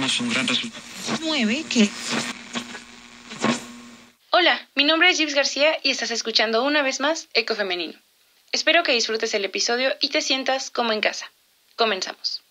un 0.00 0.30
gran 0.30 0.48
resultado. 0.48 0.82
9 1.20 1.64
que... 1.68 1.90
Hola, 4.32 4.58
mi 4.74 4.84
nombre 4.84 5.10
es 5.10 5.18
Gibbs 5.18 5.34
García 5.34 5.72
y 5.82 5.90
estás 5.90 6.10
escuchando 6.10 6.64
una 6.64 6.80
vez 6.82 7.00
más 7.00 7.28
Eco 7.34 7.54
Femenino. 7.54 7.98
Espero 8.50 8.82
que 8.82 8.92
disfrutes 8.92 9.34
el 9.34 9.44
episodio 9.44 9.90
y 10.00 10.08
te 10.08 10.22
sientas 10.22 10.70
como 10.70 10.92
en 10.92 11.02
casa. 11.02 11.30
Comenzamos. 11.76 12.42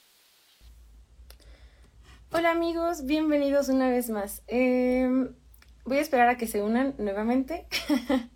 Hola 2.32 2.52
amigos, 2.52 3.06
bienvenidos 3.06 3.70
una 3.70 3.90
vez 3.90 4.12
más. 4.12 4.44
Em, 4.46 5.34
voy 5.86 5.98
a 5.98 6.02
esperar 6.02 6.30
a 6.30 6.38
que 6.38 6.46
se 6.46 6.62
unan 6.62 6.94
nuevamente. 7.00 7.66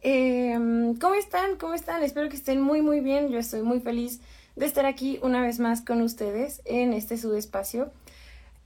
Em, 0.00 0.96
¿Cómo 1.00 1.16
están? 1.16 1.56
¿Cómo 1.56 1.74
están? 1.74 2.04
Espero 2.04 2.28
que 2.28 2.36
estén 2.36 2.60
muy 2.60 2.82
muy 2.82 3.00
bien. 3.00 3.30
Yo 3.30 3.38
estoy 3.40 3.62
muy 3.62 3.80
feliz 3.80 4.20
de 4.54 4.64
estar 4.64 4.86
aquí 4.86 5.18
una 5.22 5.42
vez 5.42 5.58
más 5.58 5.80
con 5.82 6.02
ustedes 6.02 6.62
en 6.64 6.92
este 6.92 7.18
subespacio. 7.18 7.92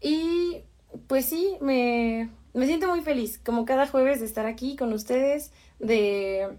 Y 0.02 0.64
pues 1.06 1.26
sí, 1.26 1.56
me, 1.60 2.28
me 2.54 2.66
siento 2.66 2.88
muy 2.88 3.00
feliz, 3.02 3.38
como 3.38 3.64
cada 3.64 3.86
jueves, 3.86 4.20
de 4.20 4.26
estar 4.26 4.46
aquí 4.46 4.76
con 4.76 4.92
ustedes, 4.92 5.52
de, 5.78 6.58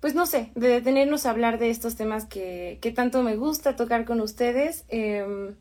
pues 0.00 0.14
no 0.14 0.24
sé, 0.24 0.52
de 0.54 0.68
detenernos 0.68 1.26
a 1.26 1.30
hablar 1.30 1.58
de 1.58 1.70
estos 1.70 1.96
temas 1.96 2.26
que, 2.26 2.78
que 2.80 2.92
tanto 2.92 3.22
me 3.22 3.36
gusta 3.36 3.74
tocar 3.74 4.04
con 4.04 4.20
ustedes. 4.20 4.84
Em, 4.88 5.56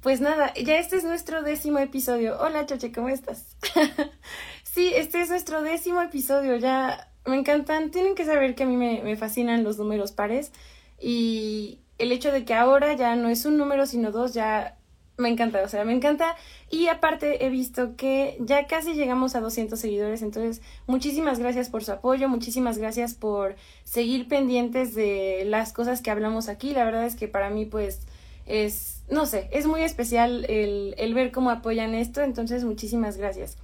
pues 0.00 0.22
nada, 0.22 0.54
ya 0.54 0.78
este 0.78 0.96
es 0.96 1.04
nuestro 1.04 1.42
décimo 1.42 1.78
episodio. 1.78 2.38
Hola, 2.40 2.64
Choche, 2.64 2.90
¿cómo 2.90 3.10
estás? 3.10 3.56
sí, 4.62 4.92
este 4.94 5.20
es 5.20 5.28
nuestro 5.28 5.62
décimo 5.62 6.00
episodio. 6.00 6.56
Ya 6.56 7.12
me 7.26 7.36
encantan. 7.36 7.90
Tienen 7.90 8.14
que 8.14 8.24
saber 8.24 8.54
que 8.54 8.62
a 8.62 8.66
mí 8.66 8.76
me, 8.76 9.02
me, 9.02 9.16
fascinan 9.16 9.62
los 9.62 9.76
números 9.76 10.12
pares. 10.12 10.52
Y 10.98 11.80
el 11.98 12.12
hecho 12.12 12.32
de 12.32 12.46
que 12.46 12.54
ahora 12.54 12.94
ya 12.94 13.14
no 13.16 13.28
es 13.28 13.44
un 13.44 13.58
número, 13.58 13.84
sino 13.84 14.10
dos, 14.10 14.32
ya 14.32 14.78
me 15.20 15.28
encanta. 15.28 15.62
O 15.62 15.68
sea, 15.68 15.84
me 15.84 15.92
encanta. 15.92 16.36
Y 16.70 16.88
aparte 16.88 17.44
he 17.44 17.50
visto 17.50 17.96
que 17.96 18.36
ya 18.40 18.66
casi 18.66 18.94
llegamos 18.94 19.36
a 19.36 19.40
200 19.40 19.78
seguidores. 19.78 20.22
Entonces, 20.22 20.62
muchísimas 20.86 21.38
gracias 21.38 21.68
por 21.68 21.84
su 21.84 21.92
apoyo. 21.92 22.28
Muchísimas 22.28 22.78
gracias 22.78 23.14
por 23.14 23.56
seguir 23.84 24.28
pendientes 24.28 24.94
de 24.94 25.44
las 25.46 25.72
cosas 25.72 26.02
que 26.02 26.10
hablamos 26.10 26.48
aquí. 26.48 26.72
La 26.72 26.84
verdad 26.84 27.06
es 27.06 27.14
que 27.14 27.28
para 27.28 27.50
mí, 27.50 27.66
pues 27.66 28.00
es, 28.46 29.02
no 29.08 29.26
sé, 29.26 29.48
es 29.52 29.66
muy 29.66 29.82
especial 29.82 30.44
el, 30.48 30.94
el 30.98 31.14
ver 31.14 31.30
cómo 31.30 31.50
apoyan 31.50 31.94
esto, 31.94 32.20
entonces 32.20 32.64
muchísimas 32.64 33.16
gracias. 33.16 33.56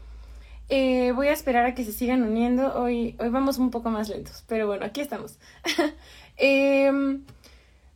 Eh, 0.69 1.13
voy 1.13 1.29
a 1.29 1.33
esperar 1.33 1.65
a 1.67 1.75
que 1.75 1.85
se 1.85 1.93
sigan 1.93 2.23
uniendo, 2.23 2.75
hoy, 2.75 3.15
hoy 3.19 3.29
vamos 3.29 3.59
un 3.59 3.71
poco 3.71 3.91
más 3.91 4.09
lentos, 4.09 4.45
pero 4.49 4.67
bueno, 4.67 4.85
aquí 4.85 5.01
estamos. 5.01 5.39
Em, 6.39 7.25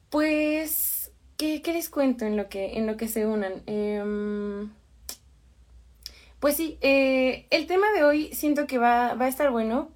pues, 0.09 0.90
¿qué, 1.41 1.63
¿qué, 1.63 1.73
les 1.73 1.89
cuento 1.89 2.27
en 2.27 2.37
lo 2.37 2.51
que, 2.51 2.77
en 2.77 2.87
lo 2.87 2.99
que 2.99 3.09
se 3.09 3.27
unan? 3.27 3.63
Eh, 3.67 4.69
pues 6.39 6.57
sí, 6.57 6.77
eh, 6.83 7.47
el 7.49 7.67
tema 7.67 7.91
de 7.93 8.05
hoy 8.05 8.35
siento 8.35 8.67
que 8.67 8.77
va, 8.77 9.15
va 9.15 9.25
a 9.25 9.29
estar 9.29 9.51
bueno. 9.51 9.89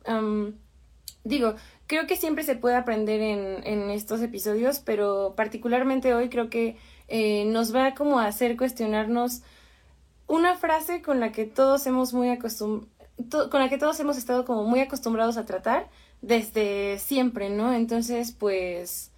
Digo, 1.22 1.54
creo 1.86 2.06
que 2.06 2.16
siempre 2.16 2.44
se 2.44 2.56
puede 2.56 2.76
aprender 2.76 3.20
en, 3.20 3.66
en 3.66 3.90
estos 3.90 4.22
episodios, 4.22 4.78
pero 4.78 5.34
particularmente 5.36 6.14
hoy 6.14 6.30
creo 6.30 6.48
que 6.48 6.78
eh, 7.08 7.44
nos 7.44 7.74
va 7.74 7.94
como 7.94 8.18
a 8.18 8.26
hacer 8.26 8.56
cuestionarnos 8.56 9.42
una 10.26 10.56
frase 10.56 11.02
con 11.02 11.20
la 11.20 11.30
que 11.30 11.44
todos 11.44 11.86
hemos 11.86 12.14
muy 12.14 12.30
acostum 12.30 12.86
con 13.30 13.60
la 13.60 13.68
que 13.68 13.78
todos 13.78 14.00
hemos 14.00 14.16
estado 14.16 14.44
como 14.44 14.64
muy 14.64 14.80
acostumbrados 14.80 15.36
a 15.36 15.44
tratar 15.44 15.88
desde 16.20 16.98
siempre, 16.98 17.48
¿no? 17.48 17.72
Entonces, 17.72 18.32
pues, 18.32 19.12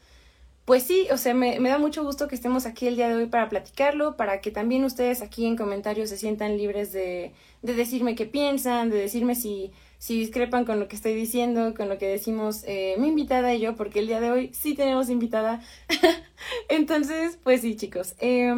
pues 0.66 0.82
sí, 0.82 1.06
o 1.12 1.16
sea, 1.16 1.32
me, 1.32 1.60
da 1.60 1.78
mucho 1.78 2.02
gusto 2.02 2.26
que 2.26 2.34
estemos 2.34 2.66
aquí 2.66 2.88
el 2.88 2.96
día 2.96 3.08
de 3.08 3.14
hoy 3.14 3.26
para 3.26 3.48
platicarlo, 3.48 4.16
para 4.16 4.40
que 4.40 4.50
también 4.50 4.84
ustedes 4.84 5.22
aquí 5.22 5.46
en 5.46 5.56
comentarios 5.56 6.10
se 6.10 6.16
sientan 6.16 6.56
libres 6.56 6.92
de, 6.92 7.32
de 7.62 7.74
decirme 7.74 8.16
qué 8.16 8.26
piensan, 8.26 8.90
de 8.90 8.98
decirme 8.98 9.36
si, 9.36 9.72
si 9.98 10.18
discrepan 10.18 10.64
con 10.64 10.80
lo 10.80 10.88
que 10.88 10.96
estoy 10.96 11.14
diciendo, 11.14 11.72
con 11.74 11.88
lo 11.88 11.98
que 11.98 12.08
decimos 12.08 12.64
eh, 12.66 12.96
mi 12.98 13.08
invitada 13.08 13.54
y 13.54 13.60
yo, 13.60 13.76
porque 13.76 14.00
el 14.00 14.08
día 14.08 14.20
de 14.20 14.32
hoy 14.32 14.50
sí 14.54 14.74
tenemos 14.74 15.08
invitada. 15.08 15.62
Entonces, 16.68 17.38
pues 17.44 17.60
sí, 17.60 17.76
chicos. 17.76 18.16
Eh, 18.18 18.52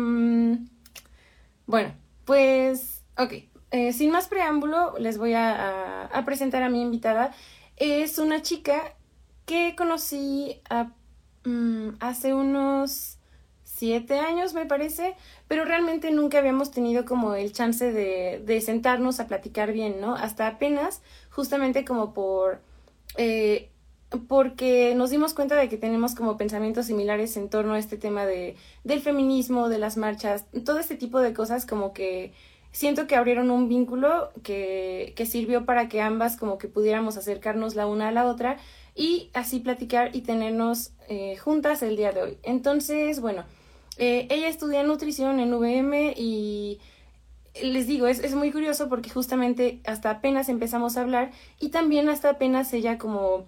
bueno, 1.67 1.95
pues, 2.25 3.05
ok. 3.19 3.35
Eh, 3.71 3.93
sin 3.93 4.11
más 4.11 4.29
preámbulo, 4.29 4.99
les 4.99 5.19
voy 5.19 5.35
a, 5.35 6.07
a, 6.07 6.25
presentar 6.25 6.63
a 6.63 6.71
mi 6.71 6.81
invitada. 6.81 7.35
Es 7.77 8.19
una 8.19 8.41
chica 8.41 8.95
que 9.45 9.75
conocí 9.77 10.63
a, 10.71 10.93
um, 11.49 11.97
hace 12.01 12.35
unos 12.35 13.19
siete 13.65 14.19
años, 14.19 14.55
me 14.55 14.67
parece, 14.67 15.15
pero 15.47 15.65
realmente 15.65 16.11
nunca 16.11 16.39
habíamos 16.39 16.71
tenido 16.71 17.05
como 17.05 17.35
el 17.35 17.53
chance 17.53 17.93
de, 17.93 18.43
de 18.45 18.61
sentarnos 18.61 19.21
a 19.21 19.29
platicar 19.29 19.73
bien, 19.73 20.01
¿no? 20.01 20.17
Hasta 20.17 20.47
apenas, 20.47 21.01
justamente 21.31 21.85
como 21.85 22.13
por... 22.13 22.61
Eh, 23.17 23.71
porque 24.27 24.95
nos 24.97 25.11
dimos 25.11 25.35
cuenta 25.35 25.55
de 25.55 25.69
que 25.69 25.77
tenemos 25.77 26.15
como 26.15 26.39
pensamientos 26.39 26.87
similares 26.87 27.37
en 27.37 27.51
torno 27.51 27.75
a 27.75 27.79
este 27.79 27.99
tema 27.99 28.25
de, 28.25 28.57
del 28.83 29.01
feminismo, 29.01 29.69
de 29.69 29.79
las 29.79 29.97
marchas, 29.99 30.47
todo 30.65 30.79
este 30.79 30.97
tipo 30.97 31.21
de 31.21 31.35
cosas 31.35 31.67
como 31.67 31.93
que 31.93 32.33
siento 32.73 33.07
que 33.07 33.17
abrieron 33.17 33.51
un 33.51 33.69
vínculo 33.69 34.31
que, 34.43 35.13
que 35.17 35.27
sirvió 35.27 35.67
para 35.67 35.89
que 35.89 36.01
ambas 36.01 36.37
como 36.37 36.59
que 36.59 36.69
pudiéramos 36.69 37.17
acercarnos 37.17 37.75
la 37.75 37.87
una 37.87 38.09
a 38.09 38.13
la 38.13 38.27
otra 38.27 38.57
y 38.99 39.31
así 39.33 39.61
platicar 39.61 40.15
y 40.15 40.23
tenernos 40.23 40.91
eh, 41.09 41.37
juntas 41.37 41.83
el 41.83 41.97
día 41.97 42.13
de 42.13 42.23
hoy. 42.23 42.39
Entonces, 42.43 43.21
bueno, 43.21 43.45
eh, 43.97 44.27
ella 44.29 44.49
estudia 44.49 44.83
nutrición 44.83 45.39
en 45.39 45.55
VM 45.55 46.15
y 46.17 46.81
les 47.63 47.87
digo, 47.87 48.09
es, 48.09 48.19
es, 48.19 48.35
muy 48.35 48.51
curioso 48.51 48.89
porque 48.89 49.09
justamente 49.09 49.81
hasta 49.87 50.11
apenas 50.11 50.49
empezamos 50.49 50.97
a 50.97 51.03
hablar 51.03 51.31
y 51.61 51.69
también 51.69 52.09
hasta 52.09 52.31
apenas 52.31 52.73
ella 52.73 52.99
como 52.99 53.47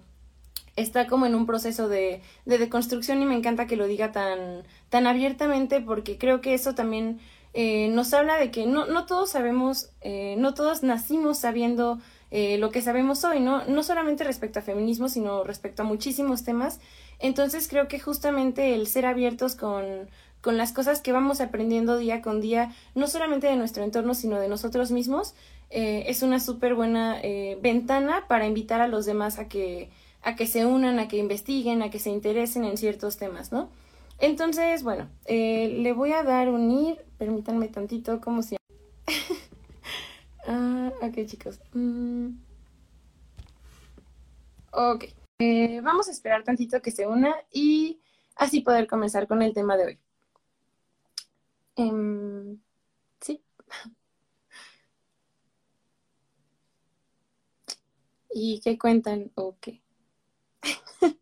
está 0.77 1.07
como 1.07 1.25
en 1.25 1.35
un 1.35 1.45
proceso 1.45 1.89
de, 1.89 2.21
de 2.45 2.57
deconstrucción 2.57 3.21
y 3.21 3.25
me 3.25 3.35
encanta 3.35 3.67
que 3.67 3.75
lo 3.75 3.87
diga 3.87 4.11
tan, 4.13 4.63
tan 4.89 5.05
abiertamente 5.05 5.81
porque 5.81 6.17
creo 6.17 6.41
que 6.41 6.53
eso 6.53 6.75
también 6.75 7.19
eh, 7.53 7.89
nos 7.89 8.13
habla 8.13 8.37
de 8.37 8.51
que 8.51 8.65
no, 8.65 8.85
no 8.85 9.05
todos 9.05 9.31
sabemos, 9.31 9.89
eh, 10.01 10.35
no 10.37 10.53
todos 10.53 10.83
nacimos 10.83 11.39
sabiendo 11.39 11.99
eh, 12.31 12.57
lo 12.57 12.71
que 12.71 12.81
sabemos 12.81 13.25
hoy, 13.25 13.41
¿no? 13.41 13.65
No 13.65 13.83
solamente 13.83 14.23
respecto 14.23 14.59
a 14.59 14.61
feminismo, 14.61 15.09
sino 15.09 15.43
respecto 15.43 15.83
a 15.83 15.85
muchísimos 15.85 16.43
temas. 16.45 16.79
Entonces 17.19 17.67
creo 17.67 17.89
que 17.89 17.99
justamente 17.99 18.73
el 18.73 18.87
ser 18.87 19.05
abiertos 19.05 19.55
con, 19.55 20.09
con 20.39 20.57
las 20.57 20.71
cosas 20.71 21.01
que 21.01 21.11
vamos 21.11 21.41
aprendiendo 21.41 21.97
día 21.97 22.21
con 22.21 22.39
día, 22.39 22.73
no 22.95 23.07
solamente 23.07 23.47
de 23.47 23.57
nuestro 23.57 23.83
entorno, 23.83 24.13
sino 24.13 24.39
de 24.39 24.47
nosotros 24.47 24.91
mismos, 24.91 25.35
eh, 25.69 26.05
es 26.07 26.23
una 26.23 26.39
súper 26.39 26.73
buena 26.73 27.19
eh, 27.21 27.57
ventana 27.61 28.25
para 28.29 28.47
invitar 28.47 28.79
a 28.79 28.87
los 28.87 29.05
demás 29.05 29.37
a 29.37 29.49
que, 29.49 29.89
a 30.21 30.37
que 30.37 30.47
se 30.47 30.65
unan, 30.65 30.99
a 30.99 31.09
que 31.09 31.17
investiguen, 31.17 31.81
a 31.81 31.89
que 31.89 31.99
se 31.99 32.11
interesen 32.11 32.63
en 32.63 32.77
ciertos 32.77 33.17
temas, 33.17 33.51
¿no? 33.51 33.69
Entonces, 34.19 34.83
bueno, 34.83 35.09
le 35.27 35.93
voy 35.93 36.13
a 36.13 36.21
dar 36.21 36.49
un 36.49 36.69
ir, 36.69 37.03
permítanme 37.17 37.67
tantito, 37.69 38.21
como 38.21 38.43
si... 38.43 38.60
ok, 41.01 41.25
chicos. 41.25 41.59
Mm. 41.73 42.29
Ok. 44.71 45.05
Eh, 45.39 45.81
vamos 45.81 46.07
a 46.07 46.11
esperar 46.11 46.43
tantito 46.43 46.81
que 46.81 46.91
se 46.91 47.07
una 47.07 47.35
y 47.51 47.99
así 48.35 48.61
poder 48.61 48.87
comenzar 48.87 49.27
con 49.27 49.41
el 49.41 49.53
tema 49.53 49.75
de 49.77 49.85
hoy. 49.85 49.99
Um, 51.75 52.59
sí. 53.19 53.43
¿Y 58.33 58.59
qué 58.61 58.77
cuentan? 58.77 59.31
Ok. 59.35 59.67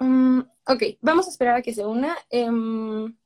um, 0.00 0.40
ok, 0.66 0.82
vamos 1.00 1.26
a 1.26 1.30
esperar 1.30 1.56
a 1.56 1.62
que 1.62 1.74
se 1.74 1.84
una. 1.84 2.16
Um, 2.30 3.16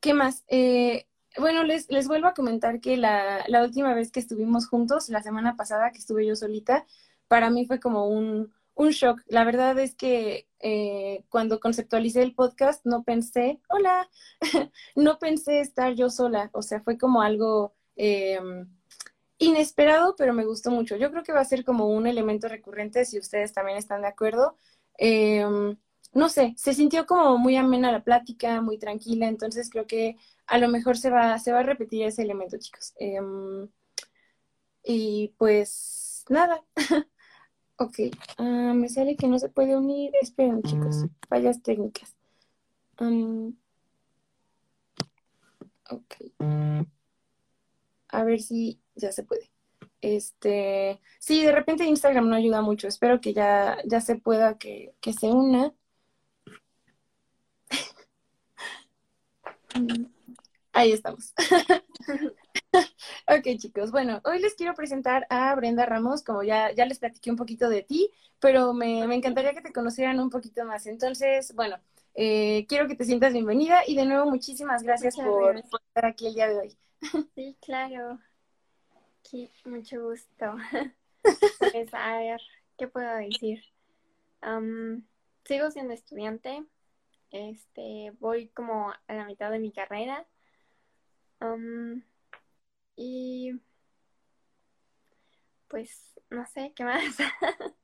¿Qué 0.00 0.14
más? 0.14 0.44
Eh, 0.48 1.06
bueno, 1.38 1.64
les, 1.64 1.90
les 1.90 2.08
vuelvo 2.08 2.28
a 2.28 2.34
comentar 2.34 2.80
que 2.80 2.96
la, 2.96 3.44
la 3.48 3.62
última 3.64 3.94
vez 3.94 4.10
que 4.12 4.20
estuvimos 4.20 4.68
juntos, 4.68 5.08
la 5.08 5.22
semana 5.22 5.56
pasada 5.56 5.90
que 5.92 5.98
estuve 5.98 6.26
yo 6.26 6.36
solita, 6.36 6.86
para 7.28 7.50
mí 7.50 7.66
fue 7.66 7.80
como 7.80 8.08
un, 8.08 8.52
un 8.74 8.90
shock. 8.90 9.22
La 9.26 9.44
verdad 9.44 9.78
es 9.78 9.94
que 9.94 10.48
eh, 10.60 11.24
cuando 11.28 11.60
conceptualicé 11.60 12.22
el 12.22 12.34
podcast 12.34 12.84
no 12.86 13.04
pensé, 13.04 13.60
hola, 13.68 14.08
no 14.96 15.18
pensé 15.18 15.60
estar 15.60 15.94
yo 15.94 16.10
sola. 16.10 16.50
O 16.52 16.62
sea, 16.62 16.80
fue 16.82 16.98
como 16.98 17.22
algo 17.22 17.74
eh, 17.96 18.38
inesperado, 19.38 20.14
pero 20.16 20.32
me 20.32 20.44
gustó 20.44 20.70
mucho. 20.70 20.96
Yo 20.96 21.10
creo 21.10 21.22
que 21.22 21.32
va 21.32 21.40
a 21.40 21.44
ser 21.44 21.64
como 21.64 21.88
un 21.88 22.06
elemento 22.06 22.48
recurrente 22.48 23.04
si 23.04 23.18
ustedes 23.18 23.52
también 23.52 23.78
están 23.78 24.02
de 24.02 24.08
acuerdo. 24.08 24.56
Eh, 24.98 25.44
no 26.14 26.28
sé, 26.28 26.54
se 26.56 26.74
sintió 26.74 27.06
como 27.06 27.38
muy 27.38 27.56
amena 27.56 27.92
la 27.92 28.02
plática, 28.04 28.60
muy 28.60 28.78
tranquila, 28.78 29.26
entonces 29.28 29.70
creo 29.70 29.86
que 29.86 30.16
a 30.46 30.58
lo 30.58 30.68
mejor 30.68 30.96
se 30.96 31.10
va, 31.10 31.38
se 31.38 31.52
va 31.52 31.60
a 31.60 31.62
repetir 31.64 32.04
ese 32.04 32.22
elemento, 32.22 32.58
chicos. 32.58 32.94
Em, 32.98 33.68
y 34.84 35.34
pues 35.38 36.24
nada. 36.28 36.62
Ok, 37.76 37.98
uh, 38.38 38.72
me 38.72 38.88
sale 38.88 39.16
que 39.16 39.26
no 39.26 39.36
se 39.40 39.48
puede 39.48 39.76
unir. 39.76 40.12
Esperen, 40.22 40.62
chicos, 40.62 41.06
fallas 41.28 41.60
técnicas. 41.60 42.14
Um, 43.00 43.56
Ok. 45.90 46.14
A 48.08 48.24
ver 48.24 48.40
si 48.40 48.80
ya 48.94 49.12
se 49.12 49.24
puede. 49.24 49.50
Este, 50.00 51.00
sí, 51.18 51.42
de 51.42 51.52
repente 51.52 51.84
Instagram 51.84 52.28
no 52.28 52.36
ayuda 52.36 52.62
mucho. 52.62 52.88
Espero 52.88 53.20
que 53.20 53.32
ya, 53.32 53.78
ya 53.86 54.00
se 54.00 54.16
pueda 54.16 54.58
que, 54.58 54.94
que 55.00 55.12
se 55.12 55.28
una. 55.28 55.72
Ahí 60.72 60.92
estamos. 60.92 61.32
ok, 63.28 63.56
chicos. 63.58 63.90
Bueno, 63.92 64.20
hoy 64.24 64.40
les 64.40 64.54
quiero 64.54 64.74
presentar 64.74 65.26
a 65.30 65.54
Brenda 65.54 65.86
Ramos, 65.86 66.22
como 66.22 66.42
ya, 66.42 66.72
ya 66.72 66.84
les 66.84 66.98
platiqué 66.98 67.30
un 67.30 67.36
poquito 67.36 67.68
de 67.68 67.82
ti, 67.82 68.10
pero 68.40 68.74
me, 68.74 69.06
me 69.06 69.14
encantaría 69.14 69.54
que 69.54 69.60
te 69.60 69.72
conocieran 69.72 70.18
un 70.18 70.30
poquito 70.30 70.64
más. 70.64 70.86
Entonces, 70.86 71.54
bueno, 71.54 71.78
eh, 72.14 72.64
quiero 72.68 72.86
que 72.86 72.94
te 72.94 73.04
sientas 73.04 73.32
bienvenida 73.32 73.82
y 73.86 73.96
de 73.96 74.06
nuevo 74.06 74.30
muchísimas 74.30 74.82
gracias 74.84 75.16
por, 75.16 75.56
estar 75.56 76.06
aquí 76.06 76.28
el 76.28 76.34
día 76.34 76.48
de 76.48 76.58
hoy. 76.58 76.76
Sí, 77.34 77.56
claro. 77.60 78.18
mucho 79.64 80.02
gusto. 80.02 80.56
pues, 81.58 81.92
a 81.92 82.18
ver, 82.18 82.40
¿qué 82.76 82.88
puedo 82.88 83.14
decir? 83.16 83.62
sigo 85.44 85.70
siendo 85.70 85.94
estudiante. 85.94 86.64
Este, 87.34 88.12
voy 88.20 88.46
como 88.50 88.90
a 88.90 89.12
la 89.12 89.24
mitad 89.24 89.50
de 89.50 89.58
mi 89.58 89.72
carrera. 89.72 90.24
y 92.94 93.52
pues 95.66 96.14
no 96.30 96.46
sé 96.46 96.72
qué 96.76 96.84
más. 96.84 97.02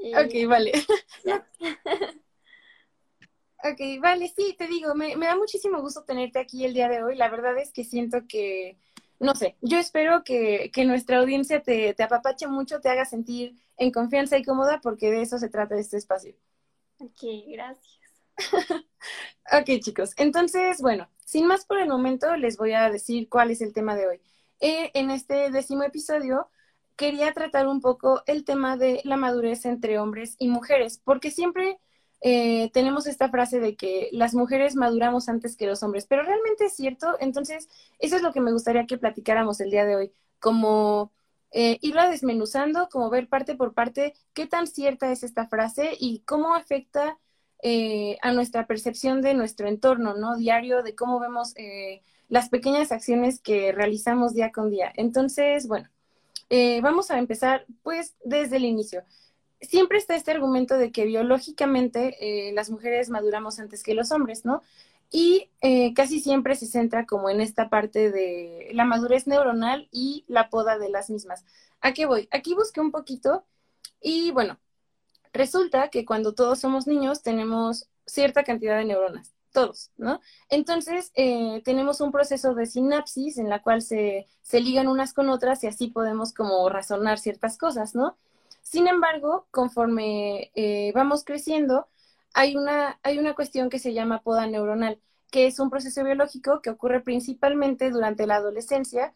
Ok, 0.00 0.46
vale. 0.46 0.72
ok, 3.64 4.00
vale, 4.00 4.28
sí, 4.28 4.54
te 4.56 4.68
digo, 4.68 4.94
me, 4.94 5.16
da 5.16 5.34
muchísimo 5.34 5.80
gusto 5.80 6.04
tenerte 6.04 6.38
aquí 6.38 6.64
el 6.64 6.72
día 6.72 6.88
de 6.88 7.02
hoy. 7.02 7.16
La 7.16 7.28
verdad 7.28 7.58
es 7.58 7.72
que 7.72 7.82
siento 7.82 8.18
que, 8.28 8.78
no 9.18 9.34
sé, 9.34 9.56
yo 9.60 9.76
espero 9.76 10.22
que, 10.22 10.70
nuestra 10.86 11.18
audiencia 11.18 11.62
te, 11.62 11.94
te 11.94 12.02
apapache 12.04 12.46
mucho, 12.46 12.80
te 12.80 12.90
haga 12.90 13.04
sentir 13.04 13.56
en 13.76 13.90
confianza 13.90 14.38
y 14.38 14.44
cómoda, 14.44 14.80
porque 14.80 15.10
de 15.10 15.22
eso 15.22 15.38
se 15.38 15.48
trata 15.48 15.76
este 15.76 15.96
espacio. 15.96 16.36
Ok, 16.98 17.22
gracias. 17.48 18.00
ok, 19.52 19.80
chicos. 19.80 20.12
Entonces, 20.16 20.80
bueno, 20.80 21.08
sin 21.24 21.46
más 21.46 21.64
por 21.64 21.78
el 21.78 21.88
momento, 21.88 22.36
les 22.36 22.56
voy 22.56 22.72
a 22.72 22.90
decir 22.90 23.28
cuál 23.28 23.50
es 23.50 23.60
el 23.60 23.72
tema 23.72 23.94
de 23.96 24.06
hoy. 24.06 24.20
Eh, 24.60 24.90
en 24.94 25.10
este 25.10 25.50
décimo 25.50 25.84
episodio 25.84 26.50
quería 26.96 27.32
tratar 27.32 27.68
un 27.68 27.80
poco 27.80 28.22
el 28.26 28.44
tema 28.44 28.76
de 28.76 29.00
la 29.04 29.16
madurez 29.16 29.64
entre 29.64 29.98
hombres 29.98 30.34
y 30.38 30.48
mujeres, 30.48 31.00
porque 31.04 31.30
siempre 31.30 31.78
eh, 32.20 32.70
tenemos 32.72 33.06
esta 33.06 33.30
frase 33.30 33.60
de 33.60 33.76
que 33.76 34.08
las 34.12 34.34
mujeres 34.34 34.74
maduramos 34.74 35.28
antes 35.28 35.56
que 35.56 35.66
los 35.66 35.82
hombres, 35.84 36.06
pero 36.08 36.24
realmente 36.24 36.66
es 36.66 36.74
cierto, 36.74 37.16
entonces 37.20 37.68
eso 38.00 38.16
es 38.16 38.22
lo 38.22 38.32
que 38.32 38.40
me 38.40 38.50
gustaría 38.52 38.86
que 38.86 38.98
platicáramos 38.98 39.60
el 39.60 39.70
día 39.70 39.84
de 39.84 39.94
hoy, 39.96 40.12
como 40.40 41.12
eh, 41.52 41.78
irla 41.80 42.10
desmenuzando, 42.10 42.88
como 42.90 43.10
ver 43.10 43.28
parte 43.28 43.54
por 43.56 43.74
parte 43.74 44.14
qué 44.34 44.46
tan 44.46 44.66
cierta 44.66 45.10
es 45.10 45.22
esta 45.22 45.46
frase 45.46 45.96
y 45.98 46.20
cómo 46.20 46.54
afecta 46.54 47.18
eh, 47.62 48.18
a 48.22 48.32
nuestra 48.32 48.66
percepción 48.66 49.22
de 49.22 49.34
nuestro 49.34 49.68
entorno, 49.68 50.14
¿no? 50.14 50.36
Diario, 50.36 50.82
de 50.82 50.94
cómo 50.94 51.18
vemos 51.20 51.54
las 52.28 52.48
pequeñas 52.50 52.92
acciones 52.92 53.40
que 53.40 53.72
realizamos 53.72 54.34
día 54.34 54.52
con 54.52 54.70
día. 54.70 54.92
Entonces, 54.96 55.66
bueno, 55.66 55.88
eh, 56.50 56.80
vamos 56.80 57.10
a 57.10 57.18
empezar 57.18 57.66
pues 57.82 58.14
desde 58.24 58.56
el 58.56 58.64
inicio. 58.64 59.02
Siempre 59.60 59.98
está 59.98 60.14
este 60.14 60.30
argumento 60.30 60.78
de 60.78 60.92
que 60.92 61.04
biológicamente 61.04 62.16
eh, 62.20 62.52
las 62.52 62.70
mujeres 62.70 63.10
maduramos 63.10 63.58
antes 63.58 63.82
que 63.82 63.94
los 63.94 64.12
hombres, 64.12 64.44
¿no? 64.44 64.62
Y 65.10 65.50
eh, 65.60 65.94
casi 65.94 66.20
siempre 66.20 66.54
se 66.54 66.66
centra 66.66 67.06
como 67.06 67.30
en 67.30 67.40
esta 67.40 67.70
parte 67.70 68.10
de 68.10 68.70
la 68.74 68.84
madurez 68.84 69.26
neuronal 69.26 69.88
y 69.90 70.24
la 70.28 70.50
poda 70.50 70.78
de 70.78 70.90
las 70.90 71.10
mismas. 71.10 71.44
¿A 71.80 71.92
qué 71.92 72.06
voy? 72.06 72.28
Aquí 72.30 72.54
busqué 72.54 72.80
un 72.80 72.90
poquito 72.90 73.44
y 74.00 74.30
bueno, 74.32 74.58
resulta 75.32 75.88
que 75.88 76.04
cuando 76.04 76.34
todos 76.34 76.60
somos 76.60 76.86
niños 76.86 77.22
tenemos 77.22 77.88
cierta 78.06 78.44
cantidad 78.44 78.76
de 78.78 78.84
neuronas 78.84 79.34
todos, 79.52 79.90
¿no? 79.96 80.20
Entonces, 80.50 81.10
eh, 81.14 81.62
tenemos 81.64 82.00
un 82.00 82.12
proceso 82.12 82.54
de 82.54 82.66
sinapsis 82.66 83.38
en 83.38 83.48
la 83.48 83.62
cual 83.62 83.82
se, 83.82 84.26
se 84.42 84.60
ligan 84.60 84.88
unas 84.88 85.12
con 85.14 85.28
otras 85.30 85.64
y 85.64 85.66
así 85.66 85.88
podemos 85.88 86.32
como 86.32 86.68
razonar 86.68 87.18
ciertas 87.18 87.58
cosas, 87.58 87.94
¿no? 87.94 88.16
Sin 88.62 88.86
embargo, 88.86 89.46
conforme 89.50 90.50
eh, 90.54 90.92
vamos 90.94 91.24
creciendo, 91.24 91.88
hay 92.34 92.56
una, 92.56 92.98
hay 93.02 93.18
una 93.18 93.34
cuestión 93.34 93.70
que 93.70 93.78
se 93.78 93.92
llama 93.92 94.22
poda 94.22 94.46
neuronal, 94.46 95.00
que 95.30 95.46
es 95.46 95.58
un 95.58 95.70
proceso 95.70 96.04
biológico 96.04 96.60
que 96.62 96.70
ocurre 96.70 97.00
principalmente 97.00 97.90
durante 97.90 98.26
la 98.26 98.36
adolescencia. 98.36 99.14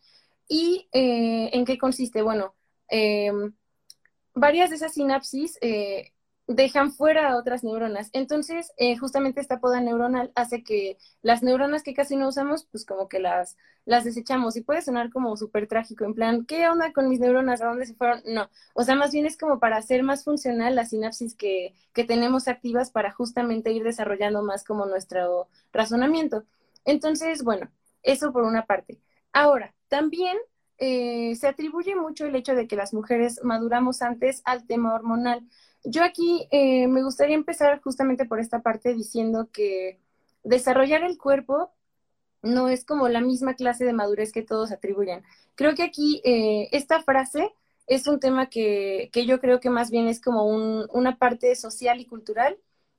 ¿Y 0.49 0.89
eh, 0.93 1.51
en 1.53 1.65
qué 1.65 1.79
consiste? 1.79 2.23
Bueno, 2.23 2.55
em, 2.89 3.55
varias 4.35 4.71
de 4.71 4.77
esas 4.77 4.95
sinapsis 4.95 5.59
dejan 6.55 6.93
fuera 6.93 7.31
a 7.31 7.37
otras 7.37 7.65
neuronas. 7.65 8.11
Entonces, 8.13 8.73
eh, 8.77 8.97
justamente 8.97 9.41
esta 9.41 9.61
poda 9.61 9.81
neuronal 9.81 10.33
hace 10.35 10.63
que 10.63 10.99
las 11.23 11.43
neuronas 11.43 11.83
que 11.83 11.95
casi 11.95 12.17
no 12.17 12.29
usamos, 12.29 12.67
pues 12.71 12.85
como 12.85 13.09
que 13.09 13.21
las, 13.21 13.57
las 13.85 14.05
desechamos. 14.05 14.57
Y 14.57 14.63
puede 14.63 14.83
sonar 14.83 15.11
como 15.11 15.37
súper 15.37 15.67
trágico, 15.69 16.05
en 16.05 16.15
plan, 16.15 16.45
¿qué 16.47 16.69
onda 16.69 16.93
con 16.93 17.09
mis 17.09 17.21
neuronas? 17.21 17.63
¿A 17.63 17.67
dónde 17.67 17.87
se 17.87 17.95
fueron? 17.95 18.23
No. 18.27 18.51
O 18.75 18.85
sea, 18.85 18.95
más 18.95 19.13
bien 19.13 19.27
es 19.27 19.37
como 19.37 19.59
para 19.59 19.77
hacer 19.77 20.03
más 20.03 20.25
funcional 20.25 20.75
la 20.77 20.85
sinapsis 20.85 21.35
que, 21.35 21.75
que 21.93 22.05
tenemos 22.05 22.49
activas 22.49 22.91
para 22.91 23.13
justamente 23.13 23.73
ir 23.73 23.85
desarrollando 23.85 24.43
más 24.43 24.65
como 24.65 24.87
nuestro 24.87 25.49
razonamiento. 25.73 26.45
Entonces, 26.85 27.43
bueno, 27.45 27.71
eso 28.03 28.33
por 28.33 28.45
una 28.45 28.67
parte. 28.67 29.01
Ahora, 29.33 29.75
también 29.89 30.37
eh, 30.79 31.35
se 31.37 31.47
atribuye 31.49 31.95
mucho 31.95 32.27
el 32.27 32.35
hecho 32.35 32.55
de 32.55 32.67
que 32.67 32.77
las 32.77 32.93
mujeres 32.93 33.41
maduramos 33.45 34.03
antes 34.03 34.43
al 34.45 34.67
tema 34.67 34.95
hormonal. 34.95 35.47
Yo 35.85 36.05
aquí 36.05 36.47
eh, 36.51 36.87
me 36.89 37.03
gustaría 37.03 37.35
empezar 37.35 37.81
justamente 37.83 38.25
por 38.25 38.41
esta 38.41 38.63
parte 38.63 38.95
diciendo 38.95 39.49
que 39.53 39.99
desarrollar 40.45 41.03
el 41.05 41.19
cuerpo 41.19 41.73
no 42.43 42.69
es 42.69 42.85
como 42.85 43.09
la 43.09 43.21
misma 43.21 43.55
clase 43.55 43.85
de 43.85 43.93
madurez 43.93 44.33
que 44.33 44.43
todos 44.43 44.73
atribuyen. 44.73 45.25
Creo 45.55 45.75
que 45.75 45.83
aquí 45.83 46.21
eh, 46.25 46.69
esta 46.73 47.03
frase 47.03 47.53
es 47.87 48.07
un 48.07 48.21
tema 48.21 48.49
que, 48.49 49.11
que, 49.13 49.27
yo 49.27 49.41
creo 49.41 49.61
que 49.61 49.71
más 49.71 49.91
bien 49.91 50.09
es 50.09 50.21
como 50.21 50.47
un, 50.47 50.87
una 50.93 51.19
parte 51.19 51.55
social 51.57 52.01
y 52.01 52.07
cultural 52.07 52.59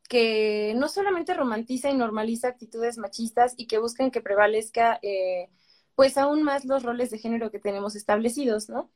que 0.10 0.74
no 0.78 0.90
solamente 0.90 1.34
romantiza 1.34 1.90
y 1.90 1.96
normaliza 1.96 2.50
actitudes 2.50 2.98
machistas 2.98 3.54
y 3.58 3.68
que 3.68 3.80
buscan 3.80 4.12
que 4.12 4.22
prevalezca 4.22 5.00
eh, 5.02 5.50
pues 5.96 6.18
aún 6.18 6.44
más 6.44 6.66
los 6.66 6.84
roles 6.84 7.12
de 7.12 7.20
género 7.20 7.52
que 7.52 7.60
tenemos 7.60 7.96
establecidos, 7.96 8.70
¿no? 8.70 8.92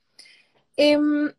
Em, 0.75 1.33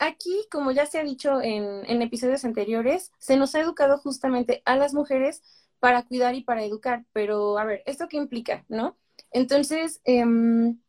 aquí, 0.00 0.46
como 0.50 0.72
ya 0.72 0.86
se 0.86 0.98
ha 0.98 1.04
dicho 1.04 1.40
en, 1.40 2.02
episodios 2.02 2.44
anteriores, 2.44 3.12
se 3.18 3.36
nos 3.36 3.54
ha 3.54 3.60
educado 3.60 3.98
justamente 3.98 4.62
a 4.64 4.76
las 4.76 4.94
mujeres 4.94 5.42
para 5.78 6.02
cuidar 6.02 6.34
y 6.34 6.42
para 6.42 6.64
educar, 6.64 7.04
pero 7.12 7.58
a 7.58 7.64
ver, 7.64 7.82
¿esto 7.86 8.08
qué 8.08 8.16
implica, 8.16 8.64
no? 8.68 8.96
Entonces, 9.30 10.00
em, 10.04 10.80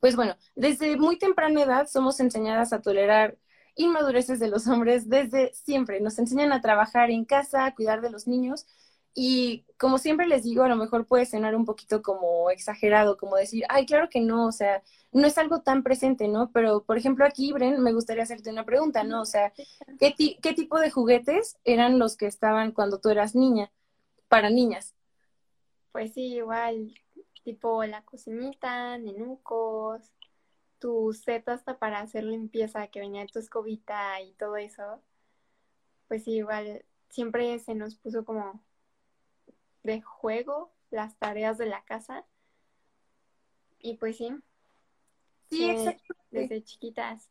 pues 0.00 0.16
bueno, 0.16 0.36
desde 0.56 0.96
muy 0.96 1.18
temprana 1.18 1.62
edad 1.62 1.86
somos 1.88 2.20
enseñadas 2.20 2.72
a 2.72 2.82
tolerar 2.82 3.38
inmadureces 3.76 4.40
de 4.40 4.48
los 4.48 4.66
hombres 4.66 5.08
desde 5.08 5.54
siempre. 5.54 6.00
Nos 6.00 6.18
enseñan 6.18 6.52
a 6.52 6.60
trabajar 6.60 7.10
en 7.10 7.24
casa, 7.24 7.64
a 7.64 7.74
cuidar 7.74 8.00
de 8.02 8.10
los 8.10 8.26
niños 8.26 8.66
y 9.14 9.64
como 9.78 9.98
siempre 9.98 10.26
les 10.26 10.44
digo, 10.44 10.62
a 10.62 10.68
lo 10.68 10.76
mejor 10.76 11.06
puede 11.06 11.26
sonar 11.26 11.54
un 11.54 11.64
poquito 11.64 12.02
como 12.02 12.50
exagerado, 12.50 13.16
como 13.16 13.36
decir, 13.36 13.64
ay, 13.68 13.84
claro 13.84 14.08
que 14.08 14.20
no, 14.20 14.46
o 14.46 14.52
sea, 14.52 14.82
no 15.12 15.26
es 15.26 15.36
algo 15.36 15.60
tan 15.60 15.82
presente, 15.82 16.28
¿no? 16.28 16.50
Pero, 16.52 16.84
por 16.84 16.96
ejemplo, 16.96 17.24
aquí, 17.24 17.52
Bren, 17.52 17.82
me 17.82 17.92
gustaría 17.92 18.22
hacerte 18.22 18.50
una 18.50 18.64
pregunta, 18.64 19.04
¿no? 19.04 19.20
O 19.20 19.26
sea, 19.26 19.52
¿qué, 19.98 20.14
¿qué 20.40 20.52
tipo 20.54 20.80
de 20.80 20.90
juguetes 20.90 21.58
eran 21.64 21.98
los 21.98 22.16
que 22.16 22.26
estaban 22.26 22.72
cuando 22.72 23.00
tú 23.00 23.10
eras 23.10 23.34
niña, 23.34 23.70
para 24.28 24.48
niñas? 24.48 24.94
Pues 25.92 26.14
sí, 26.14 26.36
igual, 26.36 26.94
tipo 27.44 27.84
la 27.84 28.02
cocinita, 28.04 28.96
nenucos, 28.96 30.10
tu 30.78 31.12
set 31.12 31.48
hasta 31.48 31.78
para 31.78 32.00
hacer 32.00 32.24
limpieza, 32.24 32.88
que 32.88 33.00
venía 33.00 33.26
tu 33.26 33.38
escobita 33.38 34.20
y 34.22 34.32
todo 34.34 34.56
eso. 34.56 35.02
Pues 36.08 36.24
sí, 36.24 36.32
igual, 36.36 36.84
siempre 37.10 37.58
se 37.58 37.74
nos 37.74 37.96
puso 37.96 38.24
como 38.24 38.62
de 39.82 40.00
juego 40.00 40.72
las 40.90 41.16
tareas 41.18 41.58
de 41.58 41.66
la 41.66 41.84
casa. 41.84 42.24
Y 43.80 43.96
pues 43.96 44.16
sí. 44.16 44.30
Sí, 45.50 45.74
Desde 46.30 46.62
chiquitas. 46.64 47.28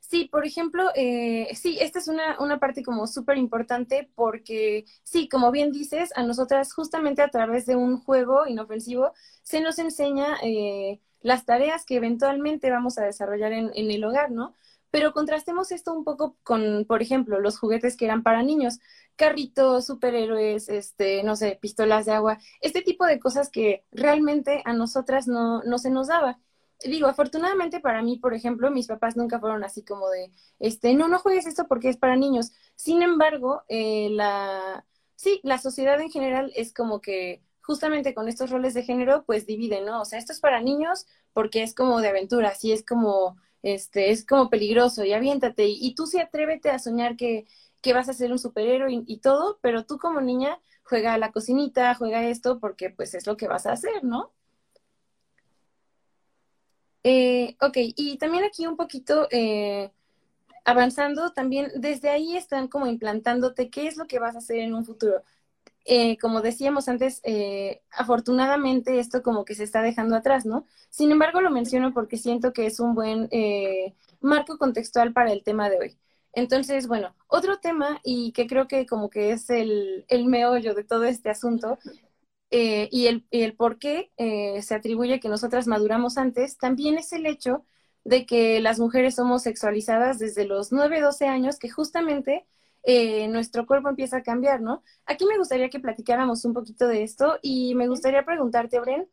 Sí, 0.00 0.28
por 0.30 0.46
ejemplo, 0.46 0.90
eh, 0.94 1.48
sí, 1.54 1.78
esta 1.80 1.98
es 1.98 2.08
una, 2.08 2.38
una 2.38 2.60
parte 2.60 2.82
como 2.84 3.06
súper 3.06 3.36
importante 3.36 4.08
porque, 4.14 4.84
sí, 5.02 5.28
como 5.28 5.50
bien 5.50 5.72
dices, 5.72 6.10
a 6.14 6.22
nosotras 6.22 6.72
justamente 6.72 7.22
a 7.22 7.28
través 7.28 7.66
de 7.66 7.74
un 7.74 7.98
juego 7.98 8.46
inofensivo 8.46 9.12
se 9.42 9.60
nos 9.60 9.78
enseña 9.78 10.36
eh, 10.42 11.00
las 11.20 11.44
tareas 11.46 11.84
que 11.84 11.96
eventualmente 11.96 12.70
vamos 12.70 12.96
a 12.98 13.04
desarrollar 13.04 13.52
en, 13.52 13.70
en 13.74 13.90
el 13.90 14.04
hogar, 14.04 14.30
¿no? 14.30 14.54
Pero 14.94 15.12
contrastemos 15.12 15.72
esto 15.72 15.92
un 15.92 16.04
poco 16.04 16.36
con, 16.44 16.84
por 16.86 17.02
ejemplo, 17.02 17.40
los 17.40 17.58
juguetes 17.58 17.96
que 17.96 18.04
eran 18.04 18.22
para 18.22 18.44
niños, 18.44 18.78
carritos, 19.16 19.86
superhéroes, 19.86 20.68
este, 20.68 21.24
no 21.24 21.34
sé, 21.34 21.58
pistolas 21.60 22.06
de 22.06 22.12
agua, 22.12 22.38
este 22.60 22.80
tipo 22.80 23.04
de 23.04 23.18
cosas 23.18 23.50
que 23.50 23.84
realmente 23.90 24.62
a 24.64 24.72
nosotras 24.72 25.26
no, 25.26 25.64
no 25.64 25.78
se 25.78 25.90
nos 25.90 26.06
daba 26.06 26.38
digo, 26.84 27.06
afortunadamente 27.08 27.80
para 27.80 28.02
mí, 28.02 28.18
por 28.18 28.34
ejemplo, 28.34 28.70
mis 28.70 28.86
papás 28.86 29.16
nunca 29.16 29.40
fueron 29.40 29.64
así 29.64 29.82
como 29.82 30.08
de, 30.10 30.30
este, 30.60 30.94
no, 30.94 31.08
no 31.08 31.18
juegues 31.18 31.46
esto 31.46 31.66
porque 31.66 31.88
es 31.88 31.96
para 31.96 32.16
niños. 32.16 32.52
Sin 32.76 33.02
embargo, 33.02 33.62
eh, 33.68 34.08
la, 34.10 34.84
sí, 35.16 35.40
la 35.42 35.58
sociedad 35.58 36.00
en 36.00 36.10
general 36.10 36.52
es 36.54 36.72
como 36.72 37.00
que 37.00 37.42
justamente 37.62 38.14
con 38.14 38.28
estos 38.28 38.50
roles 38.50 38.74
de 38.74 38.82
género, 38.82 39.24
pues 39.24 39.46
divide, 39.46 39.80
¿no? 39.80 40.02
O 40.02 40.04
sea, 40.04 40.18
esto 40.18 40.32
es 40.32 40.40
para 40.40 40.60
niños 40.60 41.06
porque 41.32 41.62
es 41.62 41.74
como 41.74 42.00
de 42.00 42.08
aventura, 42.08 42.50
así 42.50 42.72
es 42.72 42.84
como, 42.84 43.36
este, 43.64 44.10
es 44.10 44.26
como 44.26 44.50
peligroso 44.50 45.04
y 45.04 45.12
aviéntate. 45.14 45.66
Y, 45.66 45.94
tú 45.94 46.06
sí 46.06 46.20
atrévete 46.20 46.70
a 46.70 46.78
soñar 46.78 47.16
que, 47.16 47.46
que 47.82 47.94
vas 47.94 48.08
a 48.10 48.12
ser 48.12 48.30
un 48.30 48.38
superhéroe 48.38 49.04
y, 49.06 49.18
todo, 49.18 49.58
pero 49.62 49.86
tú 49.86 49.98
como 49.98 50.20
niña 50.20 50.60
juega 50.84 51.14
a 51.14 51.18
la 51.18 51.32
cocinita, 51.32 51.94
juega 51.94 52.22
esto 52.28 52.60
porque 52.60 52.90
pues 52.90 53.14
es 53.14 53.26
lo 53.26 53.36
que 53.38 53.48
vas 53.48 53.66
a 53.66 53.72
hacer, 53.72 54.04
¿no? 54.04 54.32
Eh, 57.04 57.56
ok, 57.60 57.76
y 57.96 58.18
también 58.18 58.44
aquí 58.44 58.66
un 58.66 58.76
poquito 58.76 59.28
eh, 59.30 59.90
avanzando, 60.64 61.32
también 61.32 61.70
desde 61.76 62.10
ahí 62.10 62.36
están 62.36 62.68
como 62.68 62.86
implantándote 62.86 63.70
qué 63.70 63.86
es 63.86 63.96
lo 63.96 64.06
que 64.06 64.18
vas 64.18 64.34
a 64.34 64.38
hacer 64.38 64.58
en 64.58 64.74
un 64.74 64.84
futuro. 64.84 65.22
Eh, 65.86 66.16
como 66.18 66.40
decíamos 66.40 66.88
antes, 66.88 67.20
eh, 67.24 67.82
afortunadamente 67.90 68.98
esto 68.98 69.22
como 69.22 69.44
que 69.44 69.54
se 69.54 69.64
está 69.64 69.82
dejando 69.82 70.16
atrás, 70.16 70.46
¿no? 70.46 70.66
Sin 70.88 71.10
embargo, 71.10 71.42
lo 71.42 71.50
menciono 71.50 71.92
porque 71.92 72.16
siento 72.16 72.52
que 72.54 72.66
es 72.66 72.80
un 72.80 72.94
buen 72.94 73.28
eh, 73.30 73.94
marco 74.20 74.56
contextual 74.56 75.12
para 75.12 75.32
el 75.32 75.42
tema 75.42 75.68
de 75.68 75.78
hoy. 75.78 75.98
Entonces, 76.32 76.88
bueno, 76.88 77.14
otro 77.28 77.58
tema 77.60 78.00
y 78.02 78.32
que 78.32 78.46
creo 78.46 78.66
que 78.66 78.86
como 78.86 79.10
que 79.10 79.32
es 79.32 79.50
el, 79.50 80.06
meollo 80.26 80.74
de 80.74 80.84
todo 80.84 81.04
este 81.04 81.30
asunto 81.30 81.78
y, 82.50 83.06
el, 83.06 83.26
y 83.30 83.42
el 83.42 83.54
por 83.56 83.78
qué 83.78 84.10
se 84.62 84.74
atribuye 84.74 85.20
que 85.20 85.28
nosotras 85.28 85.66
maduramos 85.66 86.18
antes, 86.18 86.58
también 86.58 86.98
es 86.98 87.12
el 87.12 87.26
hecho 87.26 87.64
de 88.04 88.26
que 88.26 88.60
las 88.60 88.78
mujeres 88.78 89.16
somos 89.16 89.42
sexualizadas 89.42 90.18
desde 90.18 90.44
los 90.44 90.72
9, 90.72 91.00
12 91.00 91.26
años, 91.26 91.58
que 91.58 91.70
justamente 91.70 92.46
eh, 92.84 93.28
nuestro 93.28 93.66
cuerpo 93.66 93.88
empieza 93.88 94.18
a 94.18 94.22
cambiar, 94.22 94.60
¿no? 94.60 94.82
Aquí 95.06 95.24
me 95.24 95.38
gustaría 95.38 95.70
que 95.70 95.80
platicáramos 95.80 96.44
un 96.44 96.52
poquito 96.52 96.86
de 96.86 97.02
esto 97.02 97.38
y 97.42 97.74
me 97.74 97.88
gustaría 97.88 98.24
preguntarte, 98.24 98.78
Bren, 98.78 99.08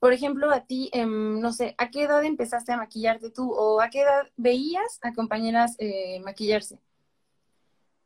por 0.00 0.12
ejemplo, 0.12 0.50
a 0.50 0.66
ti, 0.66 0.90
em, 0.92 1.40
no 1.40 1.52
sé, 1.52 1.76
¿a 1.78 1.90
qué 1.90 2.02
edad 2.02 2.24
empezaste 2.24 2.72
a 2.72 2.76
maquillarte 2.76 3.30
tú 3.30 3.52
o 3.52 3.80
a 3.80 3.88
qué 3.88 4.00
edad 4.00 4.26
veías 4.36 4.98
a 5.02 5.12
compañeras 5.14 5.76
eh, 5.78 6.18
maquillarse? 6.24 6.80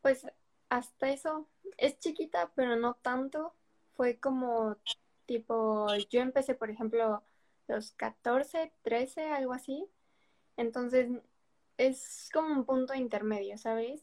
Pues 0.02 0.26
hasta 0.68 1.08
eso, 1.08 1.48
es 1.78 1.98
chiquita, 1.98 2.52
pero 2.54 2.76
no 2.76 2.94
tanto. 2.94 3.54
Fue 3.94 4.18
como 4.18 4.76
tipo, 5.24 5.86
yo 6.10 6.20
empecé, 6.20 6.54
por 6.54 6.70
ejemplo, 6.70 7.22
los 7.66 7.92
14, 7.92 8.72
13, 8.82 9.30
algo 9.30 9.54
así. 9.54 9.86
Entonces, 10.58 11.08
es 11.78 12.28
como 12.32 12.52
un 12.52 12.64
punto 12.66 12.94
intermedio, 12.94 13.56
¿sabes? 13.56 14.02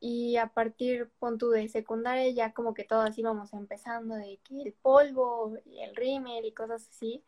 Y 0.00 0.36
a 0.36 0.48
partir, 0.48 1.10
pon 1.18 1.38
de 1.38 1.68
secundaria, 1.68 2.30
ya 2.30 2.52
como 2.52 2.72
que 2.74 2.84
todas 2.84 3.18
íbamos 3.18 3.52
empezando 3.52 4.14
de 4.14 4.38
que 4.44 4.62
el 4.62 4.72
polvo 4.72 5.56
y 5.64 5.80
el 5.80 5.96
rímel 5.96 6.44
y 6.44 6.52
cosas 6.52 6.88
así. 6.88 7.24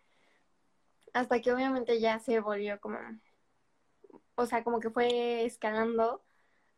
Hasta 1.12 1.40
que 1.40 1.52
obviamente 1.52 1.98
ya 2.00 2.20
se 2.20 2.38
volvió 2.38 2.80
como, 2.80 2.98
o 4.36 4.46
sea, 4.46 4.62
como 4.62 4.78
que 4.78 4.90
fue 4.90 5.44
escalando 5.44 6.22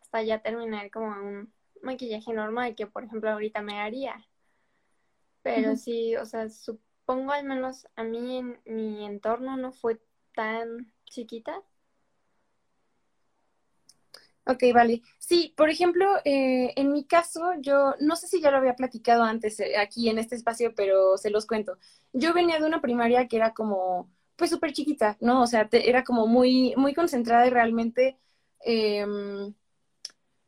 hasta 0.00 0.22
ya 0.22 0.40
terminar 0.40 0.90
como 0.90 1.08
un 1.08 1.52
maquillaje 1.82 2.32
normal 2.32 2.74
que, 2.74 2.86
por 2.86 3.04
ejemplo, 3.04 3.30
ahorita 3.30 3.60
me 3.60 3.80
haría. 3.80 4.26
Pero 5.42 5.76
sí, 5.76 6.16
o 6.16 6.24
sea, 6.24 6.48
supongo 6.48 7.32
al 7.32 7.44
menos 7.44 7.86
a 7.96 8.04
mí 8.04 8.38
en 8.38 8.60
mi 8.64 9.04
entorno 9.04 9.56
no 9.56 9.72
fue 9.72 10.00
tan 10.34 10.92
chiquita 11.04 11.62
Ok, 14.52 14.64
vale. 14.74 15.02
Sí, 15.18 15.54
por 15.56 15.70
ejemplo, 15.70 16.06
eh, 16.24 16.72
en 16.76 16.92
mi 16.92 17.04
caso, 17.04 17.52
yo 17.60 17.94
no 18.00 18.16
sé 18.16 18.26
si 18.26 18.40
ya 18.40 18.50
lo 18.50 18.58
había 18.58 18.74
platicado 18.76 19.22
antes 19.22 19.60
eh, 19.60 19.76
aquí 19.78 20.08
en 20.08 20.18
este 20.18 20.34
espacio, 20.34 20.74
pero 20.74 21.16
se 21.16 21.30
los 21.30 21.46
cuento. 21.46 21.78
Yo 22.12 22.34
venía 22.34 22.58
de 22.58 22.66
una 22.66 22.80
primaria 22.80 23.28
que 23.28 23.36
era 23.36 23.54
como, 23.54 24.10
pues 24.36 24.50
súper 24.50 24.72
chiquita, 24.72 25.16
¿no? 25.20 25.42
O 25.42 25.46
sea, 25.46 25.68
era 25.72 26.04
como 26.04 26.26
muy, 26.26 26.74
muy 26.76 26.92
concentrada 26.94 27.46
y 27.46 27.50
realmente 27.50 28.18
em, 28.60 29.54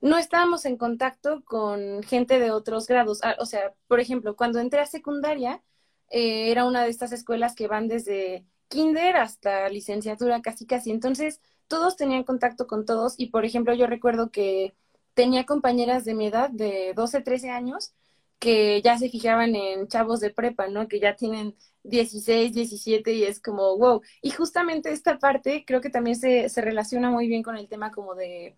no 0.00 0.18
estábamos 0.18 0.64
en 0.66 0.76
contacto 0.76 1.42
con 1.44 2.02
gente 2.02 2.38
de 2.38 2.50
otros 2.50 2.87
grados. 2.87 3.20
Ah, 3.23 3.37
o 3.38 3.46
sea, 3.46 3.75
por 3.88 4.00
ejemplo, 4.00 4.37
cuando 4.37 4.58
entré 4.61 4.80
a 4.80 4.87
secundaria, 4.87 5.62
eh, 6.11 6.50
era 6.50 6.64
una 6.66 6.84
de 6.84 6.90
estas 6.90 7.12
escuelas 7.12 7.54
que 7.54 7.68
van 7.68 7.88
desde 7.88 8.44
kinder 8.68 9.16
hasta 9.16 9.68
licenciatura, 9.68 10.42
casi 10.42 10.66
casi. 10.66 10.90
Entonces, 10.90 11.40
todos 11.68 11.97
tenían 11.97 12.25
contacto 12.25 12.66
con 12.66 12.85
todos 12.87 13.14
y, 13.18 13.26
por 13.28 13.44
ejemplo, 13.44 13.75
yo 13.75 13.87
recuerdo 13.87 14.30
que 14.30 14.75
tenía 15.14 15.47
compañeras 15.47 16.04
de 16.04 16.14
mi 16.14 16.26
edad, 16.26 16.50
de 16.50 16.92
12, 16.94 17.21
13 17.23 17.50
años, 17.50 17.92
que 18.38 18.83
ya 18.83 18.99
se 18.99 19.09
fijaban 19.09 19.54
en 19.56 19.88
chavos 19.88 20.21
de 20.21 20.30
prepa, 20.30 20.68
¿no? 20.68 20.88
Que 20.88 21.00
ya 21.00 21.16
tienen 21.16 21.56
16, 21.85 22.52
17 22.52 23.12
y 23.12 23.25
es 23.25 23.40
como, 23.40 23.76
wow. 23.78 24.02
Y 24.23 24.30
justamente 24.30 24.92
esta 24.92 25.18
parte 25.18 25.64
creo 25.66 25.80
que 25.80 25.90
también 25.90 26.16
se, 26.16 26.49
se 26.49 26.61
relaciona 26.61 27.11
muy 27.11 27.28
bien 27.28 27.42
con 27.42 27.56
el 27.56 27.68
tema 27.68 27.90
como 27.90 28.14
de 28.14 28.56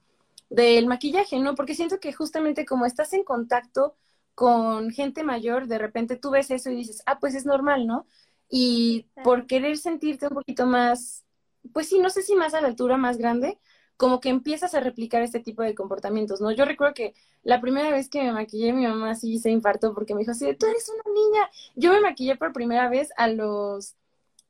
del 0.50 0.86
maquillaje, 0.86 1.38
¿no? 1.40 1.54
Porque 1.54 1.74
siento 1.74 1.98
que 2.00 2.12
justamente 2.12 2.64
como 2.66 2.86
estás 2.86 3.12
en 3.12 3.24
contacto 3.24 3.96
con 4.34 4.90
gente 4.90 5.24
mayor, 5.24 5.66
de 5.66 5.78
repente 5.78 6.16
tú 6.16 6.30
ves 6.30 6.50
eso 6.50 6.70
y 6.70 6.76
dices, 6.76 7.02
ah, 7.06 7.18
pues 7.18 7.34
es 7.34 7.46
normal, 7.46 7.86
¿no? 7.86 8.06
Y 8.48 9.08
por 9.24 9.46
querer 9.46 9.76
sentirte 9.76 10.28
un 10.28 10.34
poquito 10.34 10.66
más 10.66 11.25
pues 11.72 11.88
sí, 11.88 11.98
no 11.98 12.10
sé 12.10 12.22
si 12.22 12.34
más 12.34 12.54
a 12.54 12.60
la 12.60 12.68
altura, 12.68 12.96
más 12.96 13.18
grande, 13.18 13.58
como 13.96 14.20
que 14.20 14.28
empiezas 14.28 14.74
a 14.74 14.80
replicar 14.80 15.22
este 15.22 15.40
tipo 15.40 15.62
de 15.62 15.74
comportamientos, 15.74 16.40
¿no? 16.40 16.50
Yo 16.52 16.64
recuerdo 16.64 16.94
que 16.94 17.14
la 17.42 17.60
primera 17.60 17.90
vez 17.90 18.08
que 18.08 18.22
me 18.22 18.32
maquillé, 18.32 18.72
mi 18.72 18.86
mamá 18.86 19.14
sí 19.14 19.38
se 19.38 19.50
infartó 19.50 19.94
porque 19.94 20.14
me 20.14 20.20
dijo 20.20 20.32
así, 20.32 20.54
tú 20.54 20.66
eres 20.66 20.88
una 20.88 21.14
niña. 21.14 21.50
Yo 21.76 21.92
me 21.92 22.00
maquillé 22.00 22.36
por 22.36 22.52
primera 22.52 22.88
vez 22.88 23.10
a 23.16 23.28
los 23.28 23.94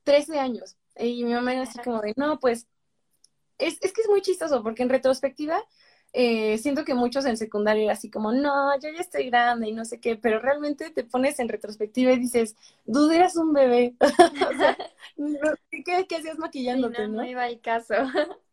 13 0.05 0.39
años 0.39 0.77
y 0.99 1.25
mi 1.25 1.33
mamá 1.35 1.53
era 1.53 1.63
así 1.63 1.79
como 1.81 2.01
de, 2.01 2.15
no, 2.17 2.41
pues, 2.41 2.67
es, 3.59 3.79
es 3.83 3.93
que 3.93 4.03
es 4.03 4.09
muy 4.09 4.23
chistoso 4.23 4.63
porque 4.63 4.83
en 4.83 4.89
retrospectiva 4.89 5.63
eh, 6.13 6.59
siento 6.59 6.85
que 6.85 6.95
muchos 6.95 7.27
en 7.27 7.37
secundaria 7.37 7.85
era 7.85 7.93
así 7.93 8.11
como, 8.11 8.33
no, 8.33 8.75
yo 8.81 8.89
ya 8.91 9.01
estoy 9.01 9.29
grande 9.31 9.69
y 9.69 9.73
no 9.73 9.85
sé 9.85 10.01
qué, 10.01 10.17
pero 10.17 10.39
realmente 10.39 10.91
te 10.91 11.05
pones 11.05 11.39
en 11.39 11.49
retrospectiva 11.49 12.13
y 12.13 12.19
dices, 12.19 12.57
dude, 12.85 13.17
eras 13.17 13.37
un 13.37 13.53
bebé. 13.53 13.95
o 14.01 14.59
sea, 14.59 14.79
¿qué, 15.71 16.07
¿qué, 16.09 16.17
hacías 16.17 16.39
maquillándote, 16.39 17.09
no, 17.09 17.23
no? 17.23 17.25
iba 17.25 17.45
al 17.45 17.61
caso. 17.61 17.95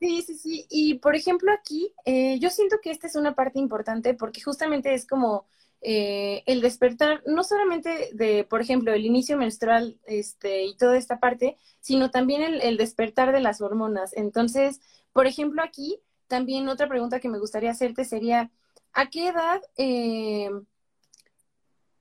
Sí, 0.00 0.22
sí, 0.22 0.34
sí. 0.38 0.66
Y 0.70 0.94
por 0.94 1.14
ejemplo 1.14 1.52
aquí, 1.52 1.92
eh, 2.06 2.38
yo 2.38 2.48
siento 2.48 2.78
que 2.82 2.90
esta 2.90 3.06
es 3.06 3.16
una 3.16 3.34
parte 3.34 3.58
importante 3.58 4.14
porque 4.14 4.40
justamente 4.40 4.94
es 4.94 5.06
como 5.06 5.44
eh, 5.82 6.42
el 6.46 6.62
despertar, 6.62 7.22
no 7.26 7.44
solamente 7.44 8.08
de, 8.14 8.44
por 8.44 8.62
ejemplo, 8.62 8.94
el 8.94 9.04
inicio 9.04 9.36
menstrual 9.36 9.98
este, 10.06 10.64
y 10.64 10.74
toda 10.76 10.96
esta 10.96 11.20
parte, 11.20 11.58
sino 11.80 12.10
también 12.10 12.42
el, 12.42 12.62
el 12.62 12.78
despertar 12.78 13.30
de 13.32 13.40
las 13.40 13.60
hormonas. 13.60 14.14
Entonces, 14.16 14.80
por 15.12 15.26
ejemplo 15.26 15.62
aquí, 15.62 16.00
también 16.30 16.68
otra 16.68 16.88
pregunta 16.88 17.18
que 17.18 17.28
me 17.28 17.40
gustaría 17.40 17.72
hacerte 17.72 18.04
sería, 18.04 18.50
¿a 18.92 19.10
qué 19.10 19.28
edad, 19.28 19.60
eh, 19.76 20.48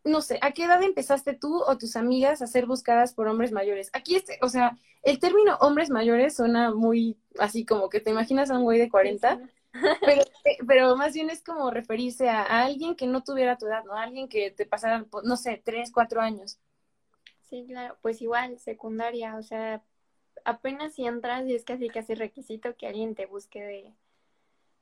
no 0.03 0.21
sé, 0.21 0.37
a 0.41 0.51
qué 0.51 0.65
edad 0.65 0.81
empezaste 0.83 1.33
tú 1.33 1.63
o 1.63 1.77
tus 1.79 1.95
amigas 1.95 2.43
a 2.43 2.47
ser 2.47 2.67
buscadas 2.67 3.13
por 3.13 3.27
hombres 3.27 3.51
mayores? 3.51 3.89
Aquí, 3.91 4.15
este, 4.15 4.37
o 4.43 4.47
sea, 4.47 4.77
el 5.01 5.19
término 5.19 5.57
hombres 5.61 5.89
mayores 5.89 6.35
suena 6.35 6.71
muy 6.71 7.17
así 7.39 7.65
como 7.65 7.89
que 7.89 8.01
te 8.01 8.11
imaginas 8.11 8.51
a 8.51 8.57
un 8.57 8.63
güey 8.63 8.77
de 8.77 8.87
40, 8.87 9.39
pero, 10.05 10.23
pero 10.67 10.95
más 10.95 11.15
bien 11.15 11.31
es 11.31 11.43
como 11.43 11.71
referirse 11.71 12.29
a, 12.29 12.43
alguien 12.43 12.95
que 12.95 13.07
no 13.07 13.23
tuviera 13.23 13.57
tu 13.57 13.65
edad, 13.65 13.83
¿no? 13.83 13.93
A 13.93 14.03
alguien 14.03 14.29
que 14.29 14.51
te 14.51 14.67
pasara, 14.67 15.07
no 15.23 15.37
sé, 15.37 15.59
3, 15.65 15.91
4 15.91 16.21
años. 16.21 16.59
Sí, 17.49 17.65
claro, 17.67 17.97
pues 18.03 18.21
igual, 18.21 18.59
secundaria, 18.59 19.35
o 19.37 19.41
sea, 19.41 19.81
apenas 20.45 20.93
si 20.93 21.07
entras 21.07 21.47
y 21.47 21.55
es 21.55 21.63
casi 21.63 21.89
casi 21.89 22.13
requisito 22.13 22.75
que 22.77 22.85
alguien 22.85 23.15
te 23.15 23.25
busque 23.25 23.59
de 23.63 23.95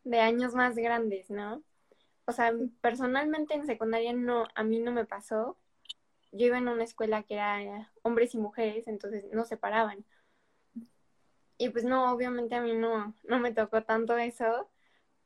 de 0.10 0.20
años 0.22 0.56
más 0.56 0.76
grandes, 0.76 1.30
¿no? 1.30 1.64
O 2.26 2.32
sea, 2.32 2.54
personalmente 2.82 3.54
en 3.56 3.66
secundaria 3.66 4.14
no, 4.14 4.48
a 4.56 4.64
mí 4.64 4.80
no 4.80 4.92
me 4.92 5.06
pasó. 5.06 5.58
Yo 6.32 6.48
iba 6.48 6.58
en 6.58 6.68
una 6.68 6.84
escuela 6.84 7.24
que 7.24 7.36
era 7.36 7.92
hombres 8.04 8.34
y 8.34 8.38
mujeres, 8.38 8.88
entonces 8.88 9.26
no 9.32 9.44
se 9.44 9.50
separaban. 9.50 10.06
Y 11.58 11.70
pues 11.70 11.86
no, 11.86 12.12
obviamente 12.14 12.56
a 12.56 12.62
mí 12.62 12.74
no, 12.76 13.16
no 13.24 13.40
me 13.40 13.54
tocó 13.54 13.84
tanto 13.84 14.18
eso, 14.18 14.70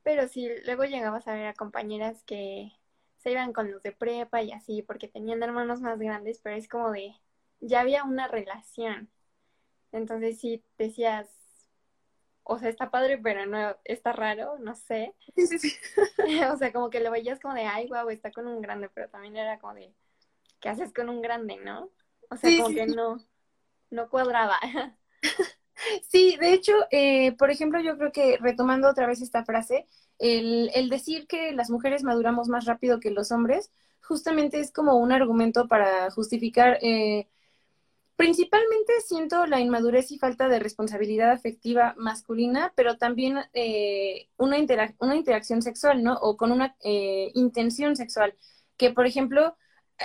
pero 0.04 0.28
sí, 0.28 0.50
luego 0.66 0.86
llegabas 0.86 1.28
a 1.28 1.34
ver 1.34 1.48
a 1.48 1.54
compañeras 1.54 2.24
que 2.24 2.72
se 3.18 3.32
iban 3.32 3.54
con 3.54 3.72
los 3.72 3.84
de 3.84 3.92
prepa 3.92 4.42
y 4.42 4.52
así, 4.52 4.82
porque 4.82 5.08
tenían 5.08 5.44
hermanos 5.44 5.82
más 5.82 6.00
grandes, 6.00 6.40
pero 6.42 6.56
es 6.56 6.68
como 6.68 6.92
de, 6.92 7.16
ya 7.60 7.82
había 7.82 8.04
una 8.04 8.28
relación. 8.28 9.10
Entonces 9.92 10.40
sí 10.40 10.64
decías, 10.78 11.30
o 12.44 12.60
sea, 12.60 12.70
está 12.70 12.90
padre, 12.90 13.18
pero 13.18 13.46
no, 13.46 13.76
está 13.84 14.12
raro, 14.12 14.58
no 14.60 14.76
sé. 14.76 15.14
Sí, 15.36 15.48
sí, 15.48 15.60
sí. 15.60 15.74
o 16.52 16.58
sea, 16.58 16.72
como 16.72 16.90
que 16.90 17.00
lo 17.00 17.12
veías 17.12 17.40
como 17.40 17.54
de, 17.54 17.62
ay, 17.62 17.88
guau, 17.88 18.10
está 18.10 18.32
con 18.32 18.48
un 18.48 18.62
grande, 18.62 18.90
pero 18.94 19.10
también 19.10 19.36
era 19.38 19.60
como 19.60 19.76
de, 19.76 19.94
¿qué 20.60 20.70
haces 20.70 20.94
con 20.94 21.10
un 21.10 21.22
grande, 21.22 21.58
no? 21.58 21.90
O 22.30 22.38
sea, 22.38 22.50
como 22.62 22.76
que 22.76 22.86
no, 22.88 23.18
no 23.90 24.10
cuadraba. 24.10 24.60
Sí, 26.08 26.38
de 26.40 26.54
hecho, 26.54 26.74
eh, 26.92 27.32
por 27.34 27.50
ejemplo, 27.50 27.80
yo 27.80 27.98
creo 27.98 28.12
que 28.12 28.38
retomando 28.38 28.88
otra 28.88 29.08
vez 29.08 29.22
esta 29.22 29.44
frase, 29.44 29.88
el, 30.20 30.70
el, 30.76 30.90
decir 30.90 31.26
que 31.28 31.54
las 31.54 31.72
mujeres 31.72 32.04
maduramos 32.04 32.50
más 32.50 32.66
rápido 32.66 33.00
que 33.00 33.10
los 33.10 33.32
hombres, 33.32 33.72
justamente 34.02 34.60
es 34.60 34.72
como 34.72 34.98
un 34.98 35.12
argumento 35.12 35.68
para 35.68 36.12
justificar, 36.12 36.78
eh, 36.82 37.28
principalmente 38.22 38.94
siento 39.04 39.48
la 39.48 39.60
inmadurez 39.60 40.12
y 40.12 40.20
falta 40.20 40.48
de 40.48 40.60
responsabilidad 40.60 41.32
afectiva 41.32 41.96
masculina, 41.98 42.72
pero 42.76 42.96
también 43.00 43.40
eh, 43.54 44.30
una, 44.38 44.58
una 45.00 45.16
interacción 45.16 45.64
sexual, 45.64 46.04
¿no? 46.04 46.20
O 46.22 46.38
con 46.38 46.52
una 46.52 46.76
eh, 46.84 47.32
intención 47.34 47.96
sexual, 47.96 48.36
que 48.78 48.92
por 48.92 49.08
ejemplo, 49.08 49.58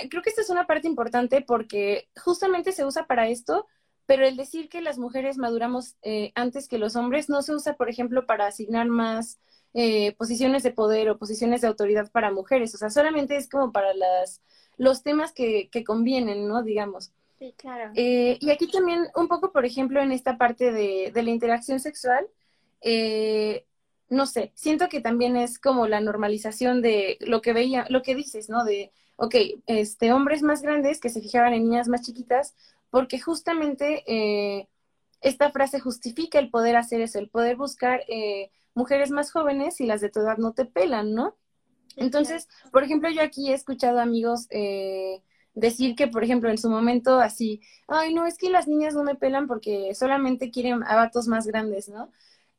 creo 0.09 0.23
que 0.23 0.31
esta 0.31 0.41
es 0.41 0.49
una 0.49 0.67
parte 0.67 0.89
importante 0.89 1.43
porque 1.43 2.09
justamente 2.17 2.73
se 2.73 2.87
usa 2.87 3.07
para 3.07 3.29
esto, 3.29 3.67
pero 4.07 4.27
el 4.27 4.39
decir 4.39 4.71
que 4.71 4.81
las 4.81 4.97
mujeres 4.97 5.37
maduramos 5.37 5.97
eh, 6.01 6.33
antes 6.35 6.69
que 6.69 6.79
los 6.79 6.97
hombres 6.97 7.29
no 7.29 7.43
se 7.43 7.55
usa, 7.55 7.75
por 7.77 7.91
ejemplo, 7.91 8.25
para 8.25 8.47
asignar 8.47 8.87
más 8.87 9.41
eh, 9.75 10.17
posiciones 10.17 10.63
de 10.63 10.73
poder 10.73 11.11
o 11.11 11.19
posiciones 11.19 11.61
de 11.61 11.69
autoridad 11.69 12.11
para 12.11 12.31
mujeres. 12.33 12.75
O 12.75 12.79
sea, 12.79 12.89
solamente 12.89 13.37
es 13.37 13.47
como 13.47 13.73
para 13.73 13.93
las, 13.93 14.41
los 14.79 15.03
temas 15.03 15.33
que, 15.33 15.69
que 15.71 15.85
convienen, 15.85 16.49
¿no? 16.49 16.63
Digamos. 16.63 17.13
Sí, 17.39 17.55
claro. 17.59 17.93
Eh, 17.95 18.39
y 18.41 18.51
aquí 18.51 18.71
también, 18.71 19.09
un 19.15 19.29
poco, 19.29 19.53
por 19.53 19.65
ejemplo, 19.65 20.01
en 20.01 20.13
esta 20.13 20.39
parte 20.39 20.73
de, 20.73 21.11
de 21.15 21.23
la 21.23 21.31
interacción 21.31 21.81
sexual, 21.81 22.27
no 24.09 24.27
sé, 24.27 24.53
siento 24.55 24.89
que 24.89 25.01
también 25.01 25.37
es 25.37 25.59
como 25.59 25.89
la 25.89 26.01
normalización 26.01 26.81
de 26.83 27.19
lo 27.21 27.43
que 27.43 27.53
veía, 27.53 27.87
lo 27.89 28.03
que 28.03 28.15
dices, 28.15 28.49
¿no? 28.49 28.65
De, 28.65 28.93
ok, 29.17 29.35
este, 29.67 30.13
hombres 30.13 30.43
más 30.43 30.63
grandes 30.63 31.01
que 31.01 31.09
se 31.11 31.21
fijaban 31.21 31.55
en 31.55 31.65
niñas 31.65 31.89
más 31.89 32.03
chiquitas, 32.03 32.55
porque 32.91 33.21
justamente 33.21 34.05
eh, 34.07 34.69
esta 35.21 35.51
frase 35.51 35.81
justifica 35.81 36.39
el 36.39 36.51
poder 36.51 36.77
hacer 36.77 37.01
eso, 37.01 37.19
el 37.19 37.29
poder 37.29 37.57
buscar 37.57 38.03
eh, 38.09 38.51
mujeres 38.75 39.11
más 39.11 39.33
jóvenes 39.33 39.81
y 39.81 39.87
las 39.87 40.01
de 40.01 40.11
tu 40.11 40.21
edad 40.21 40.39
no 40.39 40.53
te 40.53 40.67
pelan, 40.67 41.15
¿no? 41.15 41.37
Entonces, 41.97 42.49
por 42.73 42.85
ejemplo, 42.85 43.11
yo 43.11 43.23
aquí 43.23 43.51
he 43.51 43.55
escuchado 43.55 44.01
amigos 44.01 44.47
eh, 44.51 45.23
decir 45.57 45.97
que, 45.97 46.07
por 46.07 46.23
ejemplo, 46.23 46.51
en 46.51 46.59
su 46.59 46.71
momento 46.71 47.19
así, 47.19 47.63
ay, 47.89 48.15
no, 48.15 48.27
es 48.27 48.39
que 48.39 48.51
las 48.51 48.69
niñas 48.69 48.95
no 48.95 49.03
me 49.03 49.17
pelan 49.17 49.49
porque 49.49 49.95
solamente 49.95 50.51
quieren 50.51 50.85
a 50.85 51.11
más 51.27 51.47
grandes, 51.47 51.89
¿no? 51.89 52.13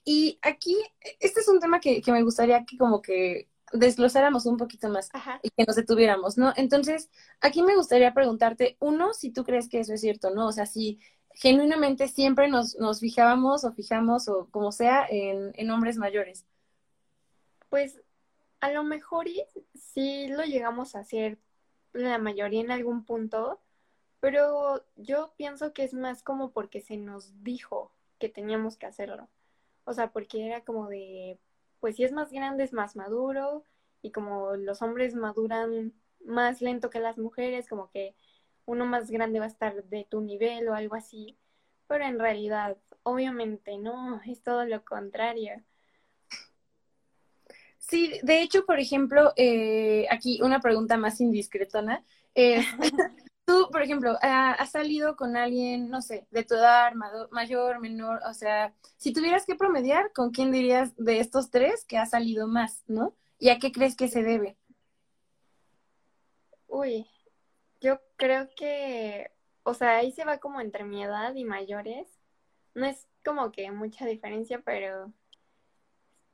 Y 0.03 0.39
aquí, 0.41 0.75
este 1.19 1.41
es 1.41 1.47
un 1.47 1.59
tema 1.59 1.79
que, 1.79 2.01
que 2.01 2.11
me 2.11 2.23
gustaría 2.23 2.65
que 2.65 2.77
como 2.77 3.01
que 3.01 3.49
desglosáramos 3.71 4.45
un 4.45 4.57
poquito 4.57 4.89
más 4.89 5.09
y 5.43 5.49
que 5.51 5.65
nos 5.65 5.75
detuviéramos, 5.75 6.37
¿no? 6.37 6.53
Entonces, 6.55 7.09
aquí 7.39 7.61
me 7.61 7.75
gustaría 7.75 8.13
preguntarte, 8.13 8.77
uno, 8.79 9.13
si 9.13 9.31
tú 9.31 9.43
crees 9.43 9.69
que 9.69 9.79
eso 9.81 9.93
es 9.93 10.01
cierto, 10.01 10.31
¿no? 10.31 10.47
O 10.47 10.51
sea, 10.51 10.65
si 10.65 10.99
genuinamente 11.35 12.07
siempre 12.07 12.47
nos, 12.47 12.77
nos 12.77 12.99
fijábamos 12.99 13.63
o 13.63 13.73
fijamos 13.73 14.27
o 14.27 14.47
como 14.49 14.71
sea 14.71 15.05
en, 15.07 15.51
en 15.53 15.69
hombres 15.69 15.97
mayores. 15.97 16.45
Pues 17.69 18.01
a 18.59 18.71
lo 18.71 18.83
mejor 18.83 19.27
sí 19.75 20.27
lo 20.29 20.43
llegamos 20.43 20.95
a 20.95 20.99
hacer 20.99 21.37
la 21.97 22.17
mayoría 22.17 22.61
en 22.61 22.71
algún 22.71 23.05
punto, 23.05 23.59
pero 24.19 24.83
yo 24.95 25.33
pienso 25.37 25.73
que 25.73 25.83
es 25.83 25.93
más 25.93 26.23
como 26.23 26.51
porque 26.51 26.81
se 26.81 26.97
nos 26.97 27.43
dijo 27.43 27.91
que 28.19 28.29
teníamos 28.29 28.77
que 28.77 28.85
hacerlo. 28.85 29.29
O 29.85 29.93
sea, 29.93 30.11
porque 30.11 30.45
era 30.45 30.63
como 30.63 30.89
de, 30.89 31.39
pues 31.79 31.95
si 31.95 32.03
es 32.03 32.11
más 32.11 32.31
grande 32.31 32.63
es 32.63 32.73
más 32.73 32.95
maduro 32.95 33.63
y 34.01 34.11
como 34.11 34.55
los 34.55 34.81
hombres 34.81 35.15
maduran 35.15 35.93
más 36.25 36.61
lento 36.61 36.89
que 36.89 36.99
las 36.99 37.17
mujeres, 37.17 37.69
como 37.69 37.89
que 37.89 38.15
uno 38.65 38.85
más 38.85 39.09
grande 39.11 39.39
va 39.39 39.45
a 39.45 39.49
estar 39.49 39.83
de 39.85 40.05
tu 40.09 40.21
nivel 40.21 40.67
o 40.67 40.75
algo 40.75 40.95
así, 40.95 41.37
pero 41.87 42.05
en 42.05 42.19
realidad 42.19 42.77
obviamente 43.03 43.77
no, 43.77 44.21
es 44.25 44.43
todo 44.43 44.65
lo 44.65 44.83
contrario. 44.83 45.63
Sí, 47.87 48.19
de 48.21 48.41
hecho, 48.41 48.65
por 48.65 48.79
ejemplo, 48.79 49.33
eh, 49.37 50.07
aquí 50.11 50.41
una 50.41 50.59
pregunta 50.59 50.97
más 50.97 51.21
indiscretona. 51.21 52.03
Es, 52.35 52.65
tú, 53.45 53.69
por 53.71 53.81
ejemplo, 53.81 54.17
has 54.21 54.71
salido 54.71 55.15
con 55.15 55.37
alguien, 55.37 55.89
no 55.89 56.01
sé, 56.01 56.27
de 56.31 56.43
tu 56.43 56.55
edad, 56.55 56.91
mayor, 57.31 57.79
menor, 57.79 58.19
o 58.29 58.33
sea, 58.33 58.73
si 58.97 59.13
tuvieras 59.13 59.45
que 59.45 59.55
promediar, 59.55 60.11
¿con 60.11 60.31
quién 60.31 60.51
dirías 60.51 60.93
de 60.97 61.19
estos 61.19 61.49
tres 61.49 61.85
que 61.85 61.97
ha 61.97 62.05
salido 62.05 62.47
más, 62.47 62.83
no? 62.87 63.15
¿Y 63.39 63.49
a 63.49 63.59
qué 63.59 63.71
crees 63.71 63.95
que 63.95 64.09
se 64.09 64.21
debe? 64.21 64.57
Uy, 66.67 67.07
yo 67.79 68.01
creo 68.17 68.49
que, 68.57 69.31
o 69.63 69.73
sea, 69.73 69.97
ahí 69.97 70.11
se 70.11 70.25
va 70.25 70.39
como 70.39 70.59
entre 70.59 70.83
mi 70.83 71.03
edad 71.03 71.33
y 71.35 71.45
mayores. 71.45 72.07
No 72.73 72.85
es 72.85 73.07
como 73.23 73.51
que 73.51 73.71
mucha 73.71 74.05
diferencia, 74.05 74.61
pero 74.63 75.13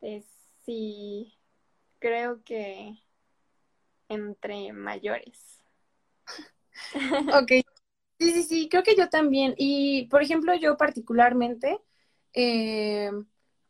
este, 0.02 0.34
sí, 0.66 1.38
creo 2.04 2.44
que 2.44 2.98
entre 4.10 4.74
mayores. 4.74 5.63
ok. 7.30 7.52
Sí, 8.20 8.32
sí, 8.34 8.44
sí, 8.44 8.70
creo 8.70 8.84
que 8.84 8.96
yo 8.96 9.10
también. 9.10 9.56
Y, 9.58 10.08
por 10.08 10.24
ejemplo, 10.24 10.56
yo 10.56 10.78
particularmente, 10.78 11.80
eh, 12.34 13.12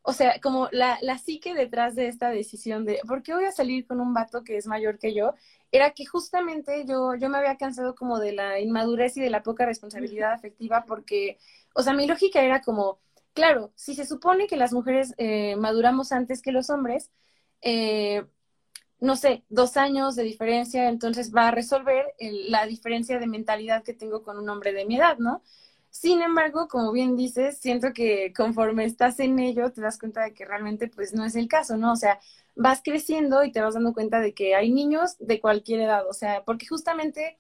o 0.04 0.14
sea, 0.14 0.40
como 0.42 0.70
la, 0.72 1.00
la 1.02 1.18
psique 1.18 1.54
detrás 1.56 1.96
de 1.96 2.08
esta 2.08 2.30
decisión 2.32 2.86
de, 2.86 3.00
¿por 3.08 3.24
qué 3.24 3.34
voy 3.34 3.46
a 3.46 3.52
salir 3.52 3.88
con 3.88 4.02
un 4.02 4.14
vato 4.14 4.44
que 4.44 4.58
es 4.58 4.68
mayor 4.68 5.00
que 5.00 5.14
yo? 5.16 5.36
Era 5.72 5.92
que 5.92 6.06
justamente 6.06 6.86
yo, 6.88 7.16
yo 7.16 7.30
me 7.30 7.40
había 7.40 7.58
cansado 7.58 7.96
como 7.96 8.20
de 8.20 8.34
la 8.34 8.60
inmadurez 8.60 9.18
y 9.18 9.22
de 9.22 9.32
la 9.32 9.44
poca 9.44 9.66
responsabilidad 9.66 10.34
afectiva 10.34 10.86
porque, 10.88 11.40
o 11.76 11.84
sea, 11.84 11.94
mi 11.94 12.08
lógica 12.08 12.42
era 12.44 12.62
como, 12.62 13.00
claro, 13.34 13.74
si 13.76 13.96
se 13.96 14.06
supone 14.06 14.48
que 14.48 14.58
las 14.58 14.74
mujeres 14.74 15.14
eh, 15.18 15.56
maduramos 15.58 16.12
antes 16.12 16.42
que 16.42 16.52
los 16.52 16.70
hombres, 16.70 17.12
eh, 17.64 18.26
no 19.00 19.16
sé, 19.18 19.44
dos 19.50 19.78
años 19.78 20.16
de 20.16 20.24
diferencia, 20.24 20.88
entonces 20.90 21.34
va 21.36 21.50
a 21.50 21.52
resolver 21.52 22.06
la 22.20 22.66
diferencia 22.66 23.20
de 23.20 23.28
mentalidad 23.28 23.84
que 23.84 23.94
tengo 23.94 24.24
con 24.24 24.38
un 24.40 24.50
hombre 24.50 24.74
de 24.74 24.86
mi 24.86 24.96
edad, 24.98 25.18
¿no? 25.18 25.44
Sin 25.90 26.22
embargo, 26.22 26.68
como 26.70 26.92
bien 26.92 27.16
dices, 27.18 27.58
siento 27.60 27.94
que 27.94 28.34
conforme 28.36 28.86
estás 28.86 29.20
en 29.20 29.40
ello, 29.40 29.72
te 29.72 29.82
das 29.82 30.00
cuenta 30.00 30.24
de 30.24 30.34
que 30.34 30.46
realmente 30.46 30.88
pues 30.88 31.14
no 31.14 31.26
es 31.26 31.36
el 31.36 31.48
caso, 31.48 31.78
¿no? 31.78 31.92
O 31.94 31.96
sea, 31.98 32.20
vas 32.56 32.82
creciendo 32.84 33.44
y 33.44 33.52
te 33.52 33.62
vas 33.62 33.76
dando 33.76 33.94
cuenta 33.94 34.20
de 34.22 34.34
que 34.34 34.56
hay 34.56 34.72
niños 34.72 35.18
de 35.20 35.40
cualquier 35.42 35.82
edad, 35.82 36.08
o 36.10 36.14
sea, 36.14 36.44
porque 36.46 36.68
justamente 36.68 37.38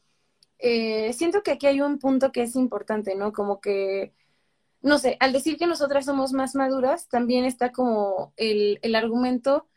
eh, 0.59 1.13
siento 1.13 1.43
que 1.43 1.51
aquí 1.51 1.67
hay 1.67 1.81
un 1.81 1.99
punto 1.99 2.31
que 2.31 2.43
es 2.43 2.55
importante, 2.55 3.15
¿no? 3.15 3.33
Como 3.33 3.61
que, 3.61 4.13
no 4.81 4.99
sé, 4.99 5.17
al 5.19 5.33
decir 5.33 5.57
que 5.57 5.67
nosotras 5.67 6.05
somos 6.05 6.33
más 6.33 6.55
maduras, 6.55 7.07
también 7.09 7.45
está 7.45 7.71
como 7.71 8.33
el, 8.37 8.79
el 8.81 8.95
argumento 8.95 9.67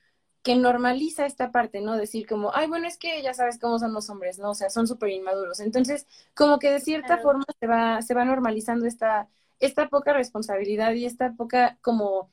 que 0.46 0.56
normaliza 0.56 1.26
esta 1.26 1.52
parte, 1.52 1.82
¿no? 1.82 1.96
Decir 1.98 2.28
como, 2.28 2.54
ay, 2.54 2.68
bueno, 2.68 2.87
es 2.88 2.98
que 2.98 3.20
ya 3.22 3.35
sabes 3.35 3.59
cómo 3.59 3.80
son 3.80 3.92
los 3.94 4.11
hombres, 4.11 4.38
¿no? 4.38 4.52
O 4.52 4.54
sea, 4.54 4.70
son 4.70 4.87
súper 4.87 5.11
inmaduros. 5.11 5.59
Entonces, 5.61 6.06
como 6.37 6.61
que 6.61 6.70
de 6.72 6.80
cierta 6.80 7.18
forma 7.18 7.44
se 7.61 7.66
va, 7.66 8.00
se 8.02 8.14
va 8.14 8.24
normalizando 8.24 8.87
esta, 8.87 9.28
esta 9.61 9.88
poca 9.90 10.12
responsabilidad 10.14 10.92
y 10.94 11.06
esta 11.06 11.35
poca 11.35 11.78
como 11.82 12.30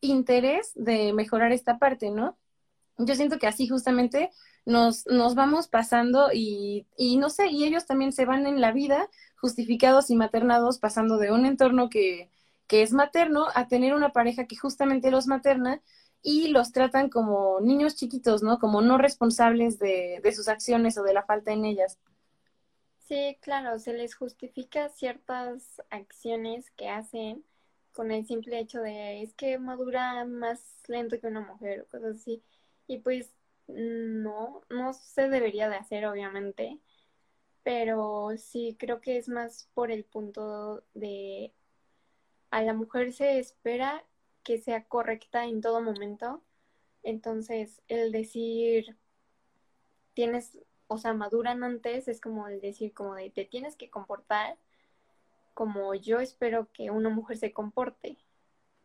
interés 0.00 0.72
de 0.76 1.12
mejorar 1.12 1.52
esta 1.52 1.78
parte, 1.80 2.10
¿no? 2.10 2.38
Yo 2.98 3.14
siento 3.16 3.38
que 3.38 3.48
así 3.48 3.68
justamente 3.68 4.30
nos, 4.64 5.06
nos 5.06 5.34
vamos 5.34 5.68
pasando 5.68 6.30
y, 6.32 6.86
y 6.96 7.18
no 7.18 7.30
sé, 7.30 7.48
y 7.48 7.64
ellos 7.64 7.86
también 7.86 8.12
se 8.12 8.26
van 8.26 8.46
en 8.46 8.60
la 8.60 8.72
vida 8.72 9.10
justificados 9.40 10.10
y 10.10 10.16
maternados 10.16 10.78
pasando 10.78 11.18
de 11.18 11.32
un 11.32 11.46
entorno 11.46 11.90
que, 11.90 12.30
que 12.68 12.82
es 12.82 12.92
materno 12.92 13.46
a 13.54 13.68
tener 13.68 13.94
una 13.94 14.12
pareja 14.12 14.46
que 14.46 14.56
justamente 14.56 15.10
los 15.10 15.26
materna 15.26 15.82
y 16.28 16.48
los 16.48 16.72
tratan 16.72 17.08
como 17.08 17.60
niños 17.60 17.94
chiquitos, 17.94 18.42
¿no? 18.42 18.58
Como 18.58 18.82
no 18.82 18.98
responsables 18.98 19.78
de, 19.78 20.20
sus 20.34 20.48
acciones 20.48 20.98
o 20.98 21.04
de 21.04 21.14
la 21.14 21.22
falta 21.22 21.52
en 21.52 21.64
ellas. 21.64 22.00
Sí, 22.98 23.38
claro, 23.40 23.78
se 23.78 23.92
les 23.92 24.16
justifica 24.16 24.88
ciertas 24.88 25.80
acciones 25.88 26.72
que 26.72 26.88
hacen 26.88 27.44
con 27.92 28.10
el 28.10 28.26
simple 28.26 28.58
hecho 28.58 28.80
de 28.80 29.22
es 29.22 29.34
que 29.34 29.56
madura 29.60 30.24
más 30.24 30.82
lento 30.88 31.20
que 31.20 31.28
una 31.28 31.42
mujer 31.42 31.82
o 31.82 31.86
cosas 31.86 32.16
así. 32.16 32.42
Y 32.88 32.98
pues 32.98 33.32
no, 33.68 34.62
no 34.68 34.94
se 34.94 35.28
debería 35.28 35.68
de 35.68 35.76
hacer, 35.76 36.06
obviamente. 36.06 36.80
Pero 37.62 38.30
sí 38.36 38.76
creo 38.76 39.00
que 39.00 39.16
es 39.16 39.28
más 39.28 39.70
por 39.74 39.92
el 39.92 40.02
punto 40.02 40.82
de 40.92 41.52
a 42.50 42.62
la 42.62 42.74
mujer 42.74 43.12
se 43.12 43.38
espera 43.38 44.04
que 44.46 44.58
sea 44.58 44.84
correcta 44.84 45.44
en 45.44 45.60
todo 45.60 45.82
momento. 45.82 46.40
Entonces, 47.02 47.82
el 47.88 48.12
decir, 48.12 48.96
tienes, 50.14 50.56
o 50.86 50.98
sea, 50.98 51.14
maduran 51.14 51.64
antes, 51.64 52.06
es 52.06 52.20
como 52.20 52.46
el 52.46 52.60
decir, 52.60 52.94
como 52.94 53.16
de, 53.16 53.30
te 53.30 53.44
tienes 53.44 53.74
que 53.74 53.90
comportar 53.90 54.56
como 55.52 55.94
yo 55.94 56.20
espero 56.20 56.68
que 56.72 56.90
una 56.90 57.08
mujer 57.08 57.38
se 57.38 57.52
comporte. 57.52 58.18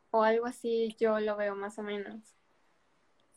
o 0.10 0.24
algo 0.24 0.46
así 0.46 0.96
yo 1.00 1.20
lo 1.20 1.38
veo 1.38 1.56
más 1.56 1.78
o 1.80 1.84
menos. 1.84 2.20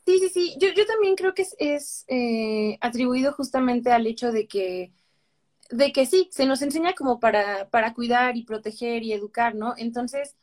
Sí, 0.05 0.19
sí, 0.19 0.29
sí. 0.29 0.57
Yo, 0.59 0.69
yo 0.69 0.85
también 0.85 1.15
creo 1.15 1.33
que 1.33 1.45
es, 1.59 2.05
eh, 2.07 2.77
atribuido 2.81 3.33
justamente 3.33 3.91
al 3.91 4.07
hecho 4.07 4.31
de 4.31 4.47
que, 4.47 4.91
de 5.69 5.91
que 5.91 6.05
sí, 6.05 6.29
se 6.31 6.45
nos 6.45 6.61
enseña 6.61 6.93
como 6.93 7.19
para, 7.19 7.69
para 7.69 7.93
cuidar 7.93 8.35
y 8.37 8.43
proteger 8.43 9.03
y 9.03 9.13
educar, 9.13 9.55
¿no? 9.55 9.73
Entonces, 9.77 10.35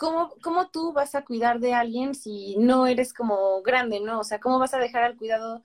¿cómo, 0.00 0.34
¿cómo 0.42 0.70
tú 0.70 0.94
vas 0.94 1.14
a 1.14 1.24
cuidar 1.26 1.60
de 1.60 1.74
alguien 1.74 2.14
si 2.14 2.56
no 2.58 2.86
eres 2.86 3.12
como 3.12 3.60
grande, 3.62 4.00
¿no? 4.00 4.20
O 4.20 4.24
sea, 4.24 4.40
¿cómo 4.40 4.58
vas 4.58 4.72
a 4.72 4.78
dejar 4.78 5.02
al 5.04 5.16
cuidado, 5.18 5.62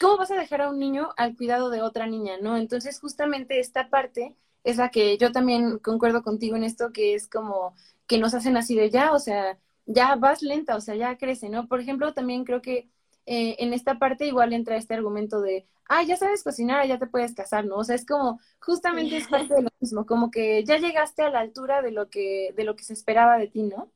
cómo 0.00 0.16
vas 0.18 0.30
a 0.32 0.36
dejar 0.36 0.62
a 0.62 0.70
un 0.70 0.78
niño 0.80 1.10
al 1.16 1.36
cuidado 1.36 1.70
de 1.70 1.82
otra 1.82 2.06
niña, 2.06 2.38
¿no? 2.42 2.56
Entonces, 2.56 3.00
justamente 3.00 3.60
esta 3.60 3.90
parte 3.90 4.36
es 4.64 4.76
la 4.78 4.90
que 4.90 5.18
yo 5.18 5.32
también 5.32 5.78
concuerdo 5.78 6.22
contigo 6.24 6.56
en 6.56 6.64
esto, 6.64 6.92
que 6.92 7.14
es 7.14 7.28
como 7.28 7.74
que 8.06 8.18
nos 8.18 8.34
hacen 8.34 8.56
así 8.56 8.76
de 8.76 8.90
ya, 8.90 9.12
o 9.12 9.18
sea, 9.20 9.58
ya 9.86 10.16
vas 10.16 10.42
lenta, 10.42 10.76
o 10.76 10.80
sea, 10.80 10.96
ya 10.96 11.16
crece, 11.18 11.48
¿no? 11.48 11.68
Por 11.68 11.80
ejemplo, 11.80 12.14
también 12.14 12.44
creo 12.44 12.62
que 12.62 12.88
eh, 13.26 13.56
en 13.58 13.72
esta 13.72 13.98
parte 13.98 14.26
igual 14.26 14.52
entra 14.52 14.76
este 14.76 14.94
argumento 14.94 15.40
de, 15.40 15.66
ah, 15.88 16.02
ya 16.02 16.16
sabes 16.16 16.42
cocinar, 16.42 16.86
ya 16.86 16.98
te 16.98 17.06
puedes 17.06 17.34
casar, 17.34 17.64
¿no? 17.64 17.76
O 17.76 17.84
sea, 17.84 17.96
es 17.96 18.06
como, 18.06 18.40
justamente 18.60 19.16
es 19.16 19.28
parte 19.28 19.54
de 19.54 19.62
lo 19.62 19.70
mismo, 19.80 20.06
como 20.06 20.30
que 20.30 20.64
ya 20.64 20.78
llegaste 20.78 21.22
a 21.22 21.30
la 21.30 21.40
altura 21.40 21.82
de 21.82 21.90
lo 21.90 22.10
que, 22.10 22.52
de 22.56 22.64
lo 22.64 22.76
que 22.76 22.84
se 22.84 22.92
esperaba 22.92 23.38
de 23.38 23.48
ti, 23.48 23.62
¿no? 23.62 23.90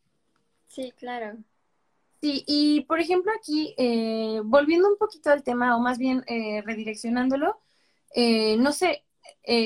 Sí, 0.66 0.92
claro. 0.96 1.36
Sí, 2.20 2.44
y 2.46 2.80
por 2.82 3.00
ejemplo 3.00 3.30
aquí, 3.36 3.74
eh, 3.78 4.40
volviendo 4.44 4.88
un 4.88 4.96
poquito 4.96 5.30
al 5.30 5.42
tema, 5.42 5.76
o 5.76 5.80
más 5.80 5.98
bien 5.98 6.24
eh, 6.26 6.62
redireccionándolo, 6.62 7.60
no 8.58 8.72
sé, 8.72 9.04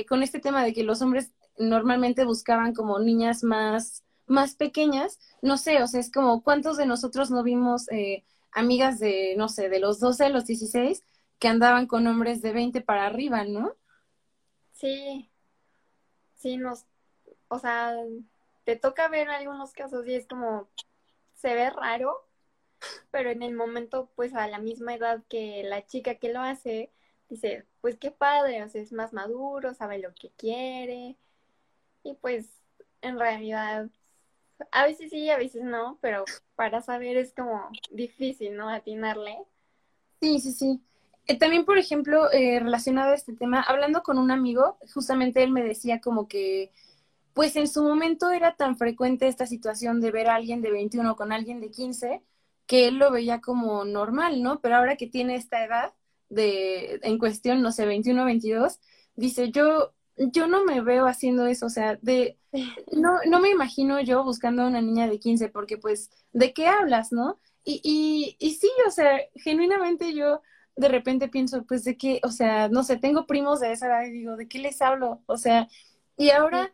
con 0.09 0.23
este 0.23 0.41
tema 0.41 0.65
de 0.65 0.75
que 0.75 0.83
los 0.83 1.01
hombres 1.01 1.33
normalmente 1.57 2.25
buscaban 2.25 2.75
como 2.75 2.99
niñas 2.99 3.43
más 3.43 4.03
más 4.27 4.55
pequeñas, 4.55 5.19
no 5.43 5.57
sé, 5.57 5.83
o 5.83 5.87
sea, 5.87 6.01
es 6.01 6.11
como 6.11 6.43
cuántos 6.43 6.77
de 6.77 6.87
nosotros 6.87 7.31
no 7.31 7.43
vimos 7.43 7.89
eh, 7.91 8.25
amigas 8.53 8.99
de, 8.99 9.35
no 9.37 9.49
sé, 9.49 9.69
de 9.69 9.81
los 9.81 9.99
12 10.01 10.25
a 10.25 10.29
los 10.29 10.47
16 10.47 11.05
que 11.39 11.49
andaban 11.49 11.87
con 11.87 12.07
hombres 12.07 12.41
de 12.43 12.53
20 12.53 12.81
para 12.83 13.07
arriba, 13.07 13.45
¿no? 13.45 13.75
Sí, 14.73 15.29
sí, 16.37 16.57
nos, 16.57 16.87
o 17.49 17.59
sea, 17.59 17.97
te 18.65 18.77
toca 18.77 19.09
ver 19.09 19.29
algunos 19.29 19.73
casos 19.73 20.07
y 20.07 20.15
es 20.15 20.27
como, 20.27 20.69
se 21.35 21.55
ve 21.55 21.71
raro, 21.71 22.29
pero 23.11 23.31
en 23.31 23.43
el 23.43 23.55
momento, 23.55 24.11
pues 24.17 24.35
a 24.35 24.47
la 24.49 24.59
misma 24.59 24.95
edad 24.95 25.23
que 25.29 25.63
la 25.65 25.85
chica 25.87 26.17
que 26.17 26.33
lo 26.33 26.41
hace, 26.41 26.91
dice, 27.29 27.67
pues 27.81 27.97
qué 27.97 28.11
padre, 28.11 28.63
o 28.63 28.69
sea, 28.69 28.83
es 28.83 28.93
más 28.93 29.13
maduro, 29.13 29.75
sabe 29.75 29.99
lo 29.99 30.15
que 30.15 30.31
quiere, 30.37 31.17
y 32.05 32.15
pues 32.15 32.49
en 33.03 33.19
realidad 33.19 33.89
a 34.71 34.87
veces 34.87 35.11
sí, 35.11 35.31
a 35.31 35.37
veces 35.37 35.63
no, 35.63 35.99
pero 36.01 36.25
para 36.55 36.81
saber 36.83 37.17
es 37.17 37.33
como 37.35 37.69
difícil, 37.91 38.57
¿no? 38.57 38.69
Atinarle. 38.69 39.39
Sí, 40.21 40.39
sí, 40.41 40.53
sí. 40.53 40.81
Eh, 41.27 41.39
también, 41.39 41.65
por 41.65 41.79
ejemplo, 41.79 42.31
eh, 42.33 42.61
relacionado 42.61 43.13
a 43.13 43.15
este 43.15 43.35
tema, 43.35 43.61
hablando 43.63 44.03
con 44.03 44.19
un 44.19 44.31
amigo, 44.31 44.79
justamente 44.93 45.43
él 45.43 45.53
me 45.53 45.63
decía 45.63 46.01
como 46.01 46.29
que, 46.29 46.73
pues 47.33 47.57
en 47.57 47.69
su 47.69 47.83
momento 47.83 48.31
era 48.31 48.57
tan 48.57 48.77
frecuente 48.77 49.29
esta 49.29 49.47
situación 49.47 50.01
de 50.01 50.11
ver 50.11 50.29
a 50.29 50.35
alguien 50.37 50.63
de 50.63 50.71
21 50.71 51.17
con 51.17 51.33
alguien 51.33 51.61
de 51.61 51.71
15, 51.71 52.23
que 52.67 52.89
él 52.89 52.97
lo 52.99 53.11
veía 53.11 53.41
como 53.41 53.85
normal, 53.85 54.43
¿no? 54.43 54.61
Pero 54.61 54.77
ahora 54.77 54.97
que 54.97 55.07
tiene 55.07 55.37
esta 55.37 55.65
edad 55.65 55.95
de, 56.29 57.01
en 57.03 57.19
cuestión, 57.19 57.63
no 57.63 57.73
sé, 57.73 57.87
21, 57.87 58.25
22, 58.25 58.81
dice, 59.15 59.51
yo 59.51 59.95
yo 60.17 60.47
no 60.47 60.65
me 60.65 60.81
veo 60.81 61.07
haciendo 61.07 61.47
eso, 61.47 61.67
o 61.67 61.71
sea, 61.71 61.99
de, 62.03 62.39
no, 62.93 63.19
no 63.27 63.41
me 63.41 63.51
imagino 63.51 64.01
yo 64.01 64.25
buscando 64.25 64.63
a 64.63 64.69
una 64.69 64.81
niña 64.83 65.09
de 65.09 65.19
15, 65.19 65.49
porque 65.49 65.79
pues, 65.79 66.11
¿de 66.33 66.53
qué 66.53 66.67
hablas, 66.69 67.13
no? 67.13 67.41
Y, 67.65 67.81
y, 67.85 68.37
y 68.45 68.55
sí, 68.55 68.69
o 68.87 68.91
sea, 68.91 69.21
genuinamente 69.37 70.13
yo 70.15 70.43
de 70.77 70.89
repente 70.89 71.29
pienso, 71.29 71.65
pues, 71.65 71.85
de 71.85 71.97
qué, 71.97 72.21
o 72.25 72.31
sea, 72.31 72.69
no 72.69 72.83
sé, 72.85 72.97
tengo 72.99 73.27
primos 73.27 73.61
de 73.61 73.73
esa 73.73 73.87
edad 73.87 74.05
y 74.07 74.11
digo, 74.11 74.37
¿de 74.37 74.49
qué 74.49 74.59
les 74.59 74.81
hablo? 74.83 75.23
O 75.27 75.37
sea, 75.37 75.69
y 76.17 76.31
ahora, 76.31 76.71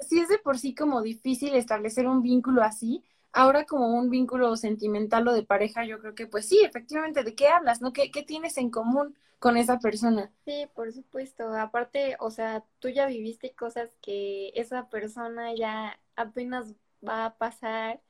sí, 0.00 0.20
es 0.20 0.28
de 0.28 0.38
por 0.38 0.58
sí 0.58 0.74
como 0.74 1.02
difícil 1.02 1.54
establecer 1.54 2.06
un 2.06 2.22
vínculo 2.22 2.62
así, 2.62 3.04
ahora 3.34 3.66
como 3.66 3.88
un 3.88 4.10
vínculo 4.10 4.56
sentimental 4.56 5.28
o 5.28 5.34
de 5.34 5.44
pareja, 5.44 5.84
yo 5.86 6.00
creo 6.00 6.14
que 6.14 6.26
pues 6.26 6.48
sí, 6.48 6.60
efectivamente, 6.64 7.24
¿de 7.24 7.34
qué 7.34 7.48
hablas? 7.48 7.82
¿No? 7.82 7.92
¿Qué, 7.92 8.10
qué 8.10 8.22
tienes 8.22 8.56
en 8.58 8.70
común 8.70 9.16
con 9.40 9.56
esa 9.58 9.78
persona? 9.80 10.32
Sí, 10.44 10.68
por 10.74 10.92
supuesto. 10.92 11.52
Aparte, 11.54 12.16
o 12.20 12.30
sea, 12.30 12.64
tú 12.80 12.88
ya 12.90 13.06
viviste 13.06 13.54
cosas 13.54 13.90
que 14.02 14.50
esa 14.54 14.88
persona 14.90 15.54
ya 15.56 15.98
apenas 16.16 16.74
va 17.06 17.26
a 17.26 17.38
pasar. 17.38 18.02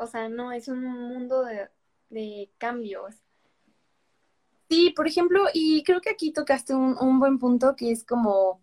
O 0.00 0.06
sea, 0.06 0.28
no, 0.28 0.52
es 0.52 0.68
un 0.68 0.84
mundo 0.84 1.44
de, 1.44 1.70
de 2.10 2.52
cambios. 2.58 3.16
Sí, 4.68 4.92
por 4.96 5.06
ejemplo, 5.06 5.44
y 5.52 5.82
creo 5.84 6.00
que 6.00 6.10
aquí 6.10 6.32
tocaste 6.32 6.74
un, 6.74 6.96
un 7.00 7.20
buen 7.20 7.38
punto 7.38 7.76
que 7.76 7.92
es 7.92 8.04
como, 8.04 8.60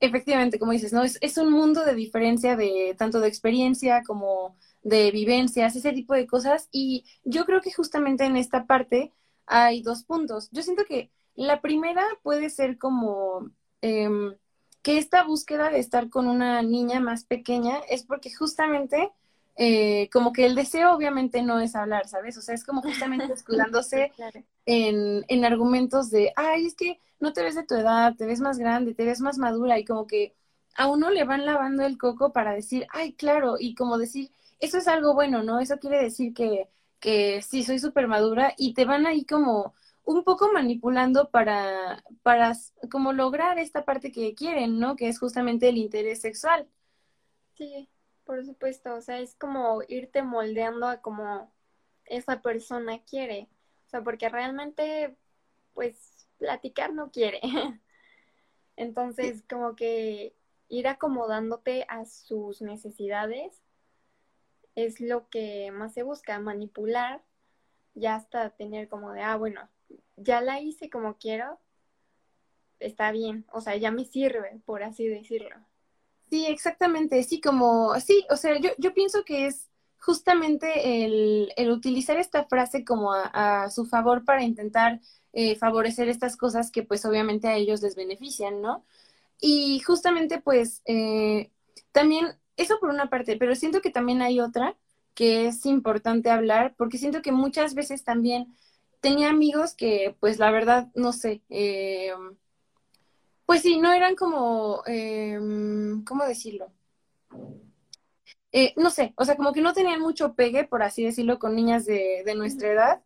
efectivamente, 0.00 0.58
como 0.58 0.72
dices, 0.72 0.92
¿no? 0.92 1.02
Es, 1.04 1.18
es 1.20 1.38
un 1.38 1.52
mundo 1.52 1.84
de 1.84 1.94
diferencia 1.94 2.56
de 2.56 2.94
tanto 2.98 3.20
de 3.20 3.28
experiencia 3.28 4.02
como 4.04 4.56
de 4.82 5.10
vivencias, 5.10 5.76
ese 5.76 5.92
tipo 5.92 6.14
de 6.14 6.26
cosas. 6.26 6.68
Y 6.72 7.04
yo 7.24 7.44
creo 7.46 7.60
que 7.60 7.72
justamente 7.72 8.24
en 8.24 8.36
esta 8.36 8.66
parte 8.66 9.12
hay 9.46 9.82
dos 9.82 10.04
puntos. 10.04 10.48
Yo 10.52 10.62
siento 10.62 10.84
que 10.84 11.10
la 11.34 11.60
primera 11.60 12.04
puede 12.22 12.50
ser 12.50 12.78
como 12.78 13.50
em, 13.82 14.34
que 14.82 14.98
esta 14.98 15.24
búsqueda 15.24 15.70
de 15.70 15.78
estar 15.78 16.08
con 16.10 16.26
una 16.28 16.62
niña 16.62 17.00
más 17.00 17.24
pequeña 17.24 17.78
es 17.88 18.04
porque 18.04 18.32
justamente 18.34 19.10
eh, 19.56 20.08
como 20.12 20.32
que 20.32 20.46
el 20.46 20.54
deseo 20.54 20.92
obviamente 20.94 21.42
no 21.42 21.60
es 21.60 21.76
hablar, 21.76 22.08
¿sabes? 22.08 22.36
O 22.38 22.42
sea, 22.42 22.54
es 22.54 22.64
como 22.64 22.82
justamente 22.82 23.32
escudándose 23.32 24.12
en, 24.66 25.24
en 25.28 25.44
argumentos 25.44 26.10
de, 26.10 26.32
ay, 26.36 26.66
es 26.66 26.74
que 26.74 26.98
no 27.18 27.32
te 27.32 27.42
ves 27.42 27.54
de 27.54 27.64
tu 27.64 27.74
edad, 27.74 28.14
te 28.16 28.26
ves 28.26 28.40
más 28.40 28.58
grande, 28.58 28.94
te 28.94 29.04
ves 29.04 29.20
más 29.20 29.38
madura 29.38 29.78
y 29.78 29.84
como 29.84 30.06
que 30.06 30.34
a 30.76 30.86
uno 30.86 31.10
le 31.10 31.24
van 31.24 31.44
lavando 31.44 31.84
el 31.84 31.98
coco 31.98 32.32
para 32.32 32.52
decir, 32.52 32.86
ay, 32.90 33.12
claro, 33.12 33.56
y 33.58 33.74
como 33.74 33.98
decir, 33.98 34.30
eso 34.60 34.78
es 34.78 34.88
algo 34.88 35.14
bueno, 35.14 35.42
¿no? 35.42 35.60
Eso 35.60 35.78
quiere 35.78 36.02
decir 36.02 36.34
que, 36.34 36.68
que 37.00 37.42
sí, 37.42 37.64
soy 37.64 37.78
súper 37.78 38.06
madura 38.08 38.54
y 38.56 38.74
te 38.74 38.84
van 38.84 39.06
ahí 39.06 39.24
como 39.24 39.74
un 40.04 40.24
poco 40.24 40.52
manipulando 40.52 41.30
para, 41.30 42.04
para 42.22 42.52
como 42.90 43.12
lograr 43.12 43.58
esta 43.58 43.84
parte 43.84 44.12
que 44.12 44.34
quieren, 44.34 44.78
¿no? 44.78 44.96
Que 44.96 45.08
es 45.08 45.18
justamente 45.18 45.68
el 45.68 45.78
interés 45.78 46.20
sexual. 46.20 46.68
Sí, 47.56 47.88
por 48.24 48.44
supuesto, 48.44 48.94
o 48.94 49.00
sea, 49.00 49.20
es 49.20 49.34
como 49.34 49.82
irte 49.88 50.22
moldeando 50.22 50.86
a 50.86 51.00
como 51.00 51.52
esa 52.06 52.42
persona 52.42 53.02
quiere, 53.04 53.48
o 53.86 53.90
sea, 53.90 54.02
porque 54.02 54.28
realmente, 54.28 55.16
pues, 55.74 56.26
platicar 56.38 56.92
no 56.92 57.10
quiere. 57.10 57.40
Entonces, 58.76 59.42
como 59.48 59.76
que 59.76 60.34
ir 60.68 60.88
acomodándote 60.88 61.84
a 61.88 62.04
sus 62.04 62.62
necesidades 62.62 63.60
es 64.74 65.00
lo 65.00 65.28
que 65.28 65.70
más 65.72 65.94
se 65.94 66.02
busca, 66.02 66.38
manipular, 66.38 67.22
ya 67.94 68.14
hasta 68.14 68.50
tener 68.50 68.88
como 68.88 69.12
de, 69.12 69.22
ah, 69.22 69.36
bueno, 69.36 69.68
ya 70.16 70.40
la 70.40 70.60
hice 70.60 70.90
como 70.90 71.16
quiero, 71.16 71.58
está 72.78 73.12
bien, 73.12 73.44
o 73.52 73.60
sea, 73.60 73.76
ya 73.76 73.90
me 73.90 74.04
sirve, 74.04 74.60
por 74.64 74.82
así 74.82 75.06
decirlo. 75.06 75.56
Sí, 76.30 76.46
exactamente, 76.46 77.22
sí, 77.24 77.40
como, 77.40 77.98
sí, 78.00 78.24
o 78.30 78.36
sea, 78.36 78.58
yo, 78.60 78.70
yo 78.78 78.94
pienso 78.94 79.24
que 79.24 79.46
es 79.46 79.70
justamente 80.00 81.04
el, 81.04 81.52
el 81.56 81.70
utilizar 81.70 82.16
esta 82.16 82.44
frase 82.44 82.84
como 82.84 83.12
a, 83.12 83.68
su 83.70 83.84
favor 83.84 84.24
para 84.24 84.42
intentar 84.42 85.00
eh, 85.32 85.56
favorecer 85.56 86.08
estas 86.08 86.36
cosas 86.36 86.70
que 86.70 86.82
pues 86.82 87.04
obviamente 87.04 87.48
a 87.48 87.56
ellos 87.56 87.82
les 87.82 87.94
benefician, 87.94 88.62
¿no? 88.62 88.84
Y 89.40 89.80
justamente 89.80 90.40
pues 90.40 90.82
eh, 90.86 91.50
también 91.92 92.39
eso 92.60 92.78
por 92.78 92.90
una 92.90 93.08
parte, 93.08 93.36
pero 93.36 93.54
siento 93.54 93.80
que 93.80 93.90
también 93.90 94.20
hay 94.22 94.38
otra 94.40 94.76
que 95.14 95.46
es 95.46 95.66
importante 95.66 96.30
hablar, 96.30 96.74
porque 96.76 96.98
siento 96.98 97.22
que 97.22 97.32
muchas 97.32 97.74
veces 97.74 98.04
también 98.04 98.54
tenía 99.00 99.30
amigos 99.30 99.74
que, 99.74 100.14
pues 100.20 100.38
la 100.38 100.50
verdad, 100.50 100.88
no 100.94 101.12
sé, 101.12 101.42
eh, 101.48 102.12
pues 103.46 103.62
sí, 103.62 103.78
no 103.78 103.92
eran 103.92 104.14
como, 104.14 104.82
eh, 104.86 105.38
¿cómo 106.06 106.24
decirlo? 106.26 106.70
Eh, 108.52 108.74
no 108.76 108.90
sé, 108.90 109.14
o 109.16 109.24
sea, 109.24 109.36
como 109.36 109.52
que 109.52 109.62
no 109.62 109.72
tenían 109.72 110.00
mucho 110.00 110.34
pegue, 110.34 110.64
por 110.64 110.82
así 110.82 111.04
decirlo, 111.04 111.38
con 111.38 111.54
niñas 111.54 111.86
de, 111.86 112.22
de 112.24 112.34
nuestra 112.34 112.68
edad, 112.68 113.02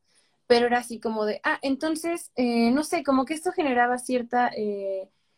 pero 0.47 0.67
era 0.67 0.79
así 0.79 0.99
como 0.99 1.25
de, 1.27 1.41
ah, 1.45 1.59
entonces, 1.63 2.33
no 2.37 2.83
sé, 2.83 3.05
como 3.05 3.25
que 3.25 3.35
esto 3.35 3.53
generaba 3.53 3.99
cierta 3.99 4.51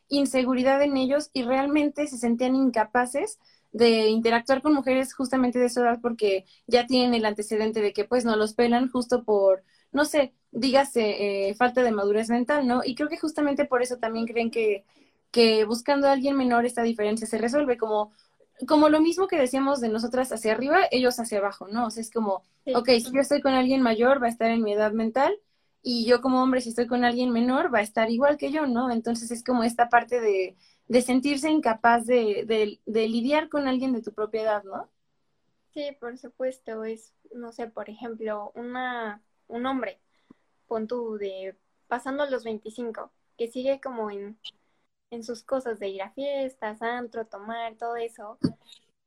inseguridad 0.09 0.83
en 0.83 0.96
ellos 0.96 1.31
y 1.33 1.42
realmente 1.42 2.07
se 2.07 2.18
sentían 2.18 2.55
incapaces 2.55 3.38
de 3.76 4.08
interactuar 4.08 4.62
con 4.62 4.72
mujeres 4.72 5.12
justamente 5.12 5.58
de 5.58 5.68
su 5.68 5.80
edad 5.80 5.98
porque 6.00 6.46
ya 6.66 6.86
tienen 6.86 7.12
el 7.12 7.26
antecedente 7.26 7.82
de 7.82 7.92
que 7.92 8.06
pues 8.06 8.24
no 8.24 8.34
los 8.34 8.54
pelan 8.54 8.90
justo 8.90 9.22
por, 9.22 9.64
no 9.92 10.06
sé, 10.06 10.32
dígase, 10.50 11.48
eh, 11.50 11.54
falta 11.54 11.82
de 11.82 11.92
madurez 11.92 12.30
mental, 12.30 12.66
¿no? 12.66 12.80
Y 12.82 12.94
creo 12.94 13.10
que 13.10 13.18
justamente 13.18 13.66
por 13.66 13.82
eso 13.82 13.98
también 13.98 14.26
creen 14.26 14.50
que, 14.50 14.86
que 15.30 15.66
buscando 15.66 16.08
a 16.08 16.12
alguien 16.12 16.38
menor 16.38 16.64
esta 16.64 16.82
diferencia 16.82 17.26
se 17.26 17.36
resuelve, 17.36 17.76
como 17.76 18.12
como 18.66 18.88
lo 18.88 19.02
mismo 19.02 19.26
que 19.28 19.36
decíamos 19.36 19.82
de 19.82 19.90
nosotras 19.90 20.32
hacia 20.32 20.52
arriba, 20.52 20.78
ellos 20.90 21.20
hacia 21.20 21.40
abajo, 21.40 21.68
¿no? 21.68 21.88
O 21.88 21.90
sea, 21.90 22.00
es 22.00 22.10
como, 22.10 22.42
ok, 22.74 22.88
si 22.88 23.12
yo 23.12 23.20
estoy 23.20 23.42
con 23.42 23.52
alguien 23.52 23.82
mayor, 23.82 24.22
va 24.22 24.28
a 24.28 24.30
estar 24.30 24.50
en 24.50 24.62
mi 24.62 24.72
edad 24.72 24.92
mental, 24.92 25.36
y 25.82 26.06
yo 26.06 26.22
como 26.22 26.42
hombre, 26.42 26.62
si 26.62 26.70
estoy 26.70 26.86
con 26.86 27.04
alguien 27.04 27.30
menor, 27.32 27.72
va 27.72 27.80
a 27.80 27.82
estar 27.82 28.10
igual 28.10 28.38
que 28.38 28.50
yo, 28.50 28.66
¿no? 28.66 28.90
Entonces 28.90 29.30
es 29.30 29.44
como 29.44 29.62
esta 29.62 29.90
parte 29.90 30.20
de, 30.22 30.56
de 30.88 31.03
sentirse 31.03 31.51
incapaz 31.51 32.07
de, 32.07 32.44
de, 32.46 32.81
de 32.87 33.09
lidiar 33.09 33.49
con 33.49 33.68
alguien 33.68 33.92
de 33.92 34.03
tu 34.03 34.12
propia 34.12 34.42
edad, 34.42 34.64
¿no? 34.64 34.90
Sí, 35.72 35.96
por 36.01 36.16
supuesto, 36.18 36.85
es, 36.85 37.14
no 37.35 37.53
sé, 37.53 37.68
por 37.68 37.90
ejemplo, 37.90 38.51
una, 38.55 39.22
un 39.49 39.66
hombre, 39.66 40.01
pon 40.68 40.87
tú 40.88 41.18
de 41.18 41.57
pasando 41.88 42.27
los 42.27 42.44
25, 42.44 43.12
que 43.38 43.49
sigue 43.49 43.81
como 43.81 44.11
en, 44.11 44.38
en 45.11 45.25
sus 45.25 45.42
cosas 45.44 45.79
de 45.81 45.88
ir 45.88 46.03
a 46.03 46.12
fiestas, 46.12 46.83
antro, 46.83 47.27
tomar, 47.27 47.77
todo 47.77 47.96
eso, 47.96 48.38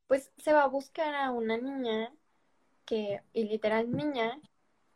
pues 0.07 0.31
se 0.37 0.53
va 0.53 0.63
a 0.63 0.67
buscar 0.67 1.15
a 1.15 1.31
una 1.31 1.57
niña 1.57 2.13
que, 2.85 3.21
y 3.33 3.45
literal 3.45 3.91
niña, 3.91 4.39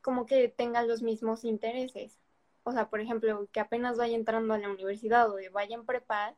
como 0.02 0.26
que 0.26 0.50
tenga 0.50 0.84
los 0.84 1.02
mismos 1.04 1.44
intereses. 1.46 2.20
O 2.64 2.72
sea, 2.72 2.90
por 2.90 3.02
ejemplo, 3.02 3.48
que 3.52 3.60
apenas 3.62 3.98
vaya 3.98 4.16
entrando 4.16 4.54
a 4.54 4.60
la 4.60 4.70
universidad 4.70 5.30
o 5.32 5.38
vaya 5.54 5.76
en 5.76 5.86
prepa, 5.86 6.36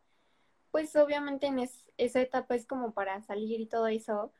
pues 0.75 0.93
obviamente 0.97 1.47
en 1.47 1.59
esa 1.97 2.19
etapa 2.19 2.53
es 2.53 2.67
como 2.67 2.91
para 2.93 3.21
salir 3.21 3.61
y 3.61 3.65
todo 3.65 3.87
eso, 3.87 4.33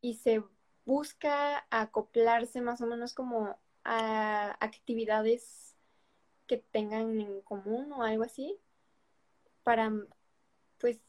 y 0.00 0.14
se 0.14 0.44
busca 0.84 1.66
acoplarse 1.70 2.60
más 2.60 2.80
o 2.82 2.86
menos 2.86 3.14
como 3.14 3.58
a 3.82 4.56
actividades 4.64 5.74
que 6.46 6.58
tengan 6.58 7.20
en 7.20 7.40
común 7.40 7.90
o 7.92 8.04
algo 8.04 8.22
así 8.22 8.56
para 9.64 9.92
pues 10.78 11.00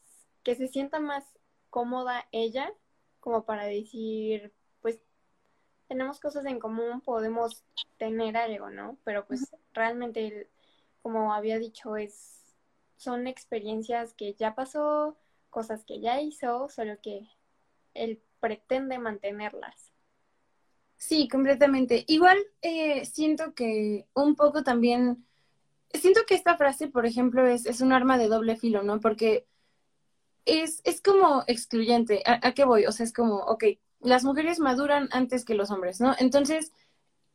que 0.42 0.56
se 0.56 0.66
sienta 0.66 0.98
más 0.98 1.24
cómoda 1.70 2.26
ella 2.32 2.74
como 3.20 3.44
para 3.44 3.66
decir 3.66 4.52
pues 4.82 4.98
tenemos 5.86 6.18
cosas 6.18 6.44
en 6.46 6.58
común 6.58 7.00
podemos 7.00 7.62
tener 7.96 8.36
algo 8.36 8.70
no 8.70 8.98
pero 9.04 9.24
pues 9.24 9.54
realmente 9.72 10.50
como 11.02 11.32
había 11.32 11.60
dicho 11.60 11.96
es 11.96 12.37
son 12.98 13.26
experiencias 13.26 14.12
que 14.12 14.34
ya 14.34 14.54
pasó 14.54 15.16
cosas 15.48 15.84
que 15.84 16.00
ya 16.00 16.20
hizo 16.20 16.68
solo 16.68 16.98
que 17.02 17.26
el 17.94 18.20
pretende 18.40 18.98
mantenerlas. 18.98 19.92
Sí, 20.96 21.28
completamente. 21.28 22.04
Igual 22.08 22.38
eh, 22.60 23.04
siento 23.06 23.54
que 23.54 24.06
un 24.14 24.34
poco 24.34 24.62
también, 24.64 25.24
siento 25.94 26.20
que 26.26 26.34
esta 26.34 26.56
frase, 26.56 26.88
por 26.88 27.06
ejemplo, 27.06 27.46
es, 27.46 27.66
es 27.66 27.80
un 27.80 27.92
arma 27.92 28.18
de 28.18 28.28
doble 28.28 28.56
filo, 28.56 28.82
¿no? 28.82 29.00
Porque 29.00 29.46
es, 30.44 30.80
es 30.84 31.00
como 31.00 31.44
excluyente. 31.46 32.22
¿A, 32.26 32.52
qué 32.52 32.64
voy? 32.64 32.86
O 32.86 32.92
sea, 32.92 33.04
es 33.04 33.12
como, 33.12 33.36
ok, 33.36 33.64
las 34.00 34.24
mujeres 34.24 34.58
maduran 34.58 35.08
antes 35.12 35.44
que 35.44 35.54
los 35.54 35.70
hombres, 35.70 36.00
¿no? 36.00 36.16
Entonces, 36.18 36.72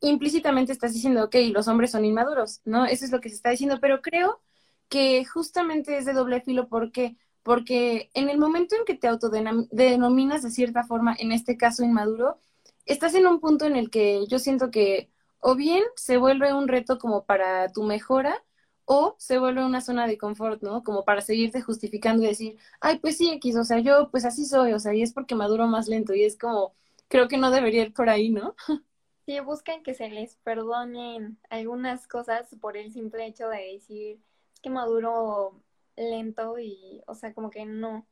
implícitamente 0.02 0.73
estás 0.73 0.93
diciendo, 0.93 1.23
ok, 1.26 1.36
los 1.54 1.69
hombres 1.69 1.91
son 1.91 2.04
inmaduros, 2.04 2.62
¿no? 2.65 2.86
Eso 2.86 3.06
es 3.06 3.12
lo 3.12 3.21
que 3.21 3.30
se 3.30 3.36
está 3.36 3.49
diciendo, 3.49 3.80
pero 3.80 4.02
creo 4.02 4.41
que 4.89 5.26
justamente 5.26 5.98
es 5.98 6.06
de 6.06 6.13
doble 6.13 6.41
filo 6.41 6.67
porque 6.69 7.17
porque 7.43 8.10
en 8.13 8.30
el 8.30 8.38
momento 8.38 8.76
en 8.76 8.86
que 8.86 8.96
te 8.96 9.08
autodenominas 9.08 10.43
de 10.43 10.50
cierta 10.52 10.84
forma, 10.86 11.13
en 11.19 11.34
este 11.34 11.58
caso 11.58 11.84
inmaduro, 11.84 12.39
estás 12.86 13.15
en 13.15 13.28
un 13.28 13.39
punto 13.41 13.65
en 13.65 13.76
el 13.76 13.89
que 13.89 14.26
yo 14.28 14.39
siento 14.39 14.72
que 14.72 15.10
o 15.39 15.56
bien 15.56 15.84
se 15.96 16.17
vuelve 16.17 16.54
un 16.54 16.67
reto 16.69 16.98
como 17.00 17.26
para 17.26 17.69
tu 17.74 17.84
mejora 17.84 18.41
o 18.86 19.15
se 19.19 19.39
vuelve 19.39 19.65
una 19.65 19.82
zona 19.82 20.08
de 20.08 20.17
confort, 20.17 20.62
¿no? 20.63 20.84
Como 20.84 21.04
para 21.06 21.22
seguirte 21.22 21.62
justificando 21.62 22.24
y 22.24 22.28
decir, 22.28 22.58
ay, 22.82 23.00
pues 23.00 23.17
sí, 23.17 23.30
X, 23.32 23.56
o 23.58 23.63
sea, 23.65 23.80
yo 23.80 24.10
pues 24.12 24.26
así 24.26 24.46
soy, 24.46 24.74
o 24.74 24.80
sea, 24.80 24.93
y 24.93 25.02
es 25.02 25.13
porque 25.13 25.36
maduro 25.36 25.67
más 25.67 25.88
lento 25.88 26.13
y 26.13 26.24
es 26.24 26.38
como, 26.38 26.74
creo 27.10 27.28
que 27.28 27.38
no 27.38 27.52
debería 27.52 27.84
ir 27.84 27.93
por 27.93 28.10
ahí, 28.10 28.30
¿no? 28.30 28.56
Sí, 29.26 29.39
buscan 29.39 29.84
que 29.84 29.93
se 29.93 30.10
les 30.10 30.36
perdonen 30.38 31.39
algunas 31.50 32.08
cosas 32.08 32.54
por 32.60 32.76
el 32.78 32.91
simple 32.91 33.26
hecho 33.26 33.48
de 33.50 33.74
decir, 33.74 34.19
que 34.63 34.71
maduro 34.71 35.62
lento 35.95 36.58
y, 36.58 37.04
o 37.06 37.13
sea, 37.13 37.34
como 37.34 37.52
que 37.52 37.65
no, 37.65 38.08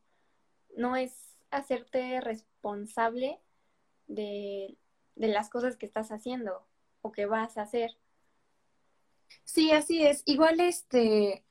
no 0.76 0.96
es 0.96 1.36
hacerte 1.50 2.22
responsable 2.22 3.40
de, 4.08 4.78
de 5.16 5.28
las 5.28 5.50
cosas 5.50 5.78
que 5.78 5.88
estás 5.88 6.12
haciendo 6.12 6.68
o 7.02 7.12
que 7.12 7.26
vas 7.26 7.58
a 7.58 7.64
hacer. 7.64 7.98
Sí, 9.44 9.72
así 9.72 10.06
es. 10.06 10.24
Igual 10.26 10.60
este, 10.60 11.44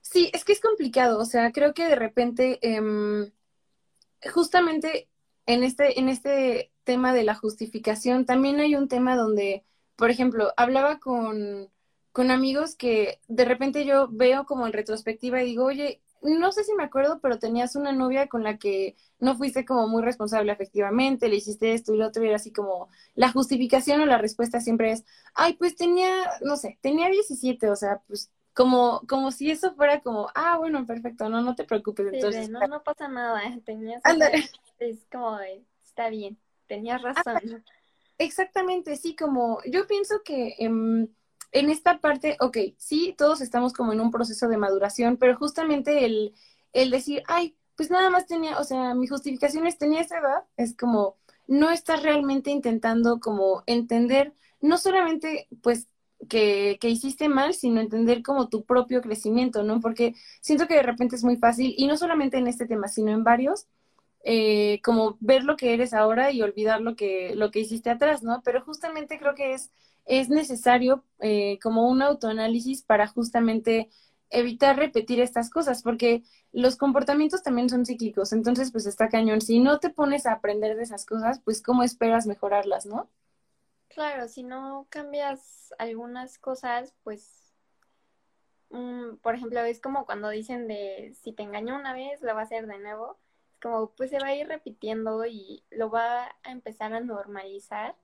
sí, 0.00 0.30
es 0.32 0.44
que 0.44 0.52
es 0.52 0.60
complicado, 0.60 1.18
o 1.18 1.24
sea, 1.24 1.52
creo 1.52 1.74
que 1.74 1.86
de 1.86 1.96
repente, 1.96 2.58
em, 2.62 3.32
justamente 4.32 5.08
en 5.46 5.64
este, 5.64 5.98
en 5.98 6.08
este 6.08 6.72
tema 6.84 7.12
de 7.12 7.24
la 7.24 7.34
justificación, 7.34 8.24
también 8.24 8.60
hay 8.60 8.76
un 8.76 8.88
tema 8.88 9.16
donde, 9.16 9.64
por 9.96 10.10
ejemplo, 10.10 10.52
hablaba 10.56 10.98
con, 11.00 11.70
con 12.12 12.30
amigos 12.30 12.76
que 12.76 13.20
de 13.28 13.44
repente 13.44 13.84
yo 13.84 14.08
veo 14.10 14.44
como 14.44 14.66
en 14.66 14.72
retrospectiva 14.72 15.42
y 15.42 15.46
digo, 15.46 15.64
oye, 15.64 16.02
no 16.22 16.52
sé 16.52 16.62
si 16.62 16.72
me 16.74 16.84
acuerdo, 16.84 17.20
pero 17.20 17.38
tenías 17.38 17.74
una 17.74 17.92
novia 17.92 18.28
con 18.28 18.44
la 18.44 18.56
que 18.58 18.96
no 19.18 19.36
fuiste 19.36 19.64
como 19.64 19.88
muy 19.88 20.02
responsable 20.02 20.52
efectivamente, 20.52 21.28
le 21.28 21.36
hiciste 21.36 21.72
esto 21.72 21.92
y 21.92 21.96
lo 21.96 22.06
otro, 22.06 22.22
y 22.22 22.28
era 22.28 22.36
así 22.36 22.52
como 22.52 22.88
la 23.14 23.32
justificación 23.32 24.00
o 24.00 24.06
la 24.06 24.18
respuesta 24.18 24.60
siempre 24.60 24.92
es, 24.92 25.04
ay, 25.34 25.54
pues 25.54 25.74
tenía, 25.74 26.12
no 26.42 26.56
sé, 26.56 26.78
tenía 26.80 27.08
17, 27.08 27.70
o 27.70 27.76
sea, 27.76 28.02
pues 28.06 28.30
como, 28.54 29.00
como 29.08 29.32
si 29.32 29.50
eso 29.50 29.74
fuera 29.74 30.00
como, 30.00 30.28
ah, 30.34 30.58
bueno, 30.58 30.86
perfecto, 30.86 31.28
no, 31.28 31.40
no 31.40 31.54
te 31.54 31.64
preocupes. 31.64 32.06
entonces, 32.12 32.50
no, 32.50 32.60
no 32.68 32.82
pasa 32.82 33.08
nada, 33.08 33.40
tenías, 33.64 34.02
es 34.78 35.06
como, 35.10 35.38
está 35.82 36.08
bien, 36.08 36.38
tenías 36.68 37.02
razón. 37.02 37.64
exactamente, 38.18 38.96
sí, 38.96 39.16
como 39.16 39.60
yo 39.64 39.86
pienso 39.86 40.22
que... 40.22 40.54
Em, 40.58 41.08
en 41.52 41.70
esta 41.70 42.00
parte, 42.00 42.36
ok, 42.40 42.58
sí, 42.78 43.14
todos 43.16 43.40
estamos 43.40 43.72
como 43.72 43.92
en 43.92 44.00
un 44.00 44.10
proceso 44.10 44.48
de 44.48 44.56
maduración, 44.56 45.16
pero 45.18 45.36
justamente 45.36 46.04
el, 46.06 46.34
el 46.72 46.90
decir, 46.90 47.22
ay, 47.28 47.56
pues 47.76 47.90
nada 47.90 48.10
más 48.10 48.26
tenía, 48.26 48.58
o 48.58 48.64
sea, 48.64 48.94
mi 48.94 49.06
justificación 49.06 49.66
es 49.66 49.78
tenía 49.78 50.00
esa 50.00 50.18
edad, 50.18 50.44
es 50.56 50.76
como, 50.76 51.16
no 51.46 51.70
estás 51.70 52.02
realmente 52.02 52.50
intentando 52.50 53.20
como 53.20 53.62
entender, 53.66 54.34
no 54.60 54.78
solamente 54.78 55.48
pues 55.62 55.88
que, 56.28 56.78
que, 56.80 56.88
hiciste 56.88 57.28
mal, 57.28 57.54
sino 57.54 57.80
entender 57.80 58.22
como 58.22 58.48
tu 58.48 58.64
propio 58.64 59.02
crecimiento, 59.02 59.62
¿no? 59.64 59.80
Porque 59.80 60.14
siento 60.40 60.68
que 60.68 60.74
de 60.74 60.82
repente 60.84 61.16
es 61.16 61.24
muy 61.24 61.36
fácil, 61.36 61.74
y 61.76 61.86
no 61.86 61.96
solamente 61.96 62.38
en 62.38 62.46
este 62.46 62.66
tema, 62.66 62.88
sino 62.88 63.10
en 63.12 63.24
varios, 63.24 63.66
eh, 64.24 64.80
como 64.84 65.16
ver 65.20 65.44
lo 65.44 65.56
que 65.56 65.74
eres 65.74 65.92
ahora 65.92 66.30
y 66.30 66.42
olvidar 66.42 66.80
lo 66.80 66.94
que, 66.96 67.34
lo 67.34 67.50
que 67.50 67.60
hiciste 67.60 67.90
atrás, 67.90 68.22
¿no? 68.22 68.42
Pero 68.44 68.62
justamente 68.62 69.18
creo 69.18 69.34
que 69.34 69.54
es 69.54 69.70
es 70.04 70.28
necesario 70.28 71.04
eh, 71.20 71.58
como 71.62 71.88
un 71.88 72.02
autoanálisis 72.02 72.82
para 72.82 73.06
justamente 73.06 73.90
evitar 74.30 74.76
repetir 74.76 75.20
estas 75.20 75.50
cosas, 75.50 75.82
porque 75.82 76.22
los 76.52 76.76
comportamientos 76.76 77.42
también 77.42 77.68
son 77.68 77.86
cíclicos, 77.86 78.32
entonces 78.32 78.72
pues 78.72 78.86
está 78.86 79.08
cañón. 79.08 79.40
Si 79.40 79.60
no 79.60 79.78
te 79.78 79.90
pones 79.90 80.26
a 80.26 80.32
aprender 80.32 80.76
de 80.76 80.82
esas 80.82 81.04
cosas, 81.04 81.40
pues 81.44 81.62
cómo 81.62 81.82
esperas 81.82 82.26
mejorarlas, 82.26 82.86
¿no? 82.86 83.10
Claro, 83.88 84.26
si 84.28 84.42
no 84.42 84.86
cambias 84.88 85.74
algunas 85.78 86.38
cosas, 86.38 86.94
pues, 87.04 87.52
mm, 88.70 89.16
por 89.16 89.34
ejemplo, 89.34 89.60
es 89.60 89.80
como 89.80 90.06
cuando 90.06 90.30
dicen 90.30 90.66
de 90.66 91.14
si 91.22 91.32
te 91.32 91.42
engañó 91.42 91.76
una 91.76 91.92
vez, 91.92 92.22
lo 92.22 92.34
va 92.34 92.40
a 92.40 92.44
hacer 92.44 92.66
de 92.66 92.78
nuevo. 92.78 93.18
Es 93.52 93.58
como, 93.60 93.90
pues 93.90 94.10
se 94.10 94.18
va 94.18 94.28
a 94.28 94.34
ir 94.34 94.48
repitiendo 94.48 95.26
y 95.26 95.62
lo 95.70 95.90
va 95.90 96.24
a 96.42 96.50
empezar 96.50 96.94
a 96.94 97.00
normalizar 97.00 97.96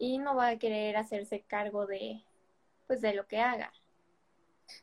y 0.00 0.18
no 0.18 0.34
va 0.34 0.48
a 0.48 0.58
querer 0.58 0.96
hacerse 0.96 1.44
cargo 1.46 1.86
de, 1.86 2.24
pues, 2.86 3.02
de 3.02 3.14
lo 3.14 3.26
que 3.28 3.38
haga. 3.38 3.70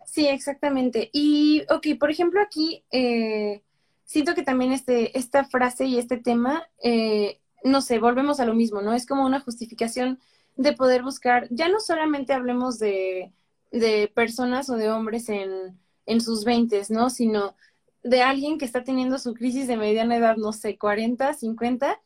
Sí, 0.06 0.27
exactamente. 0.27 1.10
Y, 1.12 1.63
ok, 1.69 1.99
por 1.99 2.12
ejemplo, 2.12 2.39
aquí 2.39 2.86
eh, 2.91 3.63
siento 4.06 4.36
que 4.36 4.43
también 4.43 4.71
este, 4.71 5.17
esta 5.17 5.43
frase 5.43 5.86
y 5.86 5.97
este 5.97 6.17
tema, 6.17 6.69
eh, 6.84 7.39
no 7.63 7.82
sé, 7.82 7.97
volvemos 7.97 8.39
a 8.39 8.45
lo 8.45 8.53
mismo, 8.53 8.82
¿no? 8.82 8.93
Es 8.93 9.08
como 9.08 9.25
una 9.25 9.39
justificación 9.39 10.19
de 10.56 10.73
poder 10.73 11.01
buscar, 11.01 11.47
ya 11.49 11.67
no 11.67 11.80
solamente 11.80 12.34
hablemos 12.34 12.77
de, 12.77 13.32
de 13.71 14.12
personas 14.13 14.69
o 14.69 14.75
de 14.75 14.91
hombres 14.91 15.30
en, 15.30 15.80
en 16.06 16.21
sus 16.21 16.45
veintes, 16.45 16.91
¿no? 16.91 17.10
Sino 17.10 17.56
de 18.03 18.21
alguien 18.21 18.60
que 18.60 18.65
está 18.65 18.84
teniendo 18.84 19.17
su 19.17 19.34
crisis 19.34 19.67
de 19.67 19.77
mediana 19.77 20.17
edad, 20.17 20.38
no 20.38 20.53
sé, 20.53 20.77
40, 20.77 21.34
50, 21.34 21.99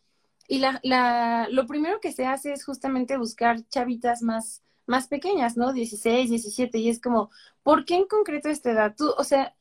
y 0.52 0.60
la, 0.60 0.82
la, 0.84 1.48
lo 1.50 1.66
primero 1.66 2.02
que 2.02 2.12
se 2.12 2.26
hace 2.26 2.52
es 2.52 2.66
justamente 2.66 3.18
buscar 3.18 3.66
chavitas 3.70 4.22
más, 4.22 4.62
más 4.86 5.08
pequeñas, 5.08 5.56
¿no? 5.56 5.72
16, 5.72 6.30
17, 6.30 6.78
y 6.78 6.90
es 6.90 7.00
como, 7.00 7.32
¿por 7.64 7.86
qué 7.86 7.96
en 7.96 8.06
concreto 8.06 8.50
esta 8.50 8.72
edad? 8.72 8.94
Tú, 8.98 9.14
o 9.18 9.24
sea, 9.24 9.56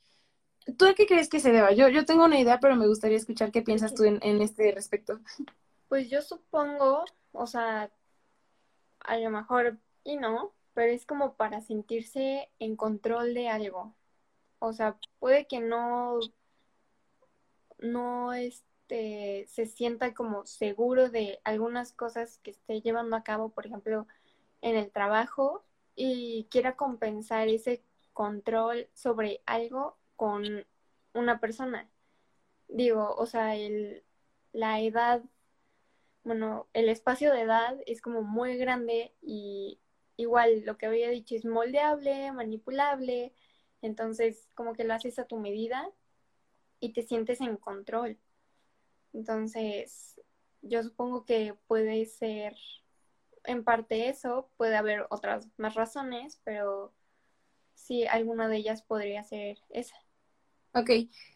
¿tú 0.76 0.86
a 0.86 0.94
qué 0.94 1.06
crees 1.06 1.28
que 1.28 1.38
se 1.38 1.52
deba? 1.52 1.70
Yo, 1.70 1.88
yo 1.90 2.04
tengo 2.04 2.24
una 2.24 2.40
idea, 2.40 2.58
pero 2.58 2.74
me 2.74 2.88
gustaría 2.88 3.18
escuchar 3.18 3.52
qué 3.52 3.62
piensas 3.62 3.94
tú 3.94 4.02
en, 4.02 4.18
en 4.22 4.42
este 4.42 4.72
respecto. 4.72 5.20
Pues 5.88 6.10
yo 6.10 6.22
supongo, 6.22 7.04
o 7.30 7.46
sea, 7.46 7.92
a 8.98 9.16
lo 9.16 9.30
mejor 9.30 9.78
y 10.02 10.16
no, 10.16 10.52
pero 10.74 10.90
es 10.90 11.06
como 11.06 11.34
para 11.34 11.60
sentirse 11.60 12.50
en 12.58 12.74
control 12.74 13.32
de 13.34 13.48
algo. 13.48 13.94
O 14.58 14.72
sea, 14.72 14.98
puede 15.20 15.46
que 15.46 15.60
no 15.60 16.18
no 17.78 18.32
se 18.90 19.66
sienta 19.66 20.14
como 20.14 20.46
seguro 20.46 21.10
de 21.10 21.40
algunas 21.44 21.92
cosas 21.92 22.38
que 22.42 22.50
esté 22.50 22.80
llevando 22.80 23.16
a 23.16 23.22
cabo, 23.24 23.50
por 23.50 23.66
ejemplo, 23.66 24.06
en 24.62 24.76
el 24.76 24.90
trabajo 24.90 25.64
y 25.94 26.48
quiera 26.50 26.76
compensar 26.76 27.48
ese 27.48 27.82
control 28.12 28.88
sobre 28.94 29.42
algo 29.46 29.96
con 30.16 30.66
una 31.14 31.40
persona. 31.40 31.88
Digo, 32.68 33.14
o 33.16 33.26
sea, 33.26 33.56
el, 33.56 34.04
la 34.52 34.80
edad, 34.80 35.22
bueno, 36.24 36.68
el 36.72 36.88
espacio 36.88 37.32
de 37.32 37.42
edad 37.42 37.78
es 37.86 38.00
como 38.02 38.22
muy 38.22 38.56
grande 38.56 39.12
y 39.22 39.80
igual 40.16 40.62
lo 40.64 40.76
que 40.78 40.86
había 40.86 41.08
dicho 41.08 41.34
es 41.34 41.44
moldeable, 41.44 42.32
manipulable, 42.32 43.32
entonces 43.82 44.48
como 44.54 44.74
que 44.74 44.84
lo 44.84 44.94
haces 44.94 45.18
a 45.18 45.26
tu 45.26 45.38
medida 45.38 45.90
y 46.80 46.92
te 46.92 47.02
sientes 47.02 47.40
en 47.40 47.56
control. 47.56 48.18
Entonces, 49.12 50.20
yo 50.62 50.82
supongo 50.82 51.24
que 51.24 51.54
puede 51.66 52.04
ser 52.06 52.56
en 53.44 53.64
parte 53.64 54.08
eso, 54.08 54.50
puede 54.56 54.76
haber 54.76 55.06
otras 55.10 55.48
más 55.56 55.74
razones, 55.74 56.40
pero 56.44 56.92
sí, 57.74 58.06
alguna 58.06 58.48
de 58.48 58.58
ellas 58.58 58.82
podría 58.82 59.22
ser 59.24 59.58
esa. 59.70 59.96
Ok, 60.72 60.90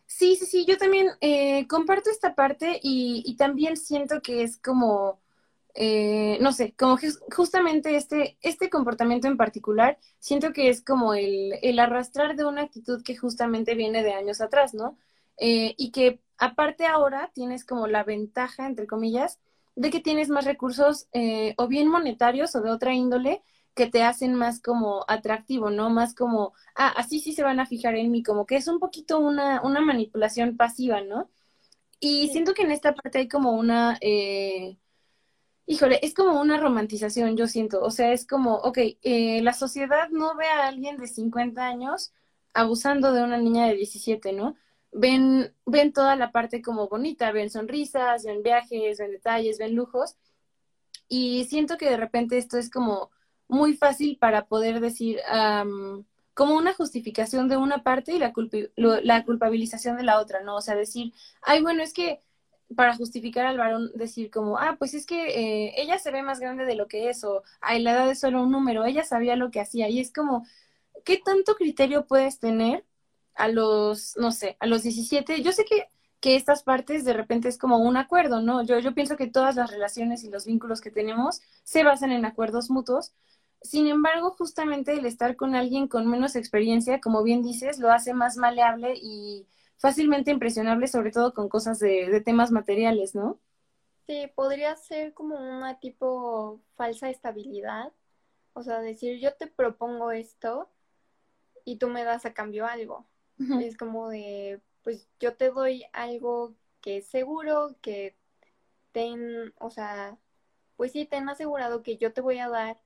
sí, 0.07 0.37
sí, 0.37 0.47
sí, 0.47 0.65
yo 0.65 0.77
también 0.79 1.09
eh, 1.21 1.67
comparto 1.67 2.11
esta 2.11 2.35
parte 2.35 2.79
y, 2.83 3.35
también 3.37 3.77
siento 3.77 4.21
que 4.23 4.45
es 4.45 4.57
como, 4.59 5.21
eh, 5.75 6.39
no 6.41 6.53
sé, 6.53 6.73
como 6.79 6.97
justamente 7.35 7.97
este, 7.97 8.39
este 8.43 8.71
comportamiento 8.71 9.27
en 9.27 9.37
particular, 9.37 9.99
siento 10.21 10.53
que 10.53 10.69
es 10.69 10.83
como 10.83 11.15
el, 11.15 11.55
el 11.63 11.79
arrastrar 11.81 12.37
de 12.37 12.45
una 12.45 12.63
actitud 12.63 13.03
que 13.03 13.17
justamente 13.17 13.75
viene 13.75 14.05
de 14.05 14.13
años 14.13 14.41
atrás, 14.41 14.73
¿no? 14.73 14.97
Eh, 15.39 15.75
y 15.77 15.91
que 15.91 16.21
aparte 16.39 16.87
ahora 16.87 17.31
tienes 17.35 17.65
como 17.65 17.87
la 17.87 18.05
ventaja, 18.05 18.67
entre 18.67 18.87
comillas, 18.87 19.39
de 19.77 19.91
que 19.91 20.01
tienes 20.01 20.29
más 20.29 20.45
recursos 20.45 21.09
o 21.57 21.69
bien 21.69 21.89
monetarios 21.89 22.55
o 22.55 22.61
de 22.63 22.71
otra 22.71 22.95
índole 22.95 23.43
que 23.75 23.87
te 23.89 24.03
hacen 24.03 24.35
más 24.35 24.61
como 24.61 25.05
atractivo, 25.09 25.71
¿no? 25.71 25.91
Más 25.91 26.15
como, 26.15 26.55
ah, 26.77 26.89
así 26.97 27.21
sí 27.21 27.33
se 27.33 27.43
van 27.43 27.61
a 27.61 27.67
fijar 27.67 27.97
en 27.97 28.11
mí, 28.11 28.23
como 28.23 28.47
que 28.47 28.57
es 28.57 28.69
un 28.69 28.79
poquito 28.79 29.19
una, 29.19 29.61
una 29.63 29.81
manipulación 29.81 30.57
pasiva, 30.57 31.01
¿no? 31.03 31.29
Y 32.01 32.29
siento 32.31 32.55
que 32.55 32.63
en 32.63 32.73
esta 32.73 32.95
parte 32.95 33.19
hay 33.19 33.29
como 33.29 33.53
una, 33.53 33.99
eh, 34.01 34.79
híjole, 35.67 36.01
es 36.03 36.15
como 36.15 36.41
una 36.41 36.59
romantización, 36.59 37.37
yo 37.37 37.47
siento, 37.49 37.83
o 37.83 37.91
sea, 37.91 38.13
es 38.13 38.27
como, 38.27 38.57
ok, 38.57 38.79
eh, 39.03 39.43
la 39.43 39.55
sociedad 39.55 40.11
no 40.11 40.37
ve 40.37 40.47
a 40.49 40.69
alguien 40.69 40.99
de 40.99 41.09
50 41.09 41.67
años 41.67 42.13
abusando 42.55 43.13
de 43.13 43.23
una 43.25 43.39
niña 43.39 43.67
de 43.67 43.75
17, 43.77 44.33
¿no? 44.33 44.57
Ven, 44.95 45.53
ven 45.67 45.93
toda 45.93 46.17
la 46.17 46.31
parte 46.33 46.63
como 46.63 46.89
bonita, 46.89 47.33
ven 47.33 47.51
sonrisas, 47.51 48.25
ven 48.25 48.43
viajes, 48.43 48.99
ven 48.99 49.11
detalles, 49.11 49.59
ven 49.59 49.75
lujos. 49.75 50.17
Y 51.09 51.45
siento 51.45 51.77
que 51.77 51.91
de 51.91 51.97
repente 51.97 52.39
esto 52.39 52.59
es 52.59 52.71
como 52.71 53.11
muy 53.49 53.75
fácil 53.77 54.17
para 54.19 54.47
poder 54.47 54.81
decir 54.81 55.21
como 56.35 56.57
una 56.57 56.75
justificación 56.75 57.49
de 57.49 57.57
una 57.57 57.83
parte 57.83 58.13
y 58.13 58.19
la, 58.19 58.33
la 58.77 59.25
culpabilización 59.25 59.97
de 59.97 60.03
la 60.05 60.19
otra, 60.21 60.43
¿no? 60.43 60.57
O 60.57 60.61
sea, 60.61 60.75
decir, 60.75 61.13
ay, 61.43 61.63
bueno, 61.63 61.83
es 61.83 61.93
que 61.93 62.23
para 62.75 62.97
justificar 62.97 63.47
al 63.47 63.59
varón 63.59 63.91
decir 63.95 64.31
como, 64.31 64.59
ah, 64.59 64.77
pues 64.79 64.95
es 64.95 65.07
que 65.07 65.67
eh, 65.67 65.75
ella 65.77 65.99
se 65.99 66.11
ve 66.11 66.23
más 66.23 66.41
grande 66.41 66.65
de 66.65 66.75
lo 66.75 66.89
que 66.89 67.09
es, 67.09 67.23
o, 67.25 67.43
ay, 67.61 67.83
la 67.83 67.93
edad 67.93 68.11
es 68.11 68.21
solo 68.21 68.43
un 68.43 68.51
número, 68.51 68.85
ella 68.85 69.05
sabía 69.05 69.37
lo 69.37 69.51
que 69.51 69.61
hacía, 69.61 69.89
y 69.89 70.01
es 70.01 70.13
como, 70.13 70.47
¿qué 71.05 71.21
tanto 71.25 71.55
criterio 71.55 72.07
puedes 72.07 72.39
tener 72.39 72.85
a 73.35 73.49
los, 73.49 74.17
no 74.17 74.33
sé, 74.33 74.57
a 74.61 74.67
los 74.67 74.83
17? 74.83 75.43
Yo 75.43 75.53
sé 75.53 75.65
que, 75.65 75.89
que 76.21 76.37
estas 76.37 76.63
partes 76.63 77.05
de 77.05 77.13
repente 77.13 77.49
es 77.49 77.59
como 77.59 77.79
un 77.79 77.97
acuerdo, 77.97 78.41
¿no? 78.41 78.63
Yo, 78.63 78.79
yo 78.79 78.95
pienso 78.95 79.17
que 79.17 79.27
todas 79.27 79.57
las 79.57 79.71
relaciones 79.71 80.25
y 80.25 80.31
los 80.31 80.47
vínculos 80.47 80.81
que 80.81 80.91
tenemos 80.91 81.43
se 81.63 81.85
basan 81.85 82.13
en 82.13 82.25
acuerdos 82.25 82.71
mutuos, 82.71 83.13
sin 83.65 83.87
embargo, 83.87 84.31
justamente 84.33 84.93
el 84.93 85.07
estar 85.07 85.37
con 85.37 85.55
alguien 85.55 85.89
con 85.89 86.07
menos 86.07 86.37
experiencia, 86.37 87.01
como 87.01 87.23
bien 87.23 87.43
dices, 87.43 87.79
lo 87.79 87.91
hace 87.91 88.13
más 88.13 88.37
maleable 88.37 88.93
y 88.95 89.47
fácilmente 89.79 90.31
impresionable, 90.31 90.87
sobre 90.87 91.11
todo 91.11 91.33
con 91.33 91.49
cosas 91.49 91.79
de, 91.79 92.21
temas 92.21 92.51
materiales, 92.51 93.15
¿no? 93.15 93.41
Sí, 94.07 94.31
podría 94.35 94.77
ser 94.77 95.15
como 95.15 95.37
una 95.37 95.81
tipo 95.81 96.61
falsa 96.75 97.09
estabilidad. 97.09 97.91
O 98.53 98.63
sea, 98.63 98.81
decir, 98.81 99.19
yo 99.19 99.35
te 99.35 99.47
propongo 99.47 100.11
esto 100.11 100.69
y 101.65 101.79
tú 101.79 101.89
me 101.89 102.05
das 102.05 102.27
a 102.27 102.35
cambio 102.35 102.67
algo. 102.67 103.07
Es 103.39 103.77
como 103.77 104.09
de, 104.09 104.61
pues 104.83 105.09
yo 105.21 105.35
te 105.37 105.51
doy 105.51 105.85
algo 105.93 106.55
que 106.81 106.99
es 106.99 107.07
seguro, 107.07 107.77
que 107.81 108.17
ten, 108.93 109.53
o 109.59 109.71
sea, 109.71 110.19
pues 110.77 110.93
sí, 110.93 111.05
ten 111.05 111.29
asegurado 111.29 111.83
que 111.83 111.97
yo 111.97 112.13
te 112.13 112.21
voy 112.21 112.39
a 112.39 112.49
dar 112.49 112.79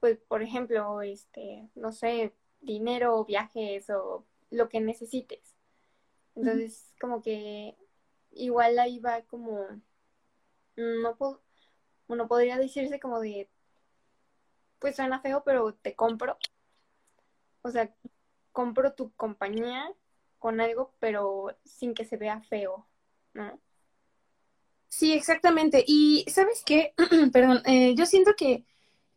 pues, 0.00 0.18
por 0.18 0.42
ejemplo, 0.42 1.02
este, 1.02 1.68
no 1.74 1.92
sé, 1.92 2.34
dinero, 2.60 3.24
viajes 3.24 3.88
o 3.90 4.24
lo 4.50 4.68
que 4.68 4.80
necesites. 4.80 5.54
Entonces, 6.34 6.94
como 7.00 7.22
que 7.22 7.76
igual 8.32 8.78
ahí 8.78 8.98
va 8.98 9.22
como, 9.22 9.66
no 10.76 11.16
puedo, 11.16 11.42
bueno, 12.08 12.28
podría 12.28 12.58
decirse 12.58 12.98
como 12.98 13.20
de, 13.20 13.48
pues 14.78 14.96
suena 14.96 15.20
feo, 15.20 15.42
pero 15.44 15.74
te 15.74 15.94
compro. 15.94 16.38
O 17.62 17.70
sea, 17.70 17.94
compro 18.60 18.92
tu 18.92 19.12
compañía 19.14 19.90
con 20.38 20.60
algo, 20.60 20.92
pero 20.98 21.56
sin 21.64 21.94
que 21.94 22.04
se 22.04 22.16
vea 22.16 22.40
feo, 22.40 22.86
¿no? 23.34 23.60
Sí, 24.88 25.12
exactamente. 25.12 25.84
Y 25.86 26.24
sabes 26.28 26.62
qué, 26.64 26.94
perdón, 27.32 27.62
eh, 27.64 27.94
yo 27.94 28.06
siento 28.06 28.32
que 28.36 28.64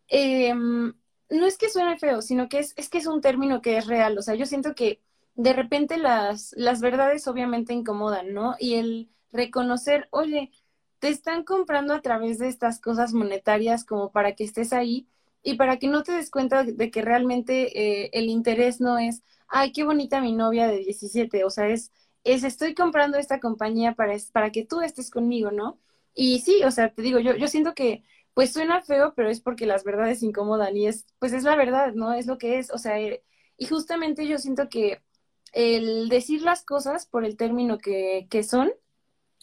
Em, 0.08 0.94
no 1.30 1.46
es 1.48 1.58
que 1.58 1.70
suene 1.70 1.98
feo, 1.98 2.22
sino 2.22 2.48
que 2.50 2.60
es, 2.60 2.74
es 2.78 2.90
que 2.90 3.00
es 3.00 3.08
un 3.08 3.22
término 3.22 3.62
que 3.62 3.78
es 3.78 3.88
real. 3.88 4.18
O 4.18 4.22
sea, 4.22 4.36
yo 4.36 4.46
siento 4.46 4.76
que 4.76 5.02
de 5.36 5.54
repente 5.54 5.98
las, 5.98 6.54
las 6.56 6.82
verdades 6.82 7.28
obviamente 7.28 7.74
incomodan, 7.74 8.34
¿no? 8.34 8.56
Y 8.60 8.76
el 8.76 9.10
reconocer, 9.32 10.08
oye, 10.12 10.52
te 11.00 11.10
están 11.10 11.44
comprando 11.44 11.94
a 11.96 12.02
través 12.02 12.38
de 12.40 12.48
estas 12.48 12.80
cosas 12.80 13.14
monetarias 13.14 13.86
como 13.86 14.12
para 14.12 14.36
que 14.36 14.44
estés 14.44 14.74
ahí 14.74 15.08
y 15.44 15.56
para 15.56 15.78
que 15.78 15.88
no 15.88 16.04
te 16.04 16.14
des 16.14 16.32
cuenta 16.32 16.64
de 16.64 16.92
que 16.92 17.02
realmente 17.02 18.04
eh, 18.06 18.10
el 18.14 18.26
interés 18.30 18.82
no 18.82 18.98
es, 18.98 19.24
ay, 19.48 19.72
qué 19.74 19.84
bonita 19.84 20.22
mi 20.22 20.34
novia 20.34 20.68
de 20.68 20.78
17, 20.78 21.44
o 21.46 21.50
sea, 21.50 21.68
es, 21.70 21.92
es 22.24 22.44
estoy 22.44 22.74
comprando 22.76 23.18
esta 23.18 23.40
compañía 23.40 23.94
para, 23.96 24.16
para 24.32 24.52
que 24.52 24.66
tú 24.66 24.82
estés 24.82 25.12
conmigo, 25.12 25.52
¿no? 25.52 25.80
Y 26.14 26.40
sí, 26.40 26.64
o 26.64 26.72
sea, 26.72 26.94
te 26.94 27.02
digo, 27.02 27.20
yo, 27.20 27.36
yo 27.36 27.48
siento 27.48 27.74
que 27.74 28.04
pues 28.34 28.54
suena 28.54 28.82
feo, 28.82 29.14
pero 29.16 29.30
es 29.30 29.42
porque 29.42 29.66
las 29.66 29.84
verdades 29.84 30.24
incomodan 30.24 30.76
y 30.78 30.88
es, 30.88 31.06
pues 31.20 31.34
es 31.34 31.44
la 31.44 31.56
verdad, 31.56 31.94
¿no? 31.94 32.14
Es 32.14 32.26
lo 32.28 32.38
que 32.38 32.58
es, 32.60 32.72
o 32.72 32.78
sea, 32.78 33.00
eh, 33.00 33.24
y 33.58 33.66
justamente 33.68 34.28
yo 34.28 34.38
siento 34.40 34.70
que 34.70 35.02
el 35.54 36.10
decir 36.10 36.42
las 36.42 36.64
cosas 36.66 37.06
por 37.06 37.26
el 37.26 37.38
término 37.38 37.78
que, 37.78 38.28
que 38.30 38.44
son, 38.44 38.72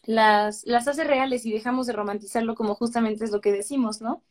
las, 0.05 0.65
las 0.67 0.89
hace 0.89 1.05
reales 1.05 1.47
y 1.47 1.53
dejamos 1.53 1.87
de 1.87 1.93
romantizarlo 1.95 2.55
como 2.55 2.75
justamente 2.75 3.25
es 3.25 3.31
lo 3.33 3.41
que 3.41 3.53
decimos, 3.53 4.01
¿no? 4.01 4.23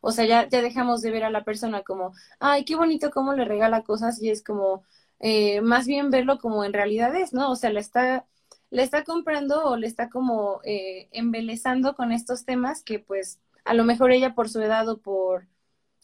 O 0.00 0.12
sea, 0.12 0.24
ya, 0.26 0.48
ya 0.48 0.62
dejamos 0.62 1.02
de 1.02 1.10
ver 1.10 1.24
a 1.24 1.30
la 1.30 1.44
persona 1.44 1.82
como, 1.82 2.12
ay, 2.40 2.64
qué 2.64 2.76
bonito 2.76 3.10
cómo 3.10 3.34
le 3.34 3.44
regala 3.44 3.82
cosas 3.82 4.22
y 4.22 4.30
es 4.30 4.42
como, 4.42 4.84
eh, 5.20 5.60
más 5.60 5.86
bien 5.86 6.10
verlo 6.10 6.38
como 6.38 6.64
en 6.64 6.72
realidad 6.72 7.14
es, 7.16 7.32
¿no? 7.32 7.50
O 7.50 7.56
sea, 7.56 7.70
le 7.70 7.80
está, 7.80 8.26
le 8.70 8.82
está 8.82 9.04
comprando 9.04 9.64
o 9.64 9.76
le 9.76 9.86
está 9.86 10.08
como 10.10 10.60
eh, 10.64 11.08
embelezando 11.12 11.94
con 11.94 12.12
estos 12.12 12.44
temas 12.44 12.82
que 12.82 12.98
pues 13.00 13.40
a 13.64 13.74
lo 13.74 13.84
mejor 13.84 14.12
ella 14.12 14.34
por 14.34 14.48
su 14.48 14.60
edad 14.62 14.88
o 14.88 14.98
por, 14.98 15.46